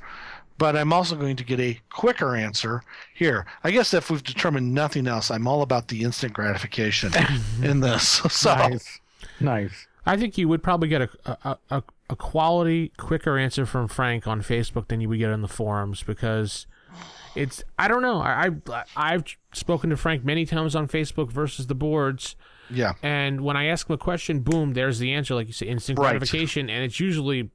but 0.58 0.76
I'm 0.76 0.92
also 0.92 1.16
going 1.16 1.36
to 1.36 1.44
get 1.44 1.60
a 1.60 1.78
quicker 1.90 2.34
answer 2.36 2.82
here. 3.14 3.46
I 3.64 3.70
guess 3.70 3.92
if 3.94 4.10
we've 4.10 4.22
determined 4.22 4.72
nothing 4.74 5.06
else, 5.06 5.30
I'm 5.30 5.46
all 5.46 5.62
about 5.62 5.88
the 5.88 6.02
instant 6.02 6.32
gratification 6.32 7.12
in 7.62 7.80
this. 7.80 8.20
So 8.30 8.54
Nice. 8.54 9.00
Nice. 9.40 9.86
I 10.06 10.16
think 10.16 10.38
you 10.38 10.48
would 10.48 10.62
probably 10.62 10.88
get 10.88 11.02
a, 11.02 11.08
a, 11.26 11.58
a, 11.70 11.82
a 12.10 12.16
quality, 12.16 12.92
quicker 12.96 13.36
answer 13.38 13.66
from 13.66 13.88
Frank 13.88 14.26
on 14.26 14.40
Facebook 14.40 14.88
than 14.88 15.00
you 15.00 15.08
would 15.08 15.18
get 15.18 15.30
in 15.30 15.42
the 15.42 15.48
forums 15.48 16.02
because 16.04 16.66
it's 17.34 17.62
I 17.78 17.88
don't 17.88 18.02
know. 18.02 18.20
I, 18.20 18.50
I 18.70 18.84
I've 18.96 19.24
spoken 19.52 19.90
to 19.90 19.96
Frank 19.96 20.24
many 20.24 20.46
times 20.46 20.74
on 20.76 20.86
Facebook 20.88 21.30
versus 21.32 21.66
the 21.66 21.74
boards, 21.74 22.36
yeah, 22.70 22.92
and 23.02 23.42
when 23.42 23.56
I 23.56 23.66
ask 23.66 23.88
him 23.90 23.94
a 23.94 23.98
question, 23.98 24.40
boom, 24.40 24.72
there's 24.74 24.98
the 25.00 25.12
answer, 25.12 25.34
like 25.34 25.46
you 25.48 25.52
say, 25.52 25.66
instant 25.66 25.98
Right. 25.98 26.10
gratification, 26.12 26.70
and 26.70 26.82
it's 26.84 26.98
usually 27.00 27.50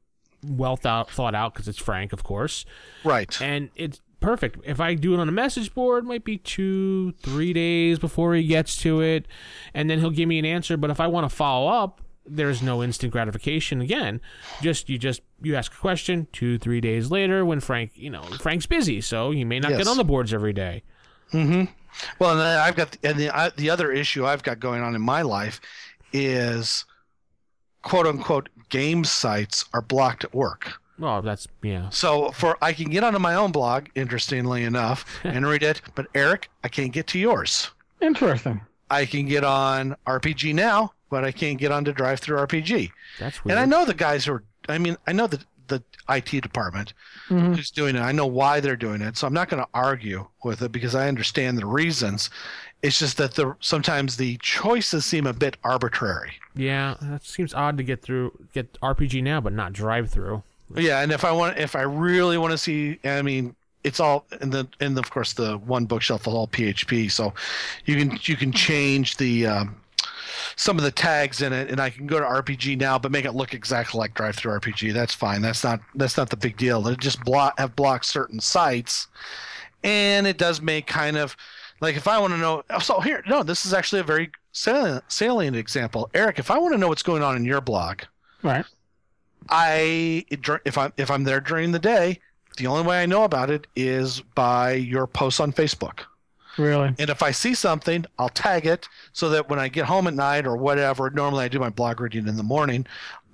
well 0.46 0.76
thought 0.76 1.10
thought 1.10 1.36
out 1.36 1.54
because 1.54 1.68
it's 1.68 1.78
Frank, 1.78 2.14
of 2.14 2.24
course, 2.24 2.66
right. 3.04 3.40
and 3.42 3.70
it's 3.76 4.02
perfect. 4.20 4.60
If 4.64 4.80
I 4.80 4.94
do 4.96 5.14
it 5.14 5.20
on 5.20 5.28
a 5.30 5.32
message 5.32 5.74
board, 5.74 6.04
it 6.04 6.08
might 6.08 6.24
be 6.24 6.38
two, 6.38 7.14
three 7.24 7.54
days 7.54 8.00
before 8.00 8.34
he 8.36 8.44
gets 8.46 8.78
to 8.78 9.02
it, 9.02 9.28
and 9.74 9.90
then 9.90 10.00
he'll 10.00 10.12
give 10.12 10.28
me 10.28 10.40
an 10.40 10.46
answer. 10.46 10.78
But 10.78 10.90
if 10.90 11.00
I 11.00 11.08
want 11.08 11.30
to 11.30 11.36
follow 11.36 11.68
up, 11.70 12.02
there's 12.26 12.62
no 12.62 12.84
instant 12.84 13.12
gratification. 13.12 13.82
Again, 13.82 14.22
just 14.62 14.90
you 14.90 14.98
just 14.98 15.22
you 15.42 15.56
ask 15.56 15.74
a 15.74 15.78
question 15.78 16.28
two, 16.32 16.58
three 16.58 16.82
days 16.82 17.12
later 17.12 17.44
when 17.46 17.60
Frank, 17.60 17.92
you 17.96 18.10
know, 18.10 18.24
Frank's 18.40 18.66
busy, 18.66 19.02
so 19.02 19.32
he 19.32 19.44
may 19.44 19.60
not 19.60 19.72
Yes. 19.72 19.80
get 19.80 19.88
on 19.88 19.98
the 19.98 20.06
boards 20.06 20.34
every 20.34 20.54
day. 20.54 20.84
Mm-hmm 21.34 21.66
well, 22.20 22.32
and 22.32 22.42
I've 22.42 22.76
got 22.76 22.98
and 23.04 23.18
the 23.18 23.30
I, 23.36 23.50
the 23.50 23.70
other 23.70 23.92
issue 23.92 24.26
I've 24.26 24.44
got 24.44 24.60
going 24.60 24.82
on 24.82 24.96
in 24.96 25.02
my 25.02 25.22
life 25.22 25.60
is 26.14 26.86
quote 27.82 28.08
unquote 28.08 28.50
game 28.70 29.04
sites 29.04 29.66
are 29.74 29.82
blocked 29.82 30.24
at 30.24 30.34
work. 30.34 30.74
Well, 31.00 31.22
that's 31.22 31.48
yeah. 31.64 31.90
So 31.90 32.30
for 32.32 32.58
I 32.64 32.74
can 32.74 32.90
get 32.90 33.04
onto 33.04 33.20
my 33.20 33.34
own 33.36 33.52
blog, 33.52 33.88
interestingly 33.96 34.64
enough, 34.64 35.06
and 35.24 35.48
read 35.48 35.64
it, 35.64 35.82
but 35.96 36.08
Eric, 36.14 36.50
I 36.64 36.68
can't 36.68 36.92
get 36.94 37.08
to 37.08 37.20
yours. 37.20 37.72
Interesting. 38.02 38.62
I 38.90 39.06
can 39.06 39.26
get 39.28 39.44
on 39.44 39.96
RPG 40.06 40.54
now, 40.54 40.92
but 41.10 41.24
I 41.24 41.32
can't 41.32 41.58
get 41.58 41.72
onto 41.72 41.94
Drive 41.94 42.20
Through 42.20 42.38
RPG. 42.40 42.92
That's 43.20 43.44
weird. 43.44 43.58
And 43.58 43.60
I 43.60 43.66
know 43.66 43.86
the 43.86 43.94
guys 43.94 44.26
who 44.26 44.34
are. 44.34 44.44
I 44.70 44.78
mean, 44.78 44.98
I 45.08 45.14
know 45.14 45.28
the 45.28 45.44
the 45.68 45.82
IT 46.10 46.42
department 46.42 46.94
Mhm. 47.30 47.56
who's 47.56 47.72
doing 47.72 47.96
it. 47.96 48.02
I 48.02 48.12
know 48.12 48.26
why 48.28 48.60
they're 48.60 48.76
doing 48.76 49.02
it, 49.02 49.16
so 49.16 49.26
I'm 49.26 49.34
not 49.34 49.48
going 49.48 49.64
to 49.64 49.70
argue 49.74 50.28
with 50.44 50.62
it 50.62 50.72
because 50.74 50.96
I 50.96 51.08
understand 51.08 51.58
the 51.58 51.66
reasons. 51.66 52.30
It's 52.82 52.98
just 52.98 53.18
that 53.18 53.36
the 53.36 53.56
sometimes 53.60 54.18
the 54.18 54.38
choices 54.38 55.06
seem 55.06 55.28
a 55.28 55.34
bit 55.34 55.58
arbitrary. 55.64 56.34
Yeah, 56.56 56.96
that 57.02 57.24
seems 57.24 57.54
odd 57.54 57.78
to 57.78 57.84
get 57.84 58.02
through 58.02 58.32
get 58.54 58.74
RPG 58.82 59.22
now, 59.24 59.40
but 59.40 59.54
not 59.54 59.74
drive 59.74 60.10
through. 60.10 60.44
Yeah, 60.76 61.02
and 61.02 61.12
if 61.12 61.24
I 61.24 61.32
want, 61.32 61.58
if 61.58 61.76
I 61.76 61.82
really 61.82 62.38
want 62.38 62.52
to 62.52 62.58
see, 62.58 62.98
I 63.04 63.22
mean, 63.22 63.56
it's 63.84 64.00
all 64.00 64.26
in 64.42 64.50
the 64.50 64.68
and 64.80 64.98
of 64.98 65.12
course 65.12 65.34
the 65.34 65.58
one 65.58 65.86
bookshelf 65.86 66.22
is 66.22 66.34
all 66.34 66.48
PHP, 66.48 67.12
so 67.12 67.34
you 67.86 67.96
can 67.98 68.18
you 68.24 68.36
can 68.36 68.52
change 68.52 69.18
the 69.18 69.48
um, 69.48 69.76
some 70.56 70.78
of 70.78 70.84
the 70.84 70.92
tags 70.92 71.42
in 71.42 71.54
it, 71.54 71.70
and 71.70 71.80
I 71.80 71.90
can 71.90 72.08
go 72.08 72.20
to 72.20 72.26
RPG 72.26 72.78
now, 72.80 72.98
but 73.00 73.12
make 73.12 73.26
it 73.26 73.34
look 73.34 73.54
exactly 73.54 74.00
like 74.00 74.14
Drive 74.14 74.36
Through 74.36 74.60
RPG. 74.60 74.94
That's 74.94 75.14
fine. 75.14 75.42
That's 75.42 75.64
not 75.64 75.82
that's 75.96 76.18
not 76.18 76.30
the 76.30 76.38
big 76.38 76.58
deal. 76.58 76.88
It 76.88 77.00
just 77.00 77.24
block 77.24 77.58
have 77.60 77.76
blocked 77.76 78.06
certain 78.06 78.40
sites, 78.40 79.08
and 79.84 80.28
it 80.28 80.38
does 80.38 80.62
make 80.62 80.88
kind 80.88 81.18
of 81.18 81.36
like 81.82 81.98
if 81.98 82.08
I 82.08 82.20
want 82.20 82.34
to 82.34 82.38
know. 82.38 82.64
Oh, 82.70 82.80
so 82.80 83.02
here, 83.02 83.24
no, 83.28 83.44
this 83.44 83.66
is 83.66 83.74
actually 83.74 84.00
a 84.00 84.04
very 84.04 84.32
salient, 84.54 85.04
salient 85.08 85.58
example, 85.58 86.10
Eric. 86.14 86.40
If 86.40 86.50
I 86.50 86.58
want 86.58 86.74
to 86.74 86.78
know 86.78 86.88
what's 86.88 87.04
going 87.04 87.24
on 87.24 87.36
in 87.36 87.44
your 87.44 87.62
blog, 87.62 88.02
Right. 88.44 88.66
I 89.50 90.26
if 90.30 90.78
I'm 90.78 90.94
if 90.98 91.12
I'm 91.12 91.24
there 91.24 91.42
during 91.42 91.72
the 91.72 91.80
day, 91.80 92.20
the 92.58 92.68
only 92.68 92.84
way 92.84 93.02
I 93.02 93.06
know 93.06 93.24
about 93.24 93.50
it 93.50 93.68
is 93.76 94.22
by 94.36 94.74
your 94.74 95.08
posts 95.08 95.40
on 95.40 95.52
Facebook. 95.52 96.02
Really. 96.58 96.94
And 97.00 97.10
if 97.10 97.24
I 97.24 97.32
see 97.32 97.54
something, 97.54 98.06
I'll 98.20 98.30
tag 98.30 98.66
it 98.66 98.88
so 99.14 99.30
that 99.30 99.50
when 99.50 99.58
I 99.58 99.70
get 99.70 99.86
home 99.86 100.08
at 100.08 100.14
night 100.14 100.46
or 100.46 100.58
whatever, 100.58 101.10
normally 101.10 101.46
I 101.46 101.48
do 101.48 101.60
my 101.60 101.70
blog 101.70 102.02
reading 102.02 102.28
in 102.28 102.36
the 102.36 102.44
morning, 102.44 102.86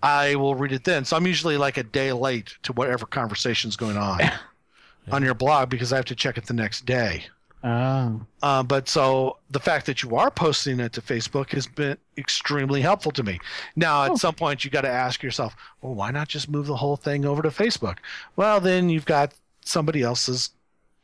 I 0.04 0.36
will 0.36 0.54
read 0.54 0.72
it 0.72 0.84
then. 0.84 1.04
So 1.04 1.18
I'm 1.18 1.26
usually 1.26 1.58
like 1.58 1.78
a 1.78 1.84
day 1.84 2.14
late 2.14 2.56
to 2.64 2.74
whatever 2.74 3.08
conversation's 3.08 3.76
going 3.76 3.98
on 3.98 4.22
on 5.12 5.24
your 5.24 5.34
blog 5.34 5.70
because 5.70 5.92
I 5.92 5.96
have 5.96 6.06
to 6.06 6.16
check 6.16 6.38
it 6.38 6.46
the 6.46 6.54
next 6.54 6.86
day. 6.86 7.26
Oh. 7.64 8.22
Uh, 8.44 8.64
but 8.64 8.88
so 8.88 9.38
the 9.50 9.60
fact 9.60 9.88
that 9.88 10.04
you 10.04 10.16
are 10.16 10.30
posting 10.30 10.80
it 10.80 10.94
to 10.94 11.02
Facebook 11.02 11.52
has 11.52 11.68
been 11.68 11.98
extremely 12.18 12.82
helpful 12.82 13.12
to 13.14 13.24
me. 13.24 13.40
Now, 13.76 14.04
at 14.06 14.18
some 14.18 14.36
point, 14.36 14.64
you 14.64 14.72
got 14.72 14.82
to 14.82 14.90
ask 14.90 15.24
yourself, 15.24 15.56
well, 15.82 15.96
why 15.96 16.12
not 16.12 16.28
just 16.28 16.50
move 16.50 16.68
the 16.68 16.76
whole 16.76 16.98
thing 16.98 17.26
over 17.26 17.42
to 17.42 17.50
Facebook? 17.50 17.98
Well, 18.36 18.60
then 18.60 18.90
you've 18.90 19.06
got 19.06 19.34
somebody 19.66 20.04
else's 20.04 20.52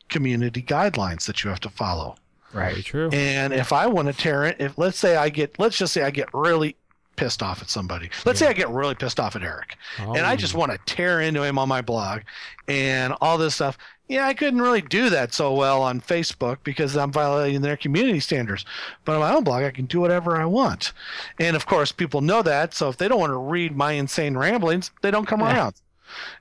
community 0.10 0.62
guidelines 0.62 1.26
that 1.26 1.44
you 1.44 1.50
have 1.50 1.60
to 1.62 1.70
follow. 1.70 2.16
Very 2.52 2.84
true. 2.84 3.10
And 3.12 3.52
if 3.52 3.74
I 3.74 3.88
want 3.88 4.10
to 4.10 4.14
tear 4.14 4.46
it, 4.46 4.58
if 4.60 4.78
let's 4.78 4.98
say 4.98 5.16
I 5.16 5.30
get, 5.30 5.58
let's 5.58 5.76
just 5.76 5.92
say 5.92 6.04
I 6.04 6.12
get 6.12 6.32
really 6.34 6.76
pissed 7.16 7.44
off 7.44 7.62
at 7.62 7.70
somebody. 7.70 8.10
Let's 8.26 8.40
say 8.40 8.48
I 8.48 8.54
get 8.54 8.70
really 8.70 8.96
pissed 8.96 9.20
off 9.20 9.36
at 9.36 9.44
Eric, 9.44 9.78
and 9.98 10.20
I 10.26 10.36
just 10.36 10.56
Oh. 10.56 10.60
want 10.60 10.72
to 10.72 10.80
tear 10.86 11.22
into 11.22 11.44
him 11.44 11.58
on 11.60 11.68
my 11.68 11.82
blog 11.82 12.22
and 12.68 13.14
all 13.22 13.38
this 13.38 13.56
stuff. 13.56 13.78
Yeah, 14.10 14.28
I 14.28 14.34
couldn't 14.34 14.62
really 14.62 14.82
do 14.82 15.10
that 15.10 15.34
so 15.34 15.54
well 15.54 15.82
on 15.82 16.02
Facebook 16.02 16.58
because 16.64 16.98
I'm 16.98 17.12
violating 17.12 17.62
their 17.62 17.78
community 17.78 18.20
standards. 18.20 18.66
But 19.06 19.14
on 19.16 19.22
my 19.22 19.34
own 19.34 19.44
blog, 19.44 19.64
I 19.64 19.72
can 19.72 19.86
do 19.86 20.02
whatever 20.02 20.36
I 20.36 20.46
want. 20.46 20.92
And 21.40 21.56
of 21.56 21.66
course, 21.66 21.92
people 21.94 22.20
know 22.22 22.42
that. 22.42 22.74
So 22.74 22.90
if 22.90 22.98
they 22.98 23.08
don't 23.08 23.20
want 23.20 23.32
to 23.32 23.38
read 23.38 23.78
my 23.78 23.94
insane 23.94 24.36
ramblings, 24.38 24.92
they 25.02 25.10
don't 25.10 25.26
come 25.26 25.42
around. 25.42 25.76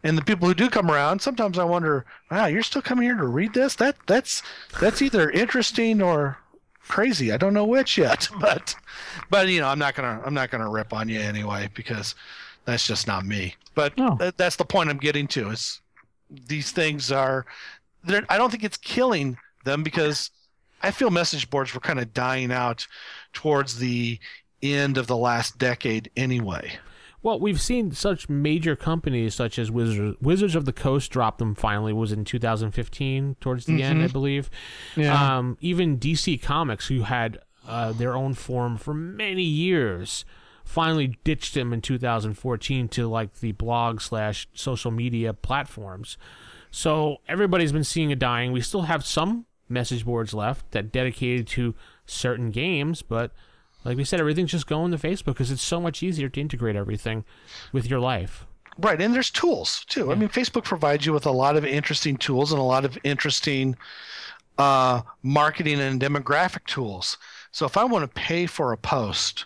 And 0.02 0.18
the 0.18 0.24
people 0.24 0.48
who 0.48 0.54
do 0.54 0.68
come 0.68 0.90
around, 0.90 1.22
sometimes 1.22 1.56
I 1.56 1.64
wonder, 1.64 2.04
wow, 2.30 2.46
you're 2.46 2.62
still 2.64 2.82
coming 2.82 3.04
here 3.04 3.16
to 3.16 3.26
read 3.26 3.54
this? 3.54 3.76
That 3.76 3.96
that's 4.06 4.42
that's 4.80 5.00
either 5.00 5.30
interesting 5.30 6.02
or 6.02 6.38
crazy. 6.88 7.32
I 7.32 7.36
don't 7.36 7.54
know 7.54 7.64
which 7.66 7.96
yet. 7.98 8.28
But 8.40 8.74
but 9.30 9.48
you 9.48 9.60
know, 9.60 9.68
I'm 9.68 9.78
not 9.78 9.94
gonna 9.94 10.20
I'm 10.24 10.34
not 10.34 10.50
gonna 10.50 10.68
rip 10.70 10.92
on 10.92 11.08
you 11.08 11.20
anyway 11.20 11.68
because 11.74 12.14
that's 12.64 12.86
just 12.86 13.06
not 13.06 13.24
me. 13.26 13.54
But 13.74 13.96
No. 13.96 14.16
that, 14.20 14.36
that's 14.36 14.56
the 14.56 14.64
point 14.64 14.90
I'm 14.90 14.98
getting 14.98 15.26
to 15.28 15.50
is 15.50 15.80
these 16.30 16.70
things 16.72 17.10
they're, 18.04 18.24
I 18.28 18.36
don't 18.38 18.50
think 18.50 18.64
it's 18.64 18.76
killing 18.76 19.36
them 19.64 19.82
because 19.82 20.30
I 20.82 20.90
feel 20.90 21.10
message 21.10 21.48
boards 21.50 21.72
were 21.74 21.80
kind 21.80 22.00
of 22.00 22.12
dying 22.12 22.50
out 22.52 22.86
towards 23.32 23.78
the 23.78 24.18
end 24.62 24.98
of 24.98 25.06
the 25.06 25.16
last 25.16 25.58
decade 25.58 26.10
anyway. 26.16 26.72
Well, 27.22 27.38
we've 27.38 27.60
seen 27.60 27.92
such 27.92 28.28
major 28.28 28.74
companies 28.74 29.34
such 29.34 29.58
as 29.58 29.70
Wizards, 29.70 30.16
Wizards 30.20 30.56
of 30.56 30.64
the 30.64 30.72
Coast 30.72 31.10
drop 31.10 31.38
them 31.38 31.54
finally 31.54 31.92
was 31.92 32.10
in 32.10 32.24
2015 32.24 33.36
towards 33.40 33.66
the 33.66 33.82
end, 33.82 34.02
I 34.02 34.08
believe. 34.08 34.50
Yeah. 34.96 35.38
Um, 35.38 35.56
even 35.60 35.98
DC 35.98 36.42
Comics, 36.42 36.88
who 36.88 37.02
had 37.02 37.38
uh, 37.66 37.92
their 37.92 38.16
own 38.16 38.34
form 38.34 38.76
for 38.76 38.92
many 38.92 39.44
years, 39.44 40.24
finally 40.64 41.16
ditched 41.22 41.54
them 41.54 41.72
in 41.72 41.80
2014 41.80 42.88
to 42.88 43.06
like 43.06 43.38
the 43.40 43.52
blog 43.52 44.00
slash 44.00 44.48
social 44.52 44.90
media 44.90 45.32
platforms. 45.32 46.16
So 46.72 47.18
everybody's 47.28 47.72
been 47.72 47.84
seeing 47.84 48.10
a 48.10 48.16
dying. 48.16 48.50
We 48.50 48.62
still 48.62 48.82
have 48.82 49.04
some 49.04 49.46
message 49.68 50.04
boards 50.04 50.34
left 50.34 50.70
that 50.72 50.90
dedicated 50.90 51.46
to 51.48 51.74
certain 52.06 52.50
games, 52.50 53.02
but 53.02 53.32
like 53.84 53.96
we 53.96 54.04
said, 54.04 54.20
everything's 54.20 54.52
just 54.52 54.66
going 54.66 54.90
to 54.92 54.98
Facebook 54.98 55.26
because 55.26 55.50
it's 55.50 55.62
so 55.62 55.80
much 55.80 56.02
easier 56.02 56.28
to 56.28 56.40
integrate 56.40 56.76
everything 56.76 57.24
with 57.72 57.88
your 57.88 58.00
life. 58.00 58.46
Right, 58.78 59.00
and 59.00 59.14
there's 59.14 59.30
tools 59.30 59.84
too. 59.88 60.12
I 60.12 60.14
mean, 60.14 60.28
Facebook 60.28 60.64
provides 60.64 61.04
you 61.04 61.12
with 61.12 61.26
a 61.26 61.30
lot 61.30 61.56
of 61.56 61.64
interesting 61.64 62.16
tools 62.16 62.52
and 62.52 62.60
a 62.60 62.64
lot 62.64 62.84
of 62.84 62.96
interesting 63.04 63.76
uh, 64.56 65.02
marketing 65.22 65.80
and 65.80 66.00
demographic 66.00 66.64
tools. 66.64 67.18
So 67.50 67.66
if 67.66 67.76
I 67.76 67.84
want 67.84 68.02
to 68.02 68.20
pay 68.20 68.46
for 68.46 68.72
a 68.72 68.78
post 68.78 69.44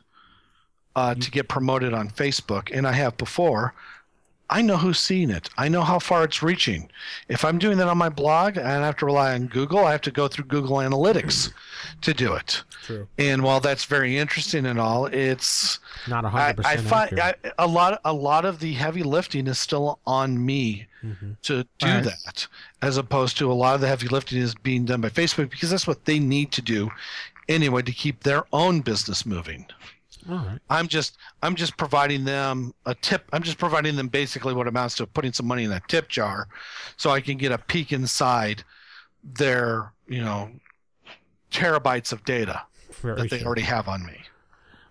uh, 0.95 1.15
to 1.15 1.31
get 1.31 1.49
promoted 1.49 1.93
on 1.93 2.09
Facebook, 2.09 2.71
and 2.73 2.87
I 2.87 2.93
have 2.93 3.17
before, 3.17 3.75
I 4.49 4.63
know 4.63 4.77
who's 4.77 4.99
seeing 5.01 5.31
it. 5.31 5.51
I 5.59 5.69
know 5.69 5.83
how 5.83 5.99
far 5.99 6.23
it's 6.25 6.43
reaching. 6.43 6.89
If 7.29 7.45
I'm 7.45 7.59
doing 7.59 7.79
that 7.79 7.89
on 7.89 7.99
my 7.99 8.09
blog 8.09 8.57
and 8.57 8.67
I 8.69 8.87
have 8.87 8.97
to 8.99 9.07
rely 9.07 9.35
on 9.35 9.47
Google, 9.49 9.85
I 9.85 9.91
have 9.93 10.03
to 10.03 10.13
go 10.13 10.29
through 10.29 10.45
Google 10.45 10.77
Analytics 10.77 11.53
to 12.03 12.15
do 12.15 12.33
it. 12.35 12.63
True. 12.85 13.09
And 13.19 13.43
while 13.43 13.59
that's 13.59 13.85
very 13.87 14.17
interesting 14.17 14.65
and 14.67 14.79
all, 14.79 15.07
it's 15.07 15.81
Not 16.07 16.25
a 16.25 16.29
I, 16.29 16.31
hundred 16.31 16.67
I 16.67 16.77
percent. 16.77 16.89
find 16.89 17.21
I, 17.21 17.35
a 17.59 17.67
lot 17.67 18.01
a 18.05 18.13
lot 18.13 18.45
of 18.45 18.61
the 18.61 18.75
heavy 18.75 19.03
lifting 19.03 19.47
is 19.49 19.59
still 19.59 19.99
on 20.07 20.45
me 20.45 20.87
Mm-hmm. 21.05 21.33
to 21.43 21.63
do 21.79 21.87
Right. 21.87 22.03
that, 22.05 22.49
as 22.83 22.97
opposed 22.97 23.39
to 23.39 23.53
a 23.53 23.55
lot 23.55 23.77
of 23.77 23.81
the 23.81 23.87
heavy 23.87 24.09
lifting 24.09 24.39
is 24.41 24.57
being 24.57 24.85
done 24.87 25.01
by 25.01 25.09
Facebook 25.09 25.51
because 25.51 25.71
that's 25.71 25.87
what 25.87 26.05
they 26.05 26.19
need 26.19 26.51
to 26.53 26.63
do 26.63 26.91
anyway 27.49 27.83
to 27.83 27.93
keep 27.93 28.25
their 28.25 28.43
own 28.53 28.81
business 28.81 29.25
moving. 29.25 29.67
All 30.29 30.37
right. 30.37 30.59
I'm 30.71 30.89
just 30.89 31.19
I'm 31.43 31.55
just 31.55 31.77
providing 31.77 32.25
them 32.25 32.75
a 32.85 32.95
tip. 32.95 33.29
I'm 33.33 33.43
just 33.43 33.59
providing 33.59 33.97
them 33.97 34.09
basically 34.09 34.55
what 34.55 34.67
amounts 34.67 34.97
to 34.97 35.07
putting 35.07 35.33
some 35.33 35.47
money 35.47 35.65
in 35.65 35.73
a 35.73 35.81
tip 35.89 36.09
jar, 36.09 36.49
so 36.97 37.11
I 37.11 37.21
can 37.21 37.37
get 37.37 37.53
a 37.53 37.59
peek 37.59 37.93
inside 37.93 38.65
their 39.23 39.93
you 40.09 40.23
know 40.23 40.51
terabytes 41.51 42.13
of 42.13 42.25
data 42.25 42.63
Very 43.03 43.23
that 43.23 43.31
they 43.31 43.39
true. 43.39 43.47
already 43.47 43.63
have 43.63 43.89
on 43.89 44.05
me. 44.05 44.19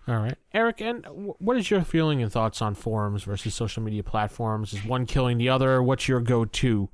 All 0.08 0.16
right, 0.20 0.36
Eric. 0.54 0.80
And 0.80 1.04
what 1.06 1.56
is 1.56 1.70
your 1.70 1.82
feeling 1.82 2.22
and 2.22 2.30
thoughts 2.30 2.62
on 2.62 2.74
forums 2.74 3.24
versus 3.24 3.54
social 3.54 3.82
media 3.82 4.04
platforms? 4.04 4.72
Is 4.72 4.84
one 4.84 5.04
killing 5.04 5.36
the 5.36 5.48
other? 5.48 5.82
What's 5.82 6.06
your 6.06 6.20
go-to? 6.20 6.88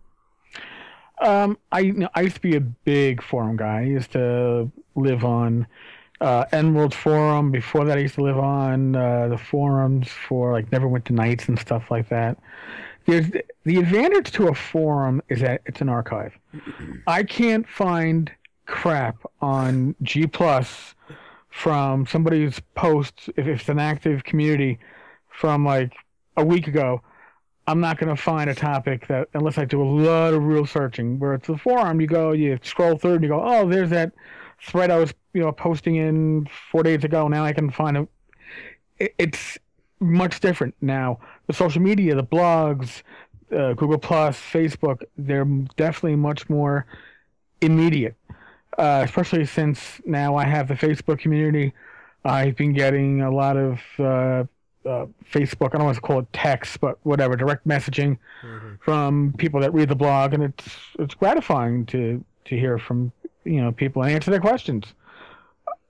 Um, 1.21 1.59
I 1.71 1.81
you 1.81 1.93
know, 1.93 2.09
I 2.15 2.23
used 2.23 2.37
to 2.37 2.41
be 2.41 2.57
a 2.57 2.61
big 2.61 3.23
forum 3.23 3.57
guy. 3.57 3.81
I 3.81 3.83
used 3.83 4.13
to 4.13 4.73
live 4.97 5.25
on 5.25 5.67
uh, 6.23 6.45
Emerald 6.53 6.95
Forum. 6.95 7.51
Before 7.51 7.85
that, 7.85 7.99
I 7.99 8.01
used 8.01 8.15
to 8.15 8.23
live 8.23 8.39
on 8.39 8.95
uh, 8.95 9.29
the 9.29 9.37
forums 9.37 10.09
for 10.09 10.53
like 10.53 10.71
Neverwinter 10.71 11.11
Nights 11.11 11.49
and 11.49 11.59
stuff 11.59 11.91
like 11.91 12.09
that. 12.09 12.39
There's 13.07 13.27
the 13.65 13.77
advantage 13.79 14.31
to 14.33 14.49
a 14.49 14.55
forum 14.55 15.21
is 15.29 15.41
that 15.41 15.63
it's 15.67 15.81
an 15.81 15.89
archive. 15.89 16.39
I 17.09 17.25
can't 17.25 17.69
find 17.69 18.31
crap 18.67 19.17
on 19.41 19.97
G 20.03 20.27
Plus 20.27 20.95
from 21.51 22.07
somebody's 22.07 22.61
post 22.77 23.29
if 23.37 23.47
it's 23.47 23.69
an 23.69 23.81
active 23.81 24.23
community 24.23 24.79
from 25.29 25.65
like 25.65 25.93
a 26.37 26.45
week 26.45 26.69
ago. 26.69 27.03
I'm 27.67 27.81
not 27.81 27.99
going 27.99 28.15
to 28.15 28.21
find 28.21 28.49
a 28.49 28.55
topic 28.55 29.07
that 29.09 29.29
unless 29.35 29.59
I 29.59 29.65
do 29.65 29.83
a 29.83 29.85
lot 29.85 30.35
of 30.35 30.45
real 30.45 30.67
searching. 30.67 31.19
Where 31.19 31.35
it's 31.35 31.49
a 31.49 31.57
forum, 31.57 32.01
you 32.01 32.07
go, 32.07 32.33
you 32.33 32.59
scroll 32.63 32.97
through, 32.99 33.15
and 33.15 33.23
you 33.23 33.29
go, 33.29 33.43
oh, 33.45 33.69
there's 33.69 33.91
that 33.91 34.13
thread 34.63 34.91
I 34.91 34.99
was, 34.99 35.13
you 35.35 35.43
know, 35.43 35.53
posting 35.53 35.97
in 35.97 36.49
four 36.71 36.83
days 36.83 37.05
ago. 37.05 37.29
Now 37.29 37.45
I 37.45 37.53
can 37.53 37.71
find 37.71 37.97
it. 37.97 38.09
it 38.99 39.15
it's 39.19 39.59
much 40.01 40.41
different 40.41 40.75
now. 40.81 41.19
The 41.47 41.53
social 41.53 41.83
media, 41.83 42.15
the 42.15 42.25
blogs, 42.25 43.03
uh, 43.53 43.75
Google 43.75 43.99
Plus, 43.99 44.39
Facebook, 44.39 45.03
they're 45.17 45.45
definitely 45.77 46.17
much 46.17 46.49
more 46.49 46.87
immediate. 47.61 48.17
Uh, 48.79 49.03
especially 49.05 49.45
since 49.45 50.01
now 50.07 50.35
I 50.37 50.45
have 50.45 50.69
the 50.69 50.75
Facebook 50.75 51.19
community. 51.19 51.75
I've 52.25 52.57
been 52.57 52.73
getting 52.73 53.21
a 53.21 53.31
lot 53.31 53.57
of 53.57 53.81
uh, 53.99 54.45
uh, 54.89 55.07
Facebook. 55.31 55.75
I 55.75 55.79
don't 55.79 55.85
want 55.85 55.97
to 55.97 56.01
call 56.01 56.21
it 56.21 56.33
text, 56.33 56.81
but 56.81 56.99
whatever, 57.03 57.37
direct 57.37 57.67
messaging 57.67 58.17
from 58.81 59.35
people 59.37 59.61
that 59.61 59.75
read 59.75 59.89
the 59.89 59.95
blog, 59.95 60.33
and 60.33 60.43
it's 60.43 60.77
it's 60.99 61.15
gratifying 61.15 61.85
to 61.87 62.25
to 62.47 62.59
hear 62.59 62.79
from 62.79 63.13
you 63.45 63.61
know 63.63 63.73
people 63.73 64.03
and 64.03 64.13
answer 64.13 64.31
their 64.31 64.41
questions. 64.41 64.87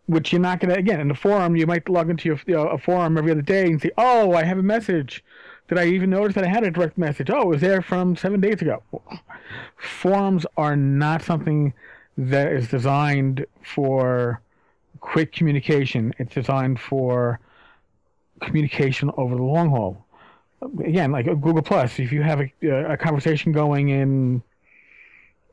Which 0.06 0.32
you're 0.32 0.40
not 0.40 0.60
gonna 0.60 0.74
again 0.74 1.00
in 1.00 1.08
the 1.08 1.14
forum. 1.14 1.56
You 1.56 1.66
might 1.66 1.88
log 1.88 2.10
into 2.10 2.28
your, 2.28 2.40
you 2.46 2.54
know, 2.54 2.68
a 2.68 2.78
forum 2.78 3.16
every 3.16 3.30
other 3.30 3.42
day 3.42 3.66
and 3.66 3.80
see, 3.80 3.92
oh, 3.96 4.32
I 4.32 4.44
have 4.44 4.58
a 4.58 4.62
message. 4.62 5.24
Did 5.68 5.78
I 5.78 5.86
even 5.86 6.10
notice 6.10 6.34
that 6.34 6.44
I 6.44 6.48
had 6.48 6.64
a 6.64 6.70
direct 6.70 6.98
message? 6.98 7.30
Oh, 7.30 7.42
it 7.42 7.46
was 7.46 7.60
there 7.60 7.80
from 7.80 8.16
seven 8.16 8.40
days 8.40 8.60
ago. 8.60 8.82
Forums 9.78 10.44
are 10.56 10.76
not 10.76 11.22
something 11.22 11.72
that 12.18 12.52
is 12.52 12.68
designed 12.68 13.46
for 13.62 14.40
quick 15.00 15.32
communication. 15.32 16.12
It's 16.18 16.34
designed 16.34 16.80
for 16.80 17.40
communication 18.40 19.10
over 19.16 19.36
the 19.36 19.42
long 19.42 19.70
haul. 19.70 20.04
Again, 20.84 21.12
like 21.12 21.26
Google 21.26 21.62
Plus, 21.62 21.98
if 21.98 22.12
you 22.12 22.22
have 22.22 22.40
a, 22.40 22.92
a 22.92 22.96
conversation 22.96 23.52
going 23.52 23.88
in, 23.88 24.42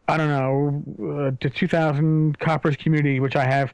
I 0.10 0.18
don't 0.18 0.30
know, 0.30 1.28
uh, 1.28 1.32
to 1.40 1.50
2,000 1.50 2.40
coppers 2.40 2.76
community, 2.76 3.20
which 3.20 3.36
I 3.36 3.46
have, 3.46 3.74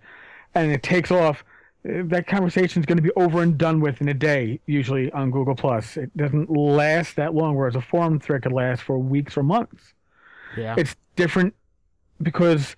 and 0.54 0.72
it 0.72 0.84
takes 0.84 1.12
off, 1.12 1.44
uh, 1.88 2.04
that 2.06 2.28
conversation 2.28 2.82
is 2.82 2.86
going 2.86 2.98
to 2.98 3.02
be 3.02 3.12
over 3.16 3.42
and 3.42 3.58
done 3.58 3.80
with 3.80 4.02
in 4.02 4.10
a 4.10 4.14
day, 4.14 4.60
usually 4.66 5.12
on 5.12 5.32
Google 5.32 5.56
Plus. 5.56 5.98
It 5.98 6.16
doesn't 6.18 6.50
last 6.50 7.16
that 7.16 7.34
long, 7.34 7.56
whereas 7.56 7.76
a 7.76 7.82
forum 7.82 8.20
thread 8.20 8.44
could 8.44 8.52
last 8.52 8.84
for 8.84 8.98
weeks 9.00 9.38
or 9.38 9.44
months. 9.44 9.94
Yeah. 10.58 10.76
It's 10.78 10.96
different 11.16 11.54
because, 12.22 12.76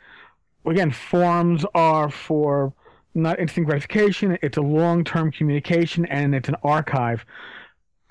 again, 0.66 0.91
forums 0.91 1.66
are 1.74 2.10
for 2.10 2.74
not 3.16 3.39
instant 3.39 3.66
gratification. 3.66 4.38
It's 4.41 4.58
a 4.58 4.62
long-term 4.62 5.32
communication 5.32 6.05
and 6.05 6.36
it's 6.36 6.49
an 6.49 6.55
archive. 6.64 7.26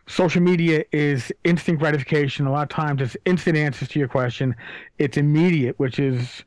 Social 0.07 0.41
media 0.41 0.85
is 0.93 1.33
instant 1.45 1.79
gratification. 1.79 2.47
A 2.47 2.53
lot 2.53 2.63
of 2.63 2.69
times, 2.69 3.03
it's 3.03 3.17
instant 3.25 3.57
answers 3.57 3.89
to 3.89 3.99
your 3.99 4.09
question. 4.09 4.55
It's 4.99 5.17
immediate, 5.17 5.79
which 5.79 5.99
is 5.99 6.45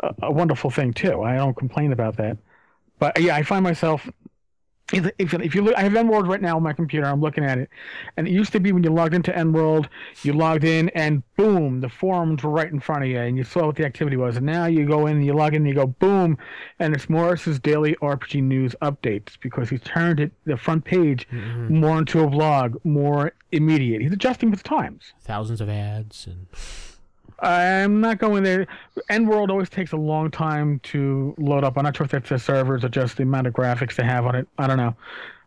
a, 0.00 0.14
a 0.24 0.32
wonderful 0.32 0.70
thing 0.70 0.92
too. 0.92 1.22
I 1.22 1.36
don't 1.36 1.56
complain 1.56 1.92
about 1.92 2.16
that. 2.16 2.36
But 2.98 3.20
yeah, 3.20 3.36
I 3.36 3.42
find 3.42 3.62
myself 3.62 4.08
if, 4.92 5.10
if, 5.18 5.34
if 5.34 5.54
you 5.54 5.62
look, 5.62 5.74
I 5.76 5.82
have 5.82 5.92
Enworld 5.92 6.28
right 6.28 6.40
now 6.40 6.56
on 6.56 6.62
my 6.62 6.72
computer. 6.72 7.06
I'm 7.06 7.20
looking 7.20 7.44
at 7.44 7.58
it, 7.58 7.68
and 8.16 8.28
it 8.28 8.30
used 8.30 8.52
to 8.52 8.60
be 8.60 8.70
when 8.70 8.84
you 8.84 8.90
logged 8.90 9.14
into 9.14 9.32
Enworld, 9.32 9.88
you 10.22 10.32
logged 10.32 10.62
in, 10.62 10.90
and 10.90 11.22
boom, 11.36 11.80
the 11.80 11.88
forums 11.88 12.44
were 12.44 12.50
right 12.50 12.70
in 12.70 12.78
front 12.78 13.02
of 13.02 13.08
you, 13.08 13.18
and 13.18 13.36
you 13.36 13.42
saw 13.42 13.66
what 13.66 13.76
the 13.76 13.84
activity 13.84 14.16
was. 14.16 14.36
And 14.36 14.46
now 14.46 14.66
you 14.66 14.86
go 14.86 15.06
in, 15.06 15.16
and 15.16 15.26
you 15.26 15.32
log 15.32 15.54
in, 15.54 15.62
and 15.62 15.68
you 15.68 15.74
go 15.74 15.86
boom, 15.86 16.38
and 16.78 16.94
it's 16.94 17.10
Morrus's 17.10 17.58
daily 17.58 17.96
RPG 17.96 18.42
news 18.42 18.76
updates 18.80 19.38
because 19.40 19.68
he's 19.68 19.82
turned 19.82 20.20
it 20.20 20.30
the 20.44 20.56
front 20.56 20.84
page 20.84 21.26
mm-hmm. 21.28 21.80
more 21.80 21.98
into 21.98 22.20
a 22.20 22.30
blog, 22.30 22.76
more 22.84 23.32
immediate. 23.50 24.02
He's 24.02 24.12
adjusting 24.12 24.50
with 24.50 24.62
the 24.62 24.68
times. 24.68 25.14
Thousands 25.20 25.60
of 25.60 25.68
ads 25.68 26.28
and 26.28 26.46
I'm 27.40 28.00
not 28.00 28.18
going 28.18 28.42
there. 28.42 28.66
EN 29.10 29.26
World 29.26 29.50
always 29.50 29.68
takes 29.68 29.92
a 29.92 29.96
long 29.96 30.30
time 30.30 30.78
to 30.84 31.34
load 31.38 31.64
up. 31.64 31.76
I'm 31.76 31.84
not 31.84 31.94
sure 31.96 32.04
if 32.06 32.10
that's 32.12 32.28
the 32.30 32.38
servers 32.38 32.82
or 32.82 32.88
just 32.88 33.16
the 33.18 33.24
amount 33.24 33.46
of 33.46 33.52
graphics 33.52 33.94
they 33.96 34.04
have 34.04 34.24
on 34.26 34.34
it. 34.34 34.48
I 34.58 34.66
don't 34.66 34.78
know. 34.78 34.96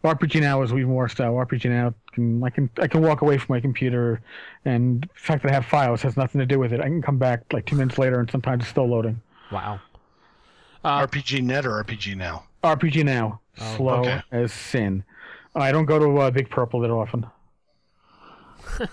RPG 0.04 0.40
Now 0.42 0.62
is 0.62 0.72
even 0.72 0.86
more 0.86 1.10
so. 1.10 1.34
RPG 1.34 1.70
Now 1.70 1.94
can 2.14 2.42
I 2.44 2.50
can 2.52 2.70
I 2.80 2.88
can 2.88 3.02
walk 3.02 3.22
away 3.22 3.38
from 3.38 3.54
my 3.56 3.60
computer, 3.60 4.22
and 4.66 5.02
the 5.02 5.08
fact 5.20 5.44
that 5.44 5.52
I 5.52 5.56
have 5.56 5.66
files 5.66 6.02
has 6.04 6.16
nothing 6.16 6.40
to 6.40 6.46
do 6.46 6.58
with 6.60 6.72
it. 6.72 6.80
I 6.80 6.84
can 6.84 7.02
come 7.02 7.18
back 7.18 7.42
like 7.52 7.66
two 7.66 7.76
minutes 7.76 7.98
later, 7.98 8.20
and 8.20 8.30
sometimes 8.32 8.62
it's 8.64 8.70
still 8.70 8.88
loading. 8.88 9.22
wow. 9.52 9.80
RPG 10.86 11.44
Net 11.44 11.66
or 11.66 11.84
RPG 11.84 12.16
Now? 12.16 12.46
RPG 12.64 13.04
Now, 13.04 13.42
Oh, 13.60 13.76
slow 13.76 14.00
okay. 14.02 14.22
as 14.32 14.54
sin. 14.54 15.04
I 15.54 15.74
don't 15.74 15.84
go 15.86 16.00
to 16.00 16.18
uh, 16.20 16.32
Big 16.32 16.50
Purple 16.50 16.80
that 16.80 16.92
often. 16.92 17.26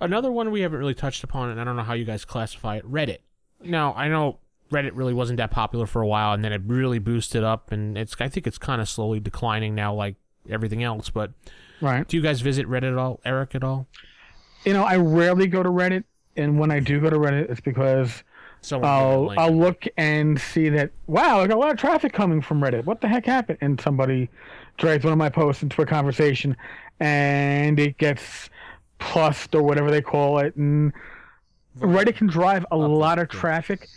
Another 0.00 0.30
one 0.30 0.50
we 0.50 0.60
haven't 0.60 0.78
really 0.78 0.94
touched 0.94 1.24
upon, 1.24 1.50
and 1.50 1.60
I 1.60 1.64
don't 1.64 1.76
know 1.76 1.82
how 1.82 1.94
you 1.94 2.04
guys 2.04 2.24
classify 2.24 2.76
it. 2.76 2.90
Reddit. 2.90 3.18
Now 3.62 3.92
I 3.94 4.08
know 4.08 4.38
Reddit 4.70 4.92
really 4.94 5.14
wasn't 5.14 5.38
that 5.38 5.50
popular 5.50 5.86
for 5.86 6.02
a 6.02 6.06
while, 6.06 6.32
and 6.32 6.44
then 6.44 6.52
it 6.52 6.62
really 6.66 6.98
boosted 6.98 7.42
up, 7.42 7.72
and 7.72 7.96
it's 7.98 8.14
I 8.20 8.28
think 8.28 8.46
it's 8.46 8.58
kind 8.58 8.80
of 8.80 8.88
slowly 8.88 9.18
declining 9.20 9.74
now, 9.74 9.92
like 9.94 10.14
everything 10.48 10.82
else. 10.82 11.10
But 11.10 11.32
Right. 11.80 12.06
do 12.06 12.16
you 12.16 12.22
guys 12.22 12.40
visit 12.40 12.66
Reddit 12.68 12.92
at 12.92 12.98
all, 12.98 13.20
Eric? 13.24 13.54
At 13.54 13.64
all? 13.64 13.86
You 14.64 14.72
know, 14.72 14.84
I 14.84 14.96
rarely 14.96 15.46
go 15.46 15.62
to 15.62 15.68
Reddit, 15.68 16.04
and 16.36 16.58
when 16.58 16.70
I 16.70 16.80
do 16.80 17.00
go 17.00 17.10
to 17.10 17.16
Reddit, 17.16 17.50
it's 17.50 17.60
because 17.60 18.22
Someone 18.60 18.90
I'll. 18.90 19.32
I'll 19.38 19.56
look 19.56 19.84
and 19.96 20.40
see 20.40 20.68
that 20.70 20.90
wow, 21.06 21.40
I 21.40 21.46
got 21.46 21.56
a 21.56 21.60
lot 21.60 21.70
of 21.70 21.76
traffic 21.78 22.12
coming 22.12 22.40
from 22.42 22.60
Reddit. 22.60 22.84
What 22.84 23.00
the 23.00 23.06
heck 23.08 23.24
happened? 23.26 23.58
And 23.60 23.80
somebody 23.80 24.28
drags 24.78 25.04
one 25.04 25.12
of 25.12 25.18
my 25.18 25.28
posts 25.28 25.62
into 25.62 25.80
a 25.82 25.86
conversation, 25.86 26.56
and 27.00 27.78
it 27.78 27.98
gets 27.98 28.50
plussed 28.98 29.54
or 29.54 29.62
whatever 29.62 29.90
they 29.90 30.02
call 30.02 30.38
it. 30.38 30.56
And 30.56 30.92
Reddit 31.78 32.16
can 32.16 32.26
drive 32.26 32.66
a 32.70 32.76
lot 32.76 33.18
of 33.18 33.28
traffic 33.28 33.88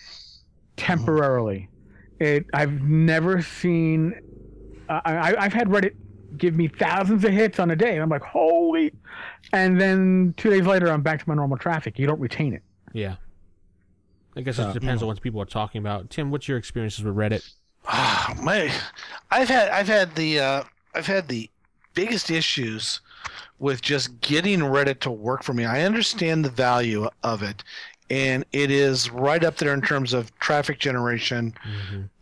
temporarily. 0.77 1.69
It 2.19 2.45
I've 2.53 2.81
never 2.81 3.41
seen. 3.41 4.13
I, 4.89 5.01
I 5.05 5.45
I've 5.45 5.53
had 5.53 5.67
Reddit 5.67 5.95
give 6.37 6.55
me 6.55 6.67
thousands 6.67 7.23
of 7.25 7.31
hits 7.31 7.59
on 7.59 7.71
a 7.71 7.75
day, 7.75 7.93
and 7.93 8.01
I'm 8.01 8.09
like, 8.09 8.23
holy! 8.23 8.93
And 9.53 9.79
then 9.79 10.33
two 10.37 10.49
days 10.49 10.65
later, 10.65 10.89
I'm 10.89 11.01
back 11.01 11.23
to 11.23 11.29
my 11.29 11.35
normal 11.35 11.57
traffic. 11.57 11.97
You 11.97 12.07
don't 12.07 12.19
retain 12.19 12.53
it. 12.53 12.63
Yeah. 12.93 13.15
I 14.35 14.41
guess 14.41 14.59
it 14.59 14.73
depends 14.73 15.01
on 15.01 15.07
what 15.07 15.21
people 15.21 15.41
are 15.41 15.45
talking 15.45 15.79
about. 15.79 16.09
Tim, 16.09 16.31
what's 16.31 16.47
your 16.47 16.57
experiences 16.57 17.03
with 17.03 17.15
Reddit? 17.15 17.53
Ah, 17.85 18.33
my, 18.41 18.71
I've 19.29 19.49
had 19.49 19.69
I've 19.69 19.87
had 19.87 20.15
the 20.15 20.39
uh, 20.39 20.63
I've 20.95 21.07
had 21.07 21.27
the 21.27 21.49
biggest 21.93 22.31
issues 22.31 23.01
with 23.59 23.81
just 23.81 24.19
getting 24.21 24.59
Reddit 24.59 24.99
to 25.01 25.11
work 25.11 25.43
for 25.43 25.53
me. 25.53 25.65
I 25.65 25.83
understand 25.83 26.43
the 26.45 26.49
value 26.49 27.09
of 27.23 27.43
it, 27.43 27.63
and 28.09 28.43
it 28.51 28.71
is 28.71 29.09
right 29.09 29.43
up 29.43 29.57
there 29.57 29.73
in 29.73 29.81
terms 29.81 30.13
of 30.13 30.37
traffic 30.39 30.79
generation, 30.79 31.53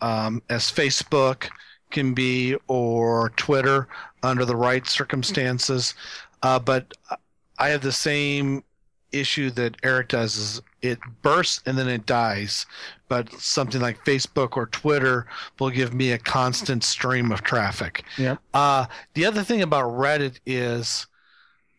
um, 0.01 0.41
as 0.49 0.71
Facebook 0.71 1.49
can 1.91 2.13
be 2.13 2.55
or 2.67 3.31
Twitter 3.37 3.87
under 4.21 4.45
the 4.45 4.55
right 4.55 4.85
circumstances. 4.87 5.95
Uh, 6.43 6.59
but 6.59 6.93
I 7.57 7.69
have 7.69 7.81
the 7.81 7.91
same 7.91 8.63
issue 9.11 9.49
that 9.51 9.77
Eric 9.83 10.09
does 10.09 10.37
is 10.37 10.61
it 10.81 10.99
bursts 11.21 11.61
and 11.65 11.77
then 11.77 11.89
it 11.89 12.05
dies. 12.05 12.65
But 13.07 13.33
something 13.33 13.81
like 13.81 14.05
Facebook 14.05 14.55
or 14.55 14.67
Twitter 14.67 15.25
will 15.59 15.71
give 15.71 15.93
me 15.93 16.11
a 16.11 16.17
constant 16.17 16.83
stream 16.83 17.31
of 17.31 17.41
traffic. 17.41 18.03
Yeah. 18.17 18.37
Uh, 18.53 18.85
the 19.13 19.25
other 19.25 19.43
thing 19.43 19.61
about 19.61 19.91
Reddit 19.91 20.39
is 20.45 21.07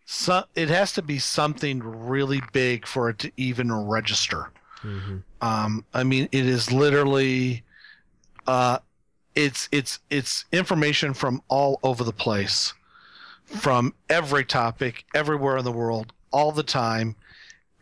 so, 0.06 0.42
it 0.56 0.68
has 0.68 0.92
to 0.94 1.02
be 1.02 1.20
something 1.20 1.80
really 1.80 2.42
big 2.52 2.84
for 2.86 3.10
it 3.10 3.18
to 3.20 3.30
even 3.36 3.72
register. 3.72 4.50
Um, 5.40 5.84
I 5.94 6.02
mean, 6.02 6.28
it 6.32 6.46
is 6.46 6.72
literally, 6.72 7.62
uh, 8.46 8.78
it's 9.36 9.68
it's 9.70 10.00
it's 10.10 10.46
information 10.50 11.14
from 11.14 11.42
all 11.48 11.78
over 11.82 12.02
the 12.02 12.12
place, 12.12 12.74
from 13.44 13.94
every 14.08 14.44
topic, 14.44 15.04
everywhere 15.14 15.58
in 15.58 15.64
the 15.64 15.70
world, 15.70 16.12
all 16.30 16.52
the 16.52 16.62
time, 16.62 17.16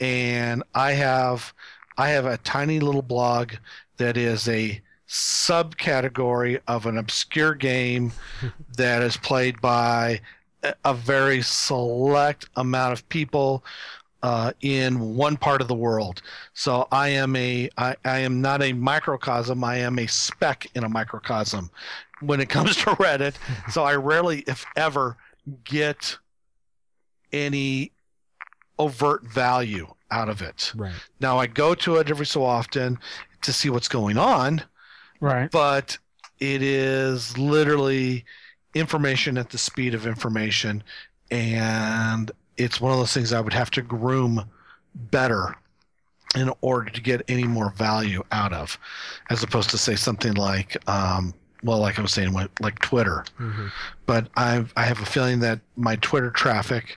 and 0.01 0.63
I 0.75 0.93
have 0.93 1.53
I 1.97 2.11
have 2.11 2.27
a 2.27 2.37
tiny 2.39 2.81
little 2.81 3.03
blog 3.03 3.53
that 3.97 4.17
is 4.17 4.49
a 4.49 4.81
subcategory 5.09 6.61
of 6.69 6.87
an 6.87 6.99
obscure 6.99 7.55
game 7.55 8.13
that 8.77 9.03
is 9.03 9.17
played 9.17 9.61
by 9.61 10.21
a- 10.85 10.95
very 10.95 11.43
select 11.43 12.49
amount 12.57 12.93
of 12.93 13.09
people 13.09 13.65
uh, 14.23 14.53
in 14.61 15.15
one 15.17 15.37
part 15.37 15.61
of 15.61 15.69
the 15.69 15.75
world. 15.75 16.23
So 16.53 16.89
I 16.91 17.09
am 17.11 17.37
a 17.37 17.71
I, 17.79 17.97
I 18.05 18.19
am 18.21 18.41
not 18.41 18.63
a 18.63 18.73
microcosm. 18.73 19.63
I 19.65 19.77
am 19.79 19.99
a 19.99 20.07
speck 20.07 20.67
in 20.75 20.85
a 20.85 20.89
microcosm 20.89 21.71
when 22.21 22.41
it 22.41 22.49
comes 22.57 22.77
to 22.77 22.91
Reddit. 22.97 23.35
so 23.71 23.85
I 23.85 23.95
rarely, 23.97 24.41
if 24.47 24.65
ever, 24.77 25.17
get 25.65 26.19
any 27.33 27.93
overt 28.79 29.25
value 29.25 29.87
out 30.11 30.29
of 30.29 30.41
it. 30.43 30.73
Right. 30.77 30.93
Now 31.21 31.39
I 31.39 31.47
go 31.47 31.75
to 31.75 31.97
it 31.97 32.09
every 32.11 32.27
so 32.27 32.45
often 32.45 32.99
to 33.43 33.53
see 33.53 33.71
what's 33.71 33.89
going 33.89 34.17
on, 34.19 34.63
Right. 35.21 35.51
but 35.51 35.99
it 36.41 36.63
is 36.63 37.37
literally 37.37 38.25
information 38.75 39.37
at 39.39 39.51
the 39.51 39.59
speed 39.59 39.95
of 39.95 40.07
information 40.07 40.83
and 41.31 42.31
it's 42.57 42.81
one 42.81 42.93
of 42.93 42.99
those 42.99 43.13
things 43.13 43.33
I 43.33 43.41
would 43.41 43.53
have 43.53 43.71
to 43.73 43.83
groom 43.83 44.45
better 44.95 45.57
in 46.37 46.53
order 46.61 46.91
to 46.91 47.01
get 47.01 47.23
any 47.29 47.45
more 47.45 47.71
value 47.73 48.23
out 48.33 48.53
of 48.53 48.79
as 49.31 49.43
opposed 49.43 49.71
to 49.71 49.79
say 49.79 49.97
something 49.97 50.35
like 50.35 50.77
um, 50.89 51.35
well 51.63 51.79
like 51.79 51.99
I 51.99 52.03
was 52.03 52.13
saying 52.13 52.33
like 52.61 52.79
Twitter 52.81 53.25
Mhm. 53.41 53.71
but 54.07 54.29
I've, 54.37 54.73
I 54.77 54.85
have 54.85 55.01
a 55.01 55.07
feeling 55.07 55.41
that 55.41 55.61
my 55.77 55.97
Twitter 55.97 56.31
traffic 56.31 56.97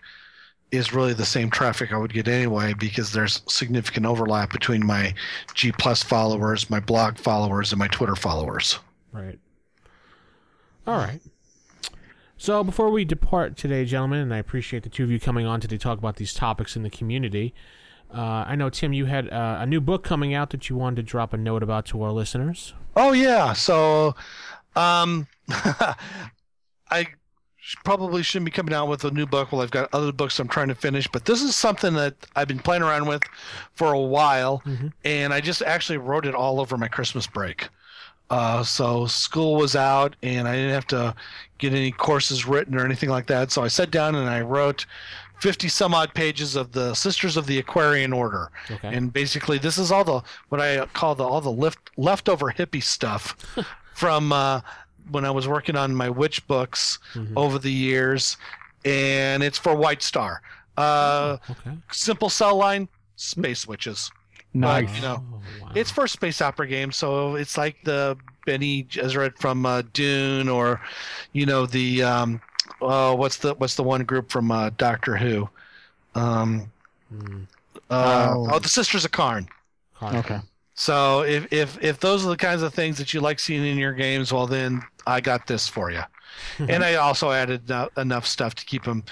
is 0.71 0.93
really 0.93 1.13
the 1.13 1.25
same 1.25 1.49
traffic 1.49 1.91
I 1.91 1.97
would 1.97 2.13
get 2.13 2.27
anyway 2.27 2.73
because 2.73 3.11
there's 3.11 3.41
significant 3.47 4.05
overlap 4.05 4.51
between 4.51 4.85
my 4.85 5.13
G 5.53 5.71
plus 5.71 6.01
followers, 6.01 6.69
my 6.69 6.79
blog 6.79 7.17
followers, 7.17 7.71
and 7.71 7.79
my 7.79 7.87
Twitter 7.87 8.15
followers. 8.15 8.79
Right. 9.11 9.39
All 10.87 10.97
right. 10.97 11.21
So 12.37 12.63
before 12.63 12.89
we 12.89 13.05
depart 13.05 13.55
today, 13.55 13.85
gentlemen, 13.85 14.19
and 14.19 14.33
I 14.33 14.37
appreciate 14.37 14.83
the 14.83 14.89
two 14.89 15.03
of 15.03 15.11
you 15.11 15.19
coming 15.19 15.45
on 15.45 15.61
today 15.61 15.77
to 15.77 15.83
talk 15.83 15.99
about 15.99 16.15
these 16.15 16.33
topics 16.33 16.75
in 16.75 16.81
the 16.81 16.89
community. 16.89 17.53
Uh, 18.13 18.45
I 18.47 18.55
know 18.55 18.69
Tim, 18.69 18.93
you 18.93 19.05
had 19.05 19.29
uh, 19.29 19.57
a 19.59 19.65
new 19.65 19.79
book 19.79 20.03
coming 20.03 20.33
out 20.33 20.49
that 20.49 20.69
you 20.69 20.75
wanted 20.75 20.95
to 20.97 21.03
drop 21.03 21.33
a 21.33 21.37
note 21.37 21.63
about 21.63 21.85
to 21.87 22.01
our 22.01 22.11
listeners. 22.11 22.73
Oh 22.95 23.11
yeah, 23.11 23.53
so 23.53 24.15
um, 24.75 25.27
I 26.89 27.07
probably 27.83 28.23
shouldn't 28.23 28.45
be 28.45 28.51
coming 28.51 28.73
out 28.73 28.87
with 28.87 29.03
a 29.03 29.11
new 29.11 29.25
book. 29.25 29.51
Well, 29.51 29.61
I've 29.61 29.71
got 29.71 29.89
other 29.93 30.11
books 30.11 30.39
I'm 30.39 30.47
trying 30.47 30.69
to 30.69 30.75
finish, 30.75 31.07
but 31.07 31.25
this 31.25 31.41
is 31.41 31.55
something 31.55 31.93
that 31.93 32.15
I've 32.35 32.47
been 32.47 32.59
playing 32.59 32.81
around 32.81 33.07
with 33.07 33.21
for 33.73 33.93
a 33.93 33.99
while, 33.99 34.61
and 35.05 35.33
I 35.33 35.41
just 35.41 35.61
actually 35.61 35.97
wrote 35.97 36.25
it 36.25 36.35
all 36.35 36.59
over 36.59 36.77
my 36.77 36.87
Christmas 36.87 37.27
break. 37.27 37.69
Uh, 38.29 38.63
so 38.63 39.05
school 39.07 39.55
was 39.55 39.75
out, 39.75 40.15
and 40.23 40.47
I 40.47 40.55
didn't 40.55 40.71
have 40.71 40.87
to 40.87 41.15
get 41.57 41.73
any 41.73 41.91
courses 41.91 42.45
written 42.45 42.75
or 42.75 42.85
anything 42.85 43.09
like 43.09 43.27
that. 43.27 43.51
So 43.51 43.61
I 43.61 43.67
sat 43.67 43.91
down 43.91 44.15
and 44.15 44.29
I 44.29 44.41
wrote 44.41 44.85
50 45.41 45.67
some 45.67 45.93
odd 45.93 46.13
pages 46.13 46.55
of 46.55 46.71
the 46.71 46.93
Sisters 46.93 47.35
of 47.35 47.45
the 47.47 47.59
Aquarian 47.59 48.13
Order. 48.13 48.51
Okay. 48.69 48.87
And 48.87 49.11
basically, 49.11 49.57
this 49.57 49.77
is 49.77 49.91
all 49.91 50.03
the 50.03 50.21
what 50.49 50.61
I 50.61 50.85
call 50.93 51.13
the 51.15 51.23
all 51.23 51.41
the 51.41 51.51
lift, 51.51 51.91
leftover 51.97 52.53
hippie 52.57 52.81
stuff 52.81 53.35
from 53.93 54.31
uh, 54.31 54.61
when 55.09 55.25
I 55.25 55.31
was 55.31 55.47
working 55.47 55.75
on 55.75 55.95
my 55.95 56.09
witch 56.09 56.45
books 56.47 56.99
over 57.35 57.57
the 57.59 57.71
years, 57.71 58.37
and 58.85 59.43
it's 59.43 59.57
for 59.57 59.75
White 59.75 60.01
Star. 60.03 60.41
Uh, 60.77 61.37
Okay. 61.49 61.71
simple 61.91 62.29
cell 62.29 62.55
line, 62.55 62.87
space 63.15 63.67
witches. 63.67 64.11
Nice. 64.53 64.85
But, 64.89 64.95
you 64.95 65.01
know, 65.01 65.23
Oh, 65.33 65.39
wow. 65.61 65.71
it's 65.75 65.91
for 65.91 66.05
a 66.05 66.09
space 66.09 66.41
opera 66.41 66.67
game, 66.67 66.91
so 66.91 67.35
it's 67.35 67.57
like 67.57 67.77
the 67.83 68.17
Bene 68.45 68.83
Gesserit 68.83 69.37
from 69.37 69.65
uh, 69.65 69.83
Dune, 69.93 70.49
or 70.49 70.81
you 71.33 71.45
know 71.45 71.65
the 71.65 72.03
um, 72.03 72.41
uh, 72.81 73.15
what's 73.15 73.37
the 73.37 73.53
what's 73.55 73.75
the 73.75 73.83
one 73.83 74.03
group 74.03 74.31
from 74.31 74.51
uh, 74.51 74.71
Doctor 74.77 75.15
Who? 75.17 75.49
Um, 76.15 76.71
Mm, 77.13 77.45
uh, 77.89 78.33
Oh. 78.37 78.47
oh, 78.53 78.59
the 78.59 78.69
Sisters 78.69 79.03
of 79.05 79.11
Karn. 79.11 79.47
Carl. 79.95 80.17
Okay. 80.17 80.39
So 80.81 81.21
if, 81.21 81.53
if 81.53 81.77
if 81.83 81.99
those 81.99 82.25
are 82.25 82.29
the 82.29 82.35
kinds 82.37 82.63
of 82.63 82.73
things 82.73 82.97
that 82.97 83.13
you 83.13 83.21
like 83.21 83.39
seeing 83.39 83.63
in 83.63 83.77
your 83.77 83.93
games, 83.93 84.33
well 84.33 84.47
then 84.47 84.81
I 85.05 85.21
got 85.21 85.45
this 85.45 85.67
for 85.67 85.91
you. 85.91 86.01
and 86.57 86.83
I 86.83 86.95
also 86.95 87.29
added 87.31 87.69
no- 87.69 87.89
enough 87.97 88.25
stuff 88.25 88.55
to 88.55 88.65
keep 88.65 88.85
them, 88.85 89.03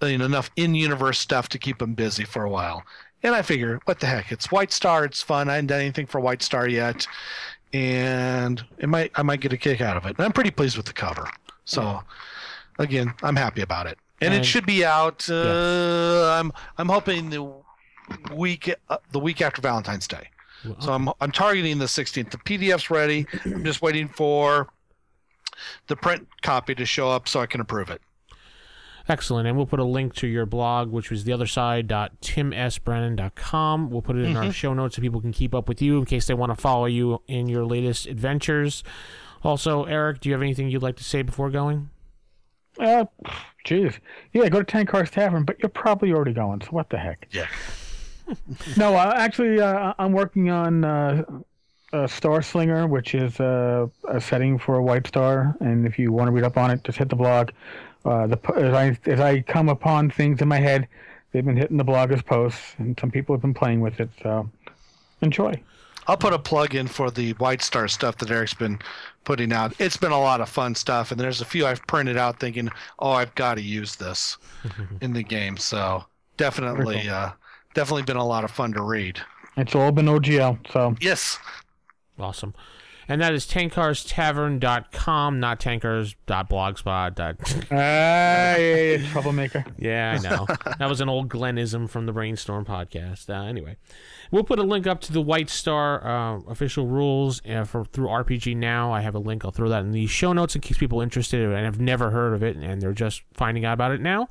you 0.00 0.16
know, 0.16 0.24
enough 0.24 0.50
in-universe 0.56 1.18
stuff 1.18 1.50
to 1.50 1.58
keep 1.58 1.76
them 1.80 1.92
busy 1.92 2.24
for 2.24 2.44
a 2.44 2.48
while. 2.50 2.82
And 3.22 3.34
I 3.34 3.42
figure, 3.42 3.78
what 3.84 4.00
the 4.00 4.06
heck? 4.06 4.32
It's 4.32 4.50
White 4.50 4.72
Star. 4.72 5.04
It's 5.04 5.20
fun. 5.20 5.50
I 5.50 5.56
haven't 5.56 5.66
done 5.66 5.80
anything 5.82 6.06
for 6.06 6.18
White 6.18 6.40
Star 6.40 6.66
yet, 6.66 7.06
and 7.74 8.64
it 8.78 8.88
might 8.88 9.10
I 9.14 9.22
might 9.22 9.40
get 9.40 9.52
a 9.52 9.58
kick 9.58 9.82
out 9.82 9.98
of 9.98 10.06
it. 10.06 10.16
And 10.16 10.24
I'm 10.24 10.32
pretty 10.32 10.50
pleased 10.50 10.78
with 10.78 10.86
the 10.86 10.94
cover. 10.94 11.28
So, 11.66 12.00
again, 12.78 13.12
I'm 13.22 13.36
happy 13.36 13.60
about 13.60 13.86
it. 13.86 13.98
And, 14.22 14.32
And- 14.32 14.42
it 14.42 14.46
should 14.46 14.64
be 14.64 14.82
out. 14.82 15.28
Uh, 15.28 16.38
I'm 16.40 16.52
I'm 16.78 16.88
hoping 16.88 17.28
the 17.28 17.52
week 18.34 18.74
uh, 18.88 18.96
the 19.10 19.20
week 19.20 19.42
after 19.42 19.60
Valentine's 19.60 20.08
Day. 20.08 20.28
Well, 20.64 20.80
So 20.80 20.92
I'm 20.92 21.08
I'm 21.20 21.32
targeting 21.32 21.78
the 21.78 21.86
16th. 21.86 22.30
The 22.30 22.38
PDF's 22.38 22.90
ready. 22.90 23.26
I'm 23.44 23.64
just 23.64 23.82
waiting 23.82 24.08
for 24.08 24.68
the 25.86 25.96
print 25.96 26.26
copy 26.42 26.74
to 26.74 26.84
show 26.86 27.10
up 27.10 27.28
so 27.28 27.40
I 27.40 27.46
can 27.46 27.60
approve 27.60 27.90
it. 27.90 28.00
Excellent. 29.08 29.48
And 29.48 29.56
we'll 29.56 29.66
put 29.66 29.80
a 29.80 29.84
link 29.84 30.14
to 30.16 30.26
your 30.28 30.46
blog, 30.46 30.90
which 30.92 31.10
was 31.10 31.24
theotherside.timsbrannan.com. 31.24 33.90
We'll 33.90 34.02
put 34.02 34.16
it 34.16 34.24
in 34.26 34.36
our 34.36 34.52
show 34.52 34.74
notes 34.74 34.96
so 34.96 35.02
people 35.02 35.20
can 35.20 35.32
keep 35.32 35.54
up 35.54 35.68
with 35.68 35.80
you 35.82 35.98
in 35.98 36.04
case 36.04 36.26
they 36.26 36.34
want 36.34 36.54
to 36.54 36.60
follow 36.60 36.86
you 36.86 37.20
in 37.26 37.48
your 37.48 37.64
latest 37.64 38.06
adventures. 38.06 38.84
Also, 39.42 39.84
Eric, 39.84 40.20
do 40.20 40.28
you 40.28 40.34
have 40.34 40.42
anything 40.42 40.68
you'd 40.70 40.82
like 40.82 40.96
to 40.96 41.04
say 41.04 41.22
before 41.22 41.50
going? 41.50 41.90
Uh, 42.78 43.04
jeez. 43.66 43.98
Yeah, 44.32 44.48
go 44.48 44.62
to 44.62 44.64
Tenkar's 44.64 45.10
Tavern, 45.10 45.44
but 45.44 45.58
you're 45.58 45.68
probably 45.68 46.12
already 46.12 46.32
going. 46.32 46.60
So 46.62 46.68
what 46.68 46.88
the 46.90 46.98
heck? 46.98 47.26
Yeah. 47.32 47.46
No, 48.76 48.94
uh, 48.94 49.14
actually, 49.16 49.60
uh, 49.60 49.94
I'm 49.98 50.12
working 50.12 50.50
on 50.50 50.84
uh, 50.84 51.24
uh, 51.92 52.06
Star 52.06 52.42
Slinger, 52.42 52.86
which 52.86 53.14
is 53.14 53.38
uh, 53.40 53.86
a 54.08 54.20
setting 54.20 54.58
for 54.58 54.76
a 54.76 54.82
White 54.82 55.06
Star. 55.06 55.54
And 55.60 55.86
if 55.86 55.98
you 55.98 56.12
want 56.12 56.28
to 56.28 56.32
read 56.32 56.44
up 56.44 56.56
on 56.56 56.70
it, 56.70 56.84
just 56.84 56.98
hit 56.98 57.08
the 57.08 57.16
blog. 57.16 57.50
Uh, 58.04 58.26
the 58.26 58.38
as 58.56 58.74
I 58.74 58.98
as 59.06 59.20
I 59.20 59.40
come 59.42 59.68
upon 59.68 60.10
things 60.10 60.40
in 60.40 60.48
my 60.48 60.58
head, 60.58 60.88
they've 61.30 61.44
been 61.44 61.56
hitting 61.56 61.76
the 61.76 61.84
blog 61.84 62.10
as 62.12 62.22
posts, 62.22 62.74
and 62.78 62.98
some 62.98 63.10
people 63.10 63.34
have 63.34 63.42
been 63.42 63.54
playing 63.54 63.80
with 63.80 64.00
it. 64.00 64.10
So 64.22 64.50
enjoy. 65.20 65.62
I'll 66.08 66.16
put 66.16 66.32
a 66.32 66.38
plug 66.38 66.74
in 66.74 66.88
for 66.88 67.12
the 67.12 67.32
White 67.34 67.62
Star 67.62 67.86
stuff 67.86 68.16
that 68.18 68.30
Eric's 68.30 68.54
been 68.54 68.80
putting 69.24 69.52
out. 69.52 69.72
It's 69.78 69.96
been 69.96 70.10
a 70.10 70.18
lot 70.18 70.40
of 70.40 70.48
fun 70.48 70.74
stuff, 70.74 71.12
and 71.12 71.20
there's 71.20 71.40
a 71.40 71.44
few 71.44 71.64
I've 71.64 71.86
printed 71.86 72.16
out 72.16 72.40
thinking, 72.40 72.70
oh, 72.98 73.12
I've 73.12 73.34
got 73.36 73.54
to 73.54 73.62
use 73.62 73.94
this 73.94 74.36
in 75.00 75.12
the 75.12 75.22
game. 75.22 75.56
So 75.56 76.04
definitely, 76.36 77.08
uh, 77.08 77.30
definitely 77.74 78.02
been 78.02 78.16
a 78.16 78.26
lot 78.26 78.44
of 78.44 78.50
fun 78.50 78.72
to 78.72 78.82
read. 78.82 79.20
It's 79.56 79.74
all 79.74 79.92
been 79.92 80.06
OGL. 80.06 80.70
So 80.72 80.94
Yes. 81.00 81.38
Awesome. 82.18 82.54
And 83.08 83.20
that 83.20 83.34
is 83.34 83.46
tenkarstavern.com, 83.46 85.40
not 85.40 85.60
tenkars.blogspot. 85.60 87.14
dot- 87.16 87.36
ah, 87.70 87.74
yeah, 87.74 88.56
yeah, 88.56 88.96
yeah, 88.96 89.10
troublemaker. 89.10 89.64
Yeah, 89.76 90.18
I 90.18 90.22
know. 90.22 90.46
that 90.78 90.88
was 90.88 91.00
an 91.00 91.08
old 91.08 91.28
Glenism 91.28 91.88
from 91.88 92.06
the 92.06 92.12
Brainstorm 92.12 92.64
podcast. 92.64 93.28
Uh, 93.28 93.44
anyway, 93.46 93.76
we'll 94.30 94.44
put 94.44 94.60
a 94.60 94.62
link 94.62 94.86
up 94.86 95.00
to 95.02 95.12
the 95.12 95.20
White 95.20 95.50
Star 95.50 96.06
uh, 96.06 96.40
official 96.48 96.86
rules 96.86 97.42
uh, 97.46 97.64
for 97.64 97.84
through 97.84 98.06
RPG 98.06 98.56
Now. 98.56 98.92
I 98.92 99.00
have 99.00 99.16
a 99.16 99.18
link. 99.20 99.44
I'll 99.44 99.50
throw 99.50 99.68
that 99.68 99.80
in 99.82 99.90
the 99.90 100.06
show 100.06 100.32
notes 100.32 100.54
in 100.54 100.60
case 100.60 100.78
people 100.78 101.00
are 101.00 101.04
interested 101.04 101.42
and 101.42 101.64
have 101.64 101.80
never 101.80 102.10
heard 102.10 102.34
of 102.34 102.42
it 102.42 102.56
and 102.56 102.80
they're 102.80 102.92
just 102.92 103.22
finding 103.34 103.64
out 103.64 103.74
about 103.74 103.90
it 103.90 104.00
now. 104.00 104.28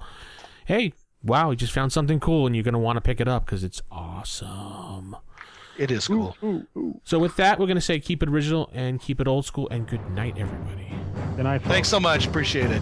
Hey, 0.66 0.94
wow, 1.24 1.52
you 1.52 1.56
just 1.56 1.74
found 1.74 1.92
something 1.92 2.20
cool 2.20 2.46
and 2.46 2.56
you're 2.56 2.64
going 2.64 2.74
to 2.74 2.80
want 2.80 2.98
to 2.98 3.02
pick 3.02 3.20
it 3.20 3.28
up 3.28 3.46
because 3.46 3.64
it's 3.64 3.82
awesome. 3.92 5.16
It 5.78 5.90
is 5.90 6.08
cool. 6.08 6.36
So 7.06 7.18
with 7.18 7.36
that, 7.38 7.60
we're 7.60 7.66
going 7.66 7.76
to 7.76 7.82
say 7.82 8.00
keep 8.00 8.22
it 8.22 8.30
original 8.30 8.70
and 8.74 9.00
keep 9.02 9.20
it 9.22 9.28
old 9.28 9.46
school 9.46 9.68
and 9.70 9.88
good 9.88 10.12
night, 10.12 10.36
everybody. 10.38 10.92
Good 11.36 11.44
night. 11.44 11.60
folks. 11.60 11.72
Thanks 11.72 11.90
so 11.90 12.00
much. 12.00 12.28
Appreciate 12.28 12.70
it. 12.72 12.82